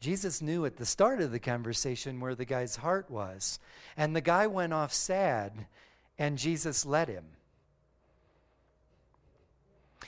Jesus 0.00 0.40
knew 0.40 0.64
at 0.64 0.76
the 0.76 0.86
start 0.86 1.20
of 1.20 1.30
the 1.30 1.38
conversation 1.38 2.20
where 2.20 2.34
the 2.34 2.44
guy's 2.44 2.76
heart 2.76 3.10
was. 3.10 3.60
And 3.96 4.16
the 4.16 4.20
guy 4.20 4.46
went 4.46 4.72
off 4.72 4.92
sad, 4.92 5.66
and 6.18 6.38
Jesus 6.38 6.86
let 6.86 7.08
him. 7.08 7.24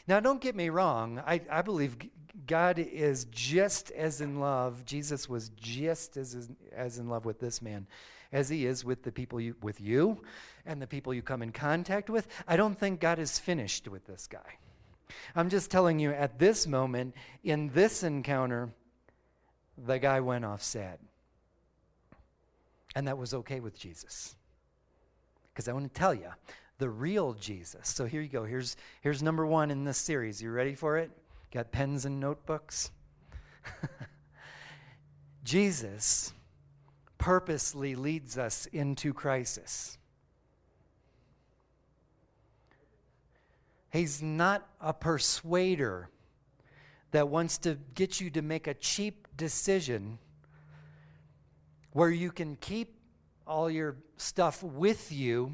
Now, 0.09 0.19
don't 0.19 0.41
get 0.41 0.57
me 0.57 0.71
wrong. 0.71 1.23
I, 1.25 1.43
I 1.51 1.63
believe 1.63 1.97
God 2.47 2.79
is 2.79 3.27
just 3.27 3.91
as 3.93 4.21
in 4.21 4.41
love. 4.41 4.85
Jesus 4.85 5.29
was 5.29 5.51
just 5.51 6.17
as, 6.17 6.51
as 6.75 6.99
in 6.99 7.09
love 7.09 7.25
with 7.25 7.39
this 7.39 7.61
man 7.63 7.87
as 8.33 8.49
he 8.49 8.65
is 8.65 8.85
with 8.85 9.03
the 9.03 9.13
people 9.13 9.39
you, 9.39 9.55
with 9.63 9.81
you 9.81 10.23
and 10.65 10.81
the 10.81 10.87
people 10.87 11.13
you 11.13 11.23
come 11.23 11.43
in 11.43 11.53
contact 11.53 12.09
with. 12.09 12.27
I 12.49 12.57
don't 12.57 12.79
think 12.79 12.99
God 12.99 13.19
is 13.19 13.39
finished 13.39 13.87
with 13.89 14.07
this 14.07 14.27
guy. 14.27 14.59
I'm 15.35 15.49
just 15.49 15.71
telling 15.71 15.99
you 15.99 16.13
at 16.13 16.39
this 16.39 16.67
moment, 16.67 17.15
in 17.45 17.69
this 17.71 18.03
encounter, 18.03 18.71
the 19.77 19.99
guy 19.99 20.21
went 20.21 20.45
off 20.45 20.63
sad. 20.63 20.99
And 22.95 23.09
that 23.09 23.19
was 23.19 23.33
okay 23.35 23.61
with 23.61 23.79
Jesus. 23.79 24.35
Because 25.53 25.69
I 25.69 25.73
want 25.73 25.93
to 25.93 25.99
tell 25.99 26.15
you, 26.15 26.29
the 26.79 26.91
real 26.91 27.35
Jesus. 27.35 27.89
So 27.89 28.07
here 28.07 28.21
you 28.21 28.29
go. 28.29 28.45
Here's, 28.45 28.77
here's 29.03 29.23
number 29.23 29.47
one 29.47 29.71
in 29.71 29.85
this 29.85 29.99
series. 29.99 30.43
You 30.43 30.51
ready 30.51 30.75
for 30.75 30.99
it? 30.99 31.11
Got 31.53 31.71
pens 31.71 32.05
and 32.05 32.19
notebooks? 32.19 32.91
Jesus 35.45 36.33
purposely 37.19 37.95
leads 37.95 38.37
us 38.37 38.67
into 38.73 39.13
crisis. 39.13 39.99
He's 43.93 44.23
not 44.23 44.67
a 44.81 44.95
persuader 44.95 46.09
that 47.11 47.29
wants 47.29 47.59
to 47.59 47.77
get 47.95 48.23
you 48.23 48.31
to 48.31 48.41
make 48.41 48.67
a 48.67 48.73
cheap 48.73 49.29
decision 49.37 50.19
where 51.93 52.09
you 52.09 52.33
can 52.33 52.57
keep 52.57 52.95
all 53.47 53.71
your 53.71 53.97
stuff 54.17 54.63
with 54.63 55.13
you 55.13 55.53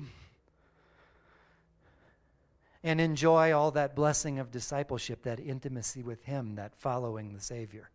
and 2.84 3.01
enjoy 3.01 3.53
all 3.53 3.72
that 3.72 3.97
blessing 3.97 4.39
of 4.39 4.53
discipleship, 4.53 5.24
that 5.24 5.41
intimacy 5.41 6.05
with 6.05 6.22
Him, 6.22 6.55
that 6.55 6.76
following 6.76 7.34
the 7.34 7.41
Savior. 7.41 7.91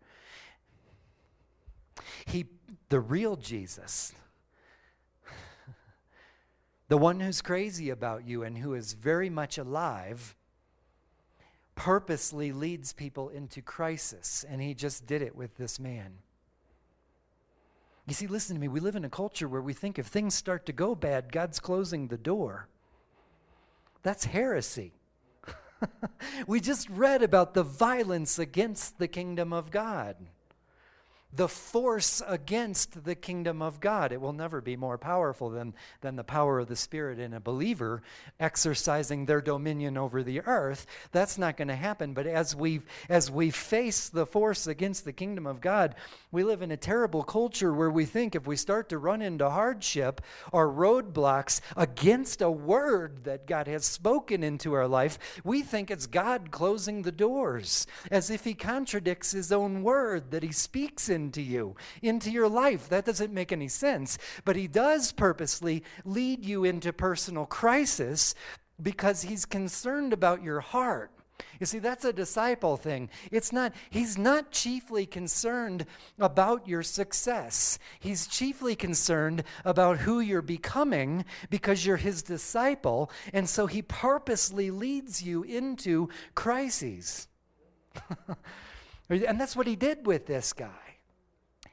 He, 2.26 2.48
the 2.90 3.00
real 3.00 3.38
Jesus, 3.38 4.12
the 6.88 6.98
one 6.98 7.20
who's 7.20 7.42
crazy 7.42 7.90
about 7.90 8.28
you 8.28 8.44
and 8.44 8.58
who 8.58 8.74
is 8.74 8.94
very 8.94 9.30
much 9.30 9.58
alive 9.58 10.36
purposely 11.76 12.52
leads 12.52 12.94
people 12.94 13.30
into 13.30 13.62
crisis, 13.62 14.46
and 14.48 14.62
he 14.62 14.74
just 14.74 15.08
did 15.08 15.22
it 15.22 15.36
with 15.36 15.56
this 15.58 15.80
man. 15.80 16.14
You 18.06 18.14
see, 18.14 18.28
listen 18.28 18.56
to 18.56 18.60
me. 18.60 18.68
We 18.68 18.82
live 18.82 18.96
in 18.96 19.06
a 19.06 19.10
culture 19.10 19.48
where 19.48 19.62
we 19.62 19.74
think 19.74 19.98
if 19.98 20.08
things 20.08 20.36
start 20.36 20.66
to 20.66 20.74
go 20.74 20.94
bad, 20.94 21.32
God's 21.32 21.60
closing 21.60 22.08
the 22.08 22.18
door. 22.18 22.68
That's 24.04 24.26
heresy. 24.26 24.92
we 26.48 26.60
just 26.60 26.90
read 26.90 27.24
about 27.24 27.54
the 27.54 27.64
violence 27.64 28.38
against 28.38 29.00
the 29.00 29.08
kingdom 29.08 29.54
of 29.54 29.72
God 29.72 30.18
the 31.36 31.48
force 31.48 32.22
against 32.28 33.04
the 33.06 33.16
kingdom 33.16 33.62
of 33.62 33.80
God. 33.80 34.12
It 34.12 34.22
will 34.22 34.34
never 34.34 34.62
be 34.62 34.76
more 34.76 34.98
powerful 34.98 35.50
than, 35.50 35.74
than 36.02 36.16
the 36.16 36.24
power 36.24 36.60
of 36.60 36.68
the 36.68 36.76
Spirit 36.76 37.20
in 37.20 37.34
a 37.34 37.40
believer 37.40 38.02
exercising 38.40 39.26
their 39.26 39.42
dominion 39.42 39.98
over 39.98 40.22
the 40.22 40.42
earth. 40.42 40.86
That's 41.12 41.38
not 41.38 41.58
going 41.58 41.70
to 41.70 41.76
happen. 41.76 42.14
But 42.14 42.28
as 42.28 42.56
we 42.56 42.82
as 43.10 43.32
we 43.32 43.50
face 43.50 44.10
the 44.10 44.26
force 44.26 44.68
against 44.68 45.06
the 45.06 45.14
kingdom 45.14 45.48
of 45.48 45.62
God, 45.62 45.96
we 46.32 46.44
live 46.44 46.62
in 46.62 46.72
a 46.72 46.78
terrible 46.78 47.24
culture 47.24 47.74
where 47.74 47.90
we 47.90 48.06
think 48.06 48.36
if 48.36 48.46
we 48.46 48.56
start 48.56 48.90
to 48.90 48.98
run 48.98 49.22
into 49.22 49.50
hardship 49.50 50.22
or 50.52 50.72
roadblocks 50.72 51.62
against 51.76 52.42
a 52.42 52.52
word 52.52 53.24
that 53.24 53.48
God 53.48 53.68
has 53.68 53.86
spoken 53.86 54.44
into 54.44 54.74
our 54.74 54.88
life, 54.88 55.18
we 55.44 55.62
think 55.62 55.90
it's 55.90 56.08
God 56.08 56.52
closing 56.52 57.02
the 57.02 57.12
doors, 57.12 57.88
as 58.12 58.30
if 58.30 58.44
He 58.44 58.54
contradicts 58.54 59.32
His 59.32 59.52
own 59.52 59.84
word 59.84 60.32
that 60.32 60.44
He 60.44 60.52
speaks 60.52 61.10
in 61.10 61.23
into 61.24 61.42
you, 61.42 61.76
into 62.02 62.30
your 62.30 62.50
life. 62.50 62.90
That 62.90 63.06
doesn't 63.06 63.34
make 63.34 63.52
any 63.52 63.68
sense. 63.68 64.18
But 64.46 64.56
He 64.56 64.68
does 64.68 65.12
purposely 65.12 65.84
lead 66.06 66.46
you 66.46 66.64
into 66.64 66.94
personal 66.94 67.46
crisis 67.46 68.36
because 68.82 69.24
He's 69.24 69.46
concerned 69.46 70.14
about 70.14 70.44
your 70.44 70.60
heart. 70.60 71.12
You 71.60 71.66
see, 71.66 71.80
that's 71.80 72.06
a 72.06 72.14
disciple 72.14 72.78
thing. 72.78 73.10
It's 73.32 73.52
not, 73.52 73.74
he's 73.90 74.18
not 74.18 74.52
chiefly 74.52 75.06
concerned 75.06 75.86
about 76.20 76.68
your 76.68 76.84
success. 76.84 77.80
He's 78.00 78.28
chiefly 78.28 78.76
concerned 78.76 79.44
about 79.64 80.00
who 80.00 80.20
you're 80.20 80.42
becoming 80.42 81.26
because 81.50 81.86
you're 81.86 81.98
his 81.98 82.22
disciple. 82.22 83.12
And 83.34 83.48
so 83.48 83.68
he 83.68 83.82
purposely 83.82 84.72
leads 84.72 85.22
you 85.22 85.44
into 85.44 86.10
crises. 86.36 87.28
and 89.10 89.40
that's 89.40 89.56
what 89.56 89.68
he 89.68 89.76
did 89.76 90.06
with 90.06 90.26
this 90.26 90.54
guy. 90.54 90.83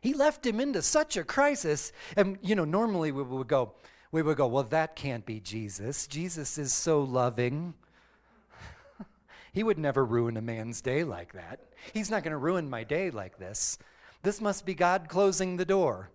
He 0.01 0.15
left 0.15 0.47
him 0.47 0.61
into 0.61 0.83
such 0.83 1.17
a 1.17 1.25
crisis. 1.25 1.93
And, 2.17 2.39
you 2.43 2.55
know, 2.55 2.65
normally 2.65 3.13
we 3.13 3.23
would 3.23 3.49
go, 3.49 3.75
we 4.13 4.23
would 4.23 4.37
go, 4.37 4.47
well, 4.47 4.65
that 4.65 4.97
can't 4.97 5.27
be 5.27 5.41
Jesus. 5.41 6.07
Jesus 6.07 6.59
is 6.59 6.73
so 6.73 7.03
loving. 7.03 7.75
he 9.53 9.63
would 9.63 9.79
never 9.79 10.05
ruin 10.05 10.37
a 10.37 10.43
man's 10.43 10.81
day 10.81 11.05
like 11.05 11.35
that. 11.35 11.61
He's 11.93 12.11
not 12.11 12.23
going 12.23 12.33
to 12.33 12.39
ruin 12.39 12.69
my 12.69 12.85
day 12.85 13.11
like 13.11 13.39
this. 13.39 13.79
This 14.23 14.41
must 14.41 14.67
be 14.67 14.75
God 14.75 15.09
closing 15.09 15.57
the 15.57 15.65
door. 15.65 16.11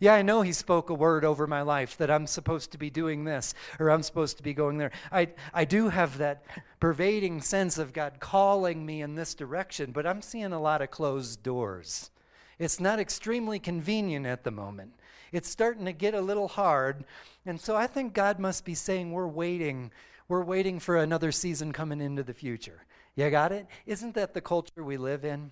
Yeah, 0.00 0.14
I 0.14 0.22
know 0.22 0.42
he 0.42 0.52
spoke 0.52 0.90
a 0.90 0.94
word 0.94 1.24
over 1.24 1.46
my 1.46 1.62
life 1.62 1.96
that 1.98 2.10
I'm 2.10 2.26
supposed 2.26 2.72
to 2.72 2.78
be 2.78 2.90
doing 2.90 3.24
this 3.24 3.54
or 3.78 3.90
I'm 3.90 4.02
supposed 4.02 4.36
to 4.36 4.42
be 4.42 4.52
going 4.52 4.78
there. 4.78 4.90
I, 5.12 5.28
I 5.54 5.64
do 5.64 5.88
have 5.88 6.18
that 6.18 6.44
pervading 6.80 7.40
sense 7.40 7.78
of 7.78 7.92
God 7.92 8.18
calling 8.18 8.84
me 8.84 9.02
in 9.02 9.14
this 9.14 9.34
direction, 9.34 9.92
but 9.92 10.06
I'm 10.06 10.22
seeing 10.22 10.52
a 10.52 10.60
lot 10.60 10.82
of 10.82 10.90
closed 10.90 11.42
doors. 11.42 12.10
It's 12.58 12.80
not 12.80 12.98
extremely 12.98 13.58
convenient 13.58 14.26
at 14.26 14.44
the 14.44 14.50
moment. 14.50 14.92
It's 15.32 15.48
starting 15.48 15.84
to 15.84 15.92
get 15.92 16.14
a 16.14 16.20
little 16.20 16.48
hard. 16.48 17.04
And 17.44 17.60
so 17.60 17.76
I 17.76 17.86
think 17.86 18.14
God 18.14 18.38
must 18.38 18.64
be 18.64 18.74
saying, 18.74 19.12
We're 19.12 19.26
waiting. 19.26 19.90
We're 20.28 20.44
waiting 20.44 20.80
for 20.80 20.96
another 20.96 21.30
season 21.30 21.72
coming 21.72 22.00
into 22.00 22.22
the 22.22 22.34
future. 22.34 22.84
You 23.14 23.30
got 23.30 23.52
it? 23.52 23.66
Isn't 23.86 24.14
that 24.14 24.34
the 24.34 24.40
culture 24.40 24.82
we 24.82 24.96
live 24.96 25.24
in? 25.24 25.50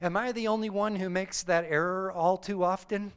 Am 0.00 0.16
I 0.16 0.32
the 0.32 0.48
only 0.48 0.70
one 0.70 0.96
who 0.96 1.10
makes 1.10 1.42
that 1.42 1.66
error 1.68 2.10
all 2.10 2.38
too 2.38 2.64
often? 2.64 3.12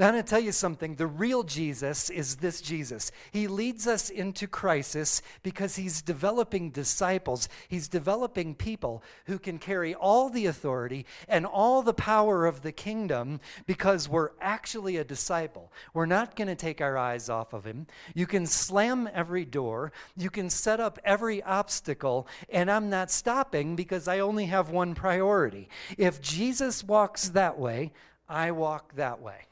Now, 0.00 0.06
I'm 0.06 0.14
going 0.14 0.24
to 0.24 0.30
tell 0.30 0.40
you 0.40 0.52
something. 0.52 0.94
The 0.94 1.06
real 1.06 1.42
Jesus 1.42 2.08
is 2.08 2.36
this 2.36 2.62
Jesus. 2.62 3.12
He 3.32 3.46
leads 3.46 3.86
us 3.86 4.08
into 4.08 4.46
crisis 4.46 5.20
because 5.42 5.76
he's 5.76 6.00
developing 6.00 6.70
disciples. 6.70 7.50
He's 7.68 7.86
developing 7.86 8.54
people 8.54 9.02
who 9.26 9.38
can 9.38 9.58
carry 9.58 9.94
all 9.94 10.30
the 10.30 10.46
authority 10.46 11.04
and 11.28 11.44
all 11.44 11.82
the 11.82 11.92
power 11.92 12.46
of 12.46 12.62
the 12.62 12.72
kingdom 12.72 13.40
because 13.66 14.08
we're 14.08 14.30
actually 14.40 14.96
a 14.96 15.04
disciple. 15.04 15.70
We're 15.92 16.06
not 16.06 16.34
going 16.34 16.48
to 16.48 16.54
take 16.54 16.80
our 16.80 16.96
eyes 16.96 17.28
off 17.28 17.52
of 17.52 17.66
him. 17.66 17.86
You 18.14 18.26
can 18.26 18.46
slam 18.46 19.06
every 19.12 19.44
door, 19.44 19.92
you 20.16 20.30
can 20.30 20.48
set 20.48 20.80
up 20.80 20.98
every 21.04 21.42
obstacle, 21.42 22.26
and 22.48 22.70
I'm 22.70 22.88
not 22.88 23.10
stopping 23.10 23.76
because 23.76 24.08
I 24.08 24.20
only 24.20 24.46
have 24.46 24.70
one 24.70 24.94
priority. 24.94 25.68
If 25.98 26.22
Jesus 26.22 26.82
walks 26.82 27.28
that 27.28 27.58
way, 27.58 27.92
I 28.30 28.52
walk 28.52 28.94
that 28.94 29.20
way. 29.20 29.44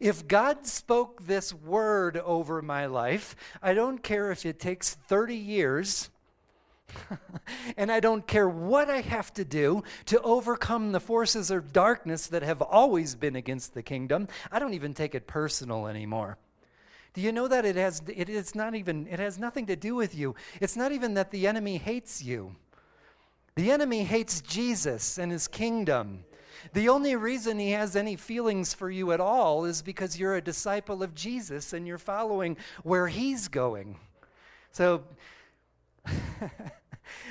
If 0.00 0.26
God 0.26 0.66
spoke 0.66 1.26
this 1.26 1.52
word 1.52 2.16
over 2.16 2.62
my 2.62 2.86
life, 2.86 3.36
I 3.62 3.74
don't 3.74 4.02
care 4.02 4.30
if 4.30 4.44
it 4.44 4.58
takes 4.58 4.94
30 4.94 5.36
years. 5.36 6.10
and 7.76 7.90
I 7.90 8.00
don't 8.00 8.26
care 8.26 8.48
what 8.48 8.90
I 8.90 9.00
have 9.00 9.32
to 9.34 9.44
do 9.44 9.82
to 10.06 10.20
overcome 10.20 10.92
the 10.92 11.00
forces 11.00 11.50
of 11.50 11.72
darkness 11.72 12.26
that 12.28 12.42
have 12.42 12.62
always 12.62 13.14
been 13.14 13.36
against 13.36 13.74
the 13.74 13.82
kingdom. 13.82 14.28
I 14.52 14.58
don't 14.58 14.74
even 14.74 14.94
take 14.94 15.14
it 15.14 15.26
personal 15.26 15.86
anymore. 15.86 16.38
Do 17.14 17.20
you 17.20 17.30
know 17.32 17.46
that 17.48 17.64
it 17.64 17.76
has 17.76 18.02
it 18.08 18.28
is 18.28 18.54
not 18.54 18.74
even 18.74 19.06
it 19.06 19.20
has 19.20 19.38
nothing 19.38 19.66
to 19.66 19.76
do 19.76 19.94
with 19.94 20.14
you. 20.14 20.34
It's 20.60 20.76
not 20.76 20.90
even 20.92 21.14
that 21.14 21.30
the 21.30 21.46
enemy 21.46 21.78
hates 21.78 22.22
you. 22.22 22.56
The 23.54 23.70
enemy 23.70 24.02
hates 24.02 24.40
Jesus 24.40 25.16
and 25.16 25.30
his 25.30 25.46
kingdom. 25.46 26.24
The 26.72 26.88
only 26.88 27.14
reason 27.16 27.58
he 27.58 27.70
has 27.72 27.94
any 27.94 28.16
feelings 28.16 28.74
for 28.74 28.90
you 28.90 29.12
at 29.12 29.20
all 29.20 29.64
is 29.64 29.82
because 29.82 30.18
you're 30.18 30.36
a 30.36 30.40
disciple 30.40 31.02
of 31.02 31.14
Jesus 31.14 31.72
and 31.72 31.86
you're 31.86 31.98
following 31.98 32.56
where 32.82 33.08
he's 33.08 33.48
going. 33.48 33.98
So 34.70 35.04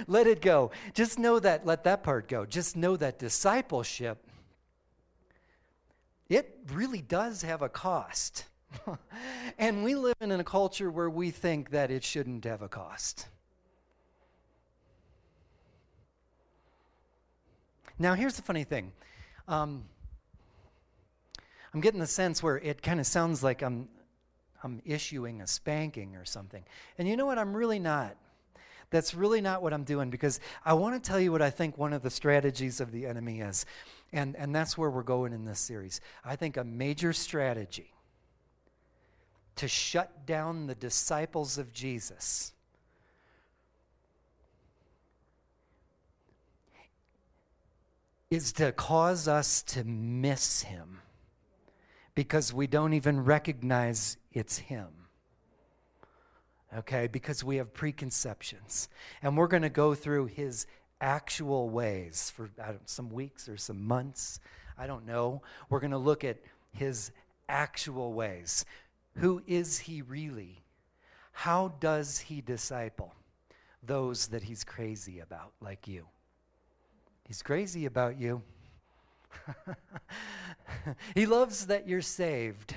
let 0.08 0.28
it 0.28 0.42
go. 0.42 0.72
Just 0.94 1.20
know 1.20 1.40
that, 1.40 1.66
let 1.66 1.84
that 1.84 2.04
part 2.04 2.28
go. 2.28 2.46
Just 2.46 2.78
know 2.78 2.96
that 2.98 3.20
discipleship, 3.20 4.24
it 6.30 6.58
really 6.72 7.02
does 7.02 7.42
have 7.42 7.62
a 7.62 7.70
cost. 7.70 8.46
and 9.58 9.84
we 9.84 9.96
live 9.96 10.16
in 10.22 10.32
a 10.32 10.44
culture 10.44 10.90
where 10.90 11.10
we 11.10 11.32
think 11.32 11.72
that 11.72 11.92
it 11.92 12.04
shouldn't 12.04 12.44
have 12.46 12.62
a 12.62 12.70
cost. 12.70 13.28
Now, 18.00 18.16
here's 18.16 18.36
the 18.36 18.42
funny 18.42 18.64
thing 18.64 18.92
um, 19.48 19.84
I'm 21.74 21.82
getting 21.82 22.00
the 22.00 22.08
sense 22.08 22.44
where 22.44 22.58
it 22.58 22.82
kind 22.82 23.00
of 23.00 23.06
sounds 23.06 23.44
like 23.44 23.62
I'm, 23.62 23.88
I'm 24.64 24.82
issuing 24.86 25.42
a 25.42 25.48
spanking 25.48 26.16
or 26.16 26.26
something. 26.26 26.64
And 26.98 27.08
you 27.08 27.18
know 27.18 27.26
what? 27.26 27.38
I'm 27.38 27.56
really 27.56 27.80
not. 27.80 28.16
That's 28.92 29.16
really 29.16 29.42
not 29.42 29.64
what 29.64 29.74
I'm 29.74 29.84
doing 29.84 30.12
because 30.12 30.40
I 30.64 30.74
want 30.74 31.02
to 31.02 31.10
tell 31.10 31.20
you 31.20 31.32
what 31.32 31.42
I 31.42 31.50
think 31.50 31.80
one 31.80 31.94
of 31.94 32.04
the 32.04 32.12
strategies 32.12 32.80
of 32.80 32.92
the 32.92 33.08
enemy 33.08 33.42
is. 33.42 33.66
And, 34.12 34.36
and 34.36 34.54
that's 34.54 34.78
where 34.78 34.92
we're 34.92 35.02
going 35.02 35.34
in 35.34 35.46
this 35.46 35.60
series. 35.60 36.00
I 36.24 36.36
think 36.36 36.58
a 36.58 36.64
major 36.64 37.12
strategy 37.12 37.92
to 39.56 39.68
shut 39.68 40.28
down 40.28 40.68
the 40.68 40.76
disciples 40.76 41.58
of 41.58 41.74
Jesus 41.74 42.54
is 48.34 48.52
to 48.54 48.72
cause 48.72 49.28
us 49.28 49.62
to 49.62 49.84
miss 49.84 50.64
him 50.64 51.00
because 52.16 52.54
we 52.54 52.68
don't 52.68 52.94
even 52.94 53.24
recognize 53.24 54.18
it's 54.32 54.58
him. 54.58 54.88
Okay, 56.76 57.08
because 57.08 57.44
we 57.44 57.58
have 57.58 57.74
preconceptions. 57.74 58.90
And 59.22 59.38
we're 59.38 59.48
going 59.48 59.62
to 59.62 59.70
go 59.70 59.94
through 59.94 60.26
his 60.26 60.66
actual 61.00 61.70
ways 61.70 62.32
for 62.36 62.50
some 62.86 63.12
weeks 63.12 63.48
or 63.48 63.58
some 63.58 63.86
months. 63.86 64.40
I 64.78 64.88
don't 64.88 65.06
know. 65.06 65.44
We're 65.70 65.80
going 65.80 65.92
to 65.92 65.98
look 65.98 66.24
at 66.24 66.40
his 66.72 67.12
actual 67.48 68.14
ways. 68.14 68.66
Who 69.18 69.44
is 69.46 69.78
he 69.78 70.02
really? 70.02 70.64
How 71.32 71.76
does 71.80 72.18
he 72.18 72.42
disciple 72.42 73.14
those 73.84 74.28
that 74.30 74.42
he's 74.42 74.64
crazy 74.64 75.20
about, 75.20 75.52
like 75.62 75.88
you? 75.88 76.08
He's 77.34 77.42
crazy 77.42 77.88
about 77.88 78.20
you. 78.20 78.44
he 81.16 81.26
loves 81.26 81.66
that 81.66 81.88
you're 81.88 82.00
saved. 82.00 82.76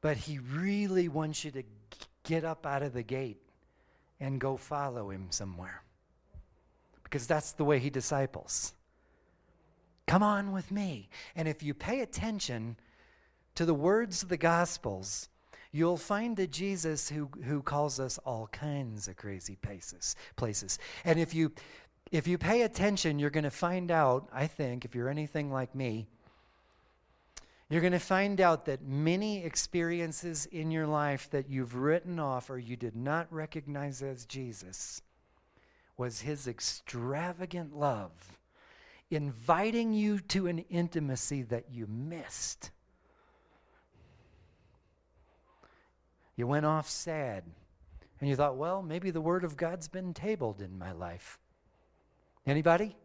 But 0.00 0.16
he 0.16 0.40
really 0.40 1.06
wants 1.06 1.44
you 1.44 1.52
to 1.52 1.62
get 2.24 2.44
up 2.44 2.66
out 2.66 2.82
of 2.82 2.92
the 2.92 3.04
gate 3.04 3.40
and 4.18 4.40
go 4.40 4.56
follow 4.56 5.10
him 5.10 5.28
somewhere. 5.30 5.84
Because 7.04 7.28
that's 7.28 7.52
the 7.52 7.62
way 7.62 7.78
he 7.78 7.88
disciples. 7.88 8.72
Come 10.08 10.24
on 10.24 10.50
with 10.50 10.72
me. 10.72 11.08
And 11.36 11.46
if 11.46 11.62
you 11.62 11.74
pay 11.74 12.00
attention 12.00 12.74
to 13.54 13.64
the 13.64 13.74
words 13.74 14.24
of 14.24 14.28
the 14.28 14.36
Gospels, 14.36 15.28
you'll 15.72 15.96
find 15.96 16.38
a 16.38 16.46
Jesus 16.46 17.08
who, 17.08 17.28
who 17.44 17.62
calls 17.62 17.98
us 17.98 18.18
all 18.26 18.48
kinds 18.52 19.08
of 19.08 19.16
crazy 19.16 19.56
places. 19.56 20.16
places. 20.36 20.80
And 21.04 21.20
if 21.20 21.32
you 21.32 21.52
if 22.12 22.28
you 22.28 22.36
pay 22.36 22.60
attention, 22.62 23.18
you're 23.18 23.30
going 23.30 23.44
to 23.44 23.50
find 23.50 23.90
out, 23.90 24.28
I 24.32 24.46
think, 24.46 24.84
if 24.84 24.94
you're 24.94 25.08
anything 25.08 25.50
like 25.50 25.74
me, 25.74 26.06
you're 27.70 27.80
going 27.80 27.94
to 27.94 27.98
find 27.98 28.38
out 28.38 28.66
that 28.66 28.82
many 28.82 29.42
experiences 29.42 30.44
in 30.44 30.70
your 30.70 30.86
life 30.86 31.30
that 31.30 31.48
you've 31.48 31.74
written 31.74 32.18
off 32.18 32.50
or 32.50 32.58
you 32.58 32.76
did 32.76 32.94
not 32.94 33.32
recognize 33.32 34.02
as 34.02 34.26
Jesus 34.26 35.00
was 35.96 36.20
his 36.20 36.46
extravagant 36.46 37.74
love, 37.74 38.12
inviting 39.10 39.94
you 39.94 40.18
to 40.18 40.48
an 40.48 40.58
intimacy 40.68 41.40
that 41.42 41.64
you 41.72 41.86
missed. 41.86 42.70
You 46.36 46.46
went 46.46 46.66
off 46.66 46.90
sad, 46.90 47.44
and 48.20 48.28
you 48.28 48.36
thought, 48.36 48.56
well, 48.56 48.82
maybe 48.82 49.10
the 49.10 49.20
Word 49.22 49.44
of 49.44 49.56
God's 49.56 49.88
been 49.88 50.12
tabled 50.12 50.60
in 50.60 50.78
my 50.78 50.92
life. 50.92 51.38
Anybody? 52.46 52.96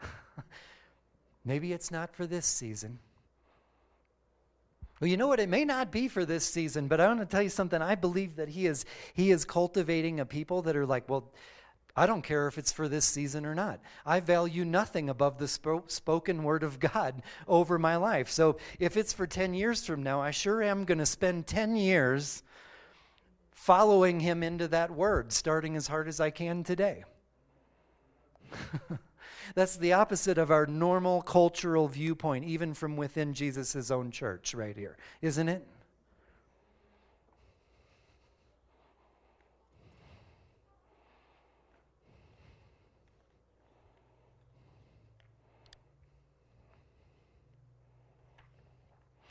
maybe 1.44 1.72
it's 1.72 1.90
not 1.90 2.14
for 2.14 2.26
this 2.26 2.46
season. 2.46 2.98
Well, 5.00 5.10
you 5.10 5.16
know 5.16 5.28
what? 5.28 5.40
It 5.40 5.48
may 5.48 5.64
not 5.64 5.90
be 5.90 6.08
for 6.08 6.24
this 6.24 6.44
season, 6.44 6.88
but 6.88 7.00
I 7.00 7.06
want 7.08 7.20
to 7.20 7.26
tell 7.26 7.42
you 7.42 7.48
something. 7.48 7.82
I 7.82 7.94
believe 7.94 8.36
that 8.36 8.48
he 8.48 8.66
is 8.66 8.84
he 9.12 9.30
is 9.30 9.44
cultivating 9.44 10.20
a 10.20 10.26
people 10.26 10.62
that 10.62 10.76
are 10.76 10.86
like, 10.86 11.08
well, 11.08 11.32
I 11.96 12.06
don't 12.06 12.22
care 12.22 12.48
if 12.48 12.58
it's 12.58 12.72
for 12.72 12.88
this 12.88 13.04
season 13.04 13.46
or 13.46 13.54
not. 13.54 13.80
I 14.04 14.20
value 14.20 14.64
nothing 14.64 15.08
above 15.08 15.38
the 15.38 15.46
sp- 15.46 15.86
spoken 15.86 16.42
word 16.42 16.62
of 16.64 16.80
God 16.80 17.22
over 17.48 17.78
my 17.78 17.96
life. 17.96 18.30
So 18.30 18.56
if 18.80 18.96
it's 18.96 19.12
for 19.12 19.26
10 19.26 19.54
years 19.54 19.86
from 19.86 20.02
now, 20.02 20.20
I 20.20 20.32
sure 20.32 20.62
am 20.62 20.84
going 20.84 20.98
to 20.98 21.06
spend 21.06 21.46
10 21.46 21.76
years 21.76 22.42
following 23.52 24.20
him 24.20 24.42
into 24.42 24.68
that 24.68 24.90
word, 24.90 25.32
starting 25.32 25.76
as 25.76 25.86
hard 25.86 26.08
as 26.08 26.18
I 26.18 26.30
can 26.30 26.64
today. 26.64 27.04
That's 29.54 29.76
the 29.76 29.92
opposite 29.92 30.38
of 30.38 30.50
our 30.50 30.66
normal 30.66 31.22
cultural 31.22 31.88
viewpoint, 31.88 32.44
even 32.44 32.74
from 32.74 32.96
within 32.96 33.34
Jesus' 33.34 33.90
own 33.90 34.10
church, 34.10 34.54
right 34.54 34.76
here, 34.76 34.96
isn't 35.22 35.48
it? 35.48 35.66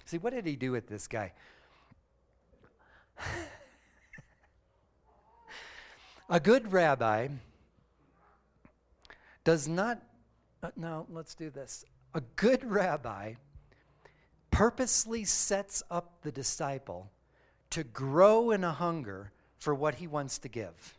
See, 0.06 0.20
what 0.20 0.32
did 0.32 0.46
he 0.46 0.56
do 0.56 0.72
with 0.72 0.88
this 0.88 1.08
guy? 1.08 1.34
A 6.30 6.40
good 6.40 6.72
rabbi 6.72 7.30
does 9.44 9.68
not, 9.68 10.02
uh, 10.62 10.72
no, 10.76 11.06
let's 11.10 11.36
do 11.36 11.50
this. 11.50 11.86
A 12.14 12.22
good 12.36 12.64
rabbi 12.64 13.34
purposely 14.52 15.26
sets 15.26 15.82
up 15.90 16.22
the 16.22 16.32
disciple 16.32 17.10
to 17.72 17.84
grow 17.84 18.52
in 18.52 18.64
a 18.64 18.72
hunger 18.72 19.32
for 19.58 19.74
what 19.74 19.96
he 19.96 20.08
wants 20.08 20.38
to 20.40 20.48
give. 20.48 20.98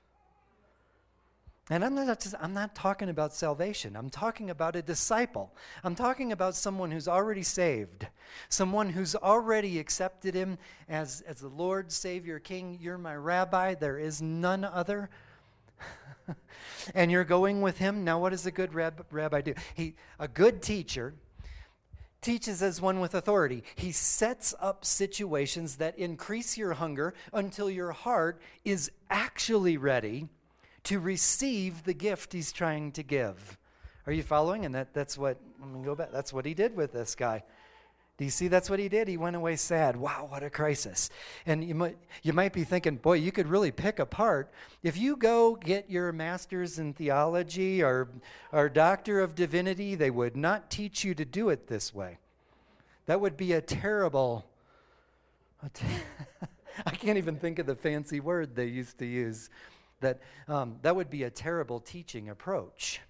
And 1.70 1.82
I'm 1.82 1.94
not, 1.94 2.26
I'm 2.40 2.52
not 2.52 2.74
talking 2.74 3.08
about 3.08 3.32
salvation. 3.32 3.96
I'm 3.96 4.10
talking 4.10 4.50
about 4.50 4.76
a 4.76 4.82
disciple. 4.82 5.54
I'm 5.82 5.94
talking 5.94 6.32
about 6.32 6.54
someone 6.54 6.90
who's 6.90 7.08
already 7.08 7.42
saved, 7.42 8.06
someone 8.50 8.90
who's 8.90 9.14
already 9.14 9.78
accepted 9.78 10.34
him 10.34 10.58
as, 10.90 11.22
as 11.22 11.38
the 11.38 11.48
Lord, 11.48 11.90
Savior, 11.90 12.38
King. 12.38 12.78
You're 12.82 12.98
my 12.98 13.16
rabbi. 13.16 13.74
There 13.74 13.98
is 13.98 14.20
none 14.20 14.62
other. 14.64 15.08
and 16.94 17.10
you're 17.10 17.24
going 17.24 17.60
with 17.62 17.78
him. 17.78 18.04
Now, 18.04 18.18
what 18.18 18.30
does 18.30 18.46
a 18.46 18.50
good 18.50 18.74
rab- 18.74 19.06
rabbi 19.10 19.40
do? 19.40 19.54
He, 19.74 19.94
a 20.18 20.28
good 20.28 20.62
teacher 20.62 21.14
teaches 22.20 22.62
as 22.62 22.80
one 22.80 23.00
with 23.00 23.14
authority. 23.14 23.62
He 23.76 23.92
sets 23.92 24.54
up 24.58 24.84
situations 24.84 25.76
that 25.76 25.98
increase 25.98 26.56
your 26.56 26.72
hunger 26.72 27.14
until 27.32 27.68
your 27.68 27.92
heart 27.92 28.40
is 28.64 28.90
actually 29.10 29.76
ready 29.76 30.28
to 30.84 30.98
receive 30.98 31.84
the 31.84 31.94
gift 31.94 32.32
he's 32.32 32.50
trying 32.50 32.92
to 32.92 33.02
give. 33.02 33.58
Are 34.06 34.12
you 34.12 34.22
following? 34.22 34.64
And 34.64 34.74
that, 34.74 34.92
that's 34.92 35.16
what, 35.16 35.38
let 35.60 35.68
me 35.68 35.82
go 35.84 35.94
back. 35.94 36.12
That's 36.12 36.32
what 36.32 36.46
he 36.46 36.54
did 36.54 36.76
with 36.76 36.92
this 36.92 37.14
guy. 37.14 37.42
Do 38.16 38.24
you 38.24 38.30
see 38.30 38.46
that's 38.46 38.70
what 38.70 38.78
he 38.78 38.88
did? 38.88 39.08
He 39.08 39.16
went 39.16 39.34
away 39.34 39.56
sad. 39.56 39.96
Wow, 39.96 40.26
what 40.30 40.44
a 40.44 40.50
crisis. 40.50 41.10
And 41.46 41.64
you 41.64 41.74
might, 41.74 41.96
you 42.22 42.32
might 42.32 42.52
be 42.52 42.62
thinking, 42.62 42.96
boy, 42.96 43.14
you 43.14 43.32
could 43.32 43.48
really 43.48 43.72
pick 43.72 43.98
apart. 43.98 44.52
If 44.84 44.96
you 44.96 45.16
go 45.16 45.56
get 45.56 45.90
your 45.90 46.12
master's 46.12 46.78
in 46.78 46.92
theology 46.92 47.82
or, 47.82 48.08
or 48.52 48.68
doctor 48.68 49.20
of 49.20 49.34
divinity, 49.34 49.96
they 49.96 50.10
would 50.10 50.36
not 50.36 50.70
teach 50.70 51.02
you 51.02 51.14
to 51.16 51.24
do 51.24 51.48
it 51.48 51.66
this 51.66 51.92
way. 51.92 52.18
That 53.06 53.20
would 53.20 53.36
be 53.36 53.52
a 53.54 53.60
terrible, 53.60 54.44
I 56.86 56.90
can't 56.92 57.18
even 57.18 57.36
think 57.36 57.58
of 57.58 57.66
the 57.66 57.74
fancy 57.74 58.20
word 58.20 58.54
they 58.54 58.66
used 58.66 58.98
to 58.98 59.06
use. 59.06 59.50
That, 60.00 60.20
um, 60.46 60.76
that 60.82 60.94
would 60.94 61.10
be 61.10 61.24
a 61.24 61.30
terrible 61.30 61.80
teaching 61.80 62.28
approach. 62.28 63.00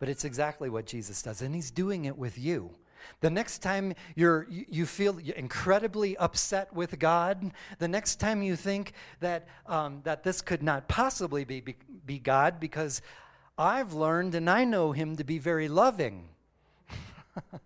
But 0.00 0.08
it's 0.08 0.24
exactly 0.24 0.68
what 0.68 0.86
Jesus 0.86 1.22
does, 1.22 1.42
and 1.42 1.54
he's 1.54 1.70
doing 1.70 2.06
it 2.06 2.18
with 2.18 2.36
you. 2.36 2.74
The 3.20 3.30
next 3.30 3.58
time 3.58 3.94
you're, 4.14 4.46
you 4.50 4.86
feel 4.86 5.18
incredibly 5.18 6.16
upset 6.16 6.72
with 6.72 6.98
God, 6.98 7.52
the 7.78 7.88
next 7.88 8.16
time 8.16 8.42
you 8.42 8.56
think 8.56 8.92
that, 9.20 9.46
um, 9.66 10.00
that 10.04 10.24
this 10.24 10.40
could 10.40 10.62
not 10.62 10.88
possibly 10.88 11.44
be, 11.44 11.60
be, 11.60 11.76
be 12.04 12.18
God 12.18 12.58
because 12.58 13.02
I've 13.56 13.92
learned 13.92 14.34
and 14.34 14.48
I 14.48 14.64
know 14.64 14.92
him 14.92 15.16
to 15.16 15.24
be 15.24 15.38
very 15.38 15.68
loving, 15.68 16.28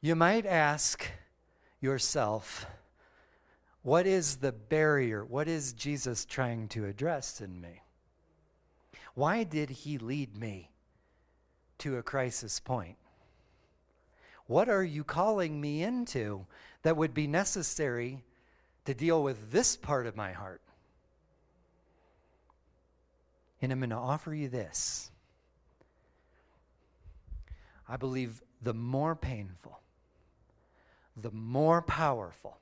you 0.00 0.14
might 0.14 0.46
ask 0.46 1.06
yourself, 1.80 2.66
what 3.82 4.06
is 4.06 4.36
the 4.36 4.52
barrier? 4.52 5.24
What 5.24 5.48
is 5.48 5.72
Jesus 5.72 6.26
trying 6.26 6.68
to 6.68 6.84
address 6.84 7.40
in 7.40 7.60
me? 7.60 7.80
Why 9.14 9.44
did 9.44 9.70
he 9.70 9.98
lead 9.98 10.36
me 10.36 10.70
to 11.78 11.96
a 11.96 12.02
crisis 12.02 12.60
point? 12.60 12.96
What 14.46 14.68
are 14.68 14.84
you 14.84 15.04
calling 15.04 15.60
me 15.60 15.82
into 15.82 16.46
that 16.82 16.96
would 16.96 17.14
be 17.14 17.26
necessary 17.26 18.22
to 18.84 18.94
deal 18.94 19.22
with 19.22 19.52
this 19.52 19.76
part 19.76 20.06
of 20.06 20.16
my 20.16 20.32
heart? 20.32 20.60
And 23.62 23.70
I'm 23.70 23.80
going 23.80 23.90
to 23.90 23.96
offer 23.96 24.34
you 24.34 24.48
this. 24.48 25.10
I 27.88 27.96
believe 27.96 28.42
the 28.62 28.74
more 28.74 29.14
painful, 29.14 29.80
the 31.16 31.30
more 31.30 31.82
powerful, 31.82 32.58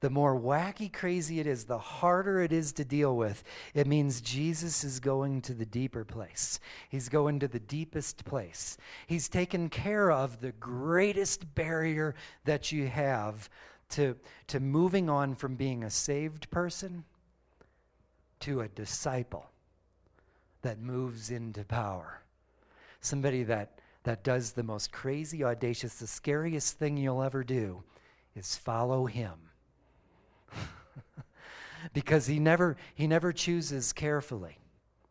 the 0.00 0.10
more 0.10 0.38
wacky 0.38 0.92
crazy 0.92 1.40
it 1.40 1.46
is, 1.46 1.64
the 1.64 1.78
harder 1.78 2.40
it 2.40 2.52
is 2.52 2.72
to 2.74 2.84
deal 2.84 3.16
with. 3.16 3.42
It 3.74 3.86
means 3.86 4.20
Jesus 4.20 4.84
is 4.84 5.00
going 5.00 5.42
to 5.42 5.54
the 5.54 5.66
deeper 5.66 6.04
place. 6.04 6.60
He's 6.88 7.08
going 7.08 7.40
to 7.40 7.48
the 7.48 7.58
deepest 7.58 8.24
place. 8.24 8.76
He's 9.08 9.28
taken 9.28 9.68
care 9.68 10.12
of 10.12 10.40
the 10.40 10.52
greatest 10.52 11.52
barrier 11.54 12.14
that 12.44 12.70
you 12.70 12.86
have 12.86 13.50
to, 13.90 14.16
to 14.48 14.60
moving 14.60 15.10
on 15.10 15.34
from 15.34 15.56
being 15.56 15.82
a 15.82 15.90
saved 15.90 16.48
person 16.50 17.04
to 18.40 18.60
a 18.60 18.68
disciple 18.68 19.50
that 20.62 20.80
moves 20.80 21.30
into 21.30 21.64
power. 21.64 22.22
Somebody 23.00 23.42
that, 23.44 23.80
that 24.04 24.22
does 24.22 24.52
the 24.52 24.62
most 24.62 24.92
crazy, 24.92 25.42
audacious, 25.42 25.96
the 25.96 26.06
scariest 26.06 26.78
thing 26.78 26.96
you'll 26.96 27.22
ever 27.22 27.42
do 27.42 27.82
is 28.36 28.54
follow 28.54 29.06
him 29.06 29.47
because 31.92 32.26
he 32.26 32.38
never 32.38 32.76
he 32.94 33.06
never 33.06 33.32
chooses 33.32 33.92
carefully. 33.92 34.58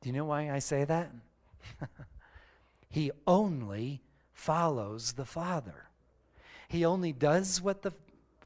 Do 0.02 0.10
you 0.10 0.14
know 0.14 0.26
why 0.26 0.52
I 0.52 0.60
say 0.60 0.86
that? 0.86 1.12
he 2.90 3.12
only 3.26 4.02
follows 4.34 5.14
the 5.14 5.26
Father. 5.26 5.90
He 6.68 6.86
only 6.86 7.14
does 7.14 7.62
what 7.62 7.82
the 7.82 7.94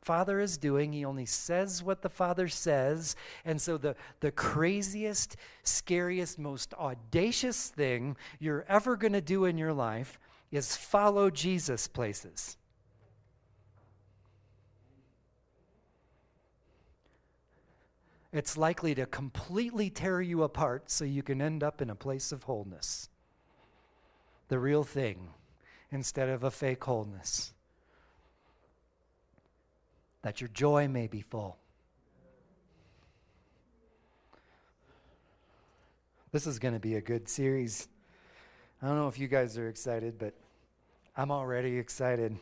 Father 0.01 0.39
is 0.39 0.57
doing. 0.57 0.93
He 0.93 1.05
only 1.05 1.25
says 1.25 1.83
what 1.83 2.01
the 2.01 2.09
Father 2.09 2.47
says. 2.47 3.15
And 3.45 3.61
so 3.61 3.77
the, 3.77 3.95
the 4.19 4.31
craziest, 4.31 5.35
scariest, 5.63 6.39
most 6.39 6.73
audacious 6.73 7.69
thing 7.69 8.17
you're 8.39 8.65
ever 8.67 8.95
going 8.95 9.13
to 9.13 9.21
do 9.21 9.45
in 9.45 9.57
your 9.57 9.73
life 9.73 10.19
is 10.51 10.75
follow 10.75 11.29
Jesus 11.29 11.87
places. 11.87 12.57
It's 18.33 18.57
likely 18.57 18.95
to 18.95 19.05
completely 19.05 19.89
tear 19.89 20.21
you 20.21 20.43
apart 20.43 20.89
so 20.89 21.03
you 21.03 21.23
can 21.23 21.41
end 21.41 21.63
up 21.63 21.81
in 21.81 21.89
a 21.89 21.95
place 21.95 22.31
of 22.31 22.43
wholeness. 22.43 23.09
The 24.47 24.59
real 24.59 24.83
thing 24.83 25.29
instead 25.91 26.29
of 26.29 26.43
a 26.43 26.51
fake 26.51 26.83
wholeness. 26.83 27.53
That 30.21 30.39
your 30.39 30.49
joy 30.49 30.87
may 30.87 31.07
be 31.07 31.21
full. 31.21 31.57
This 36.31 36.47
is 36.47 36.59
going 36.59 36.73
to 36.73 36.79
be 36.79 36.95
a 36.95 37.01
good 37.01 37.27
series. 37.27 37.89
I 38.81 38.87
don't 38.87 38.95
know 38.95 39.09
if 39.09 39.19
you 39.19 39.27
guys 39.27 39.57
are 39.57 39.67
excited, 39.67 40.17
but 40.17 40.33
I'm 41.17 41.29
already 41.29 41.77
excited. 41.77 42.37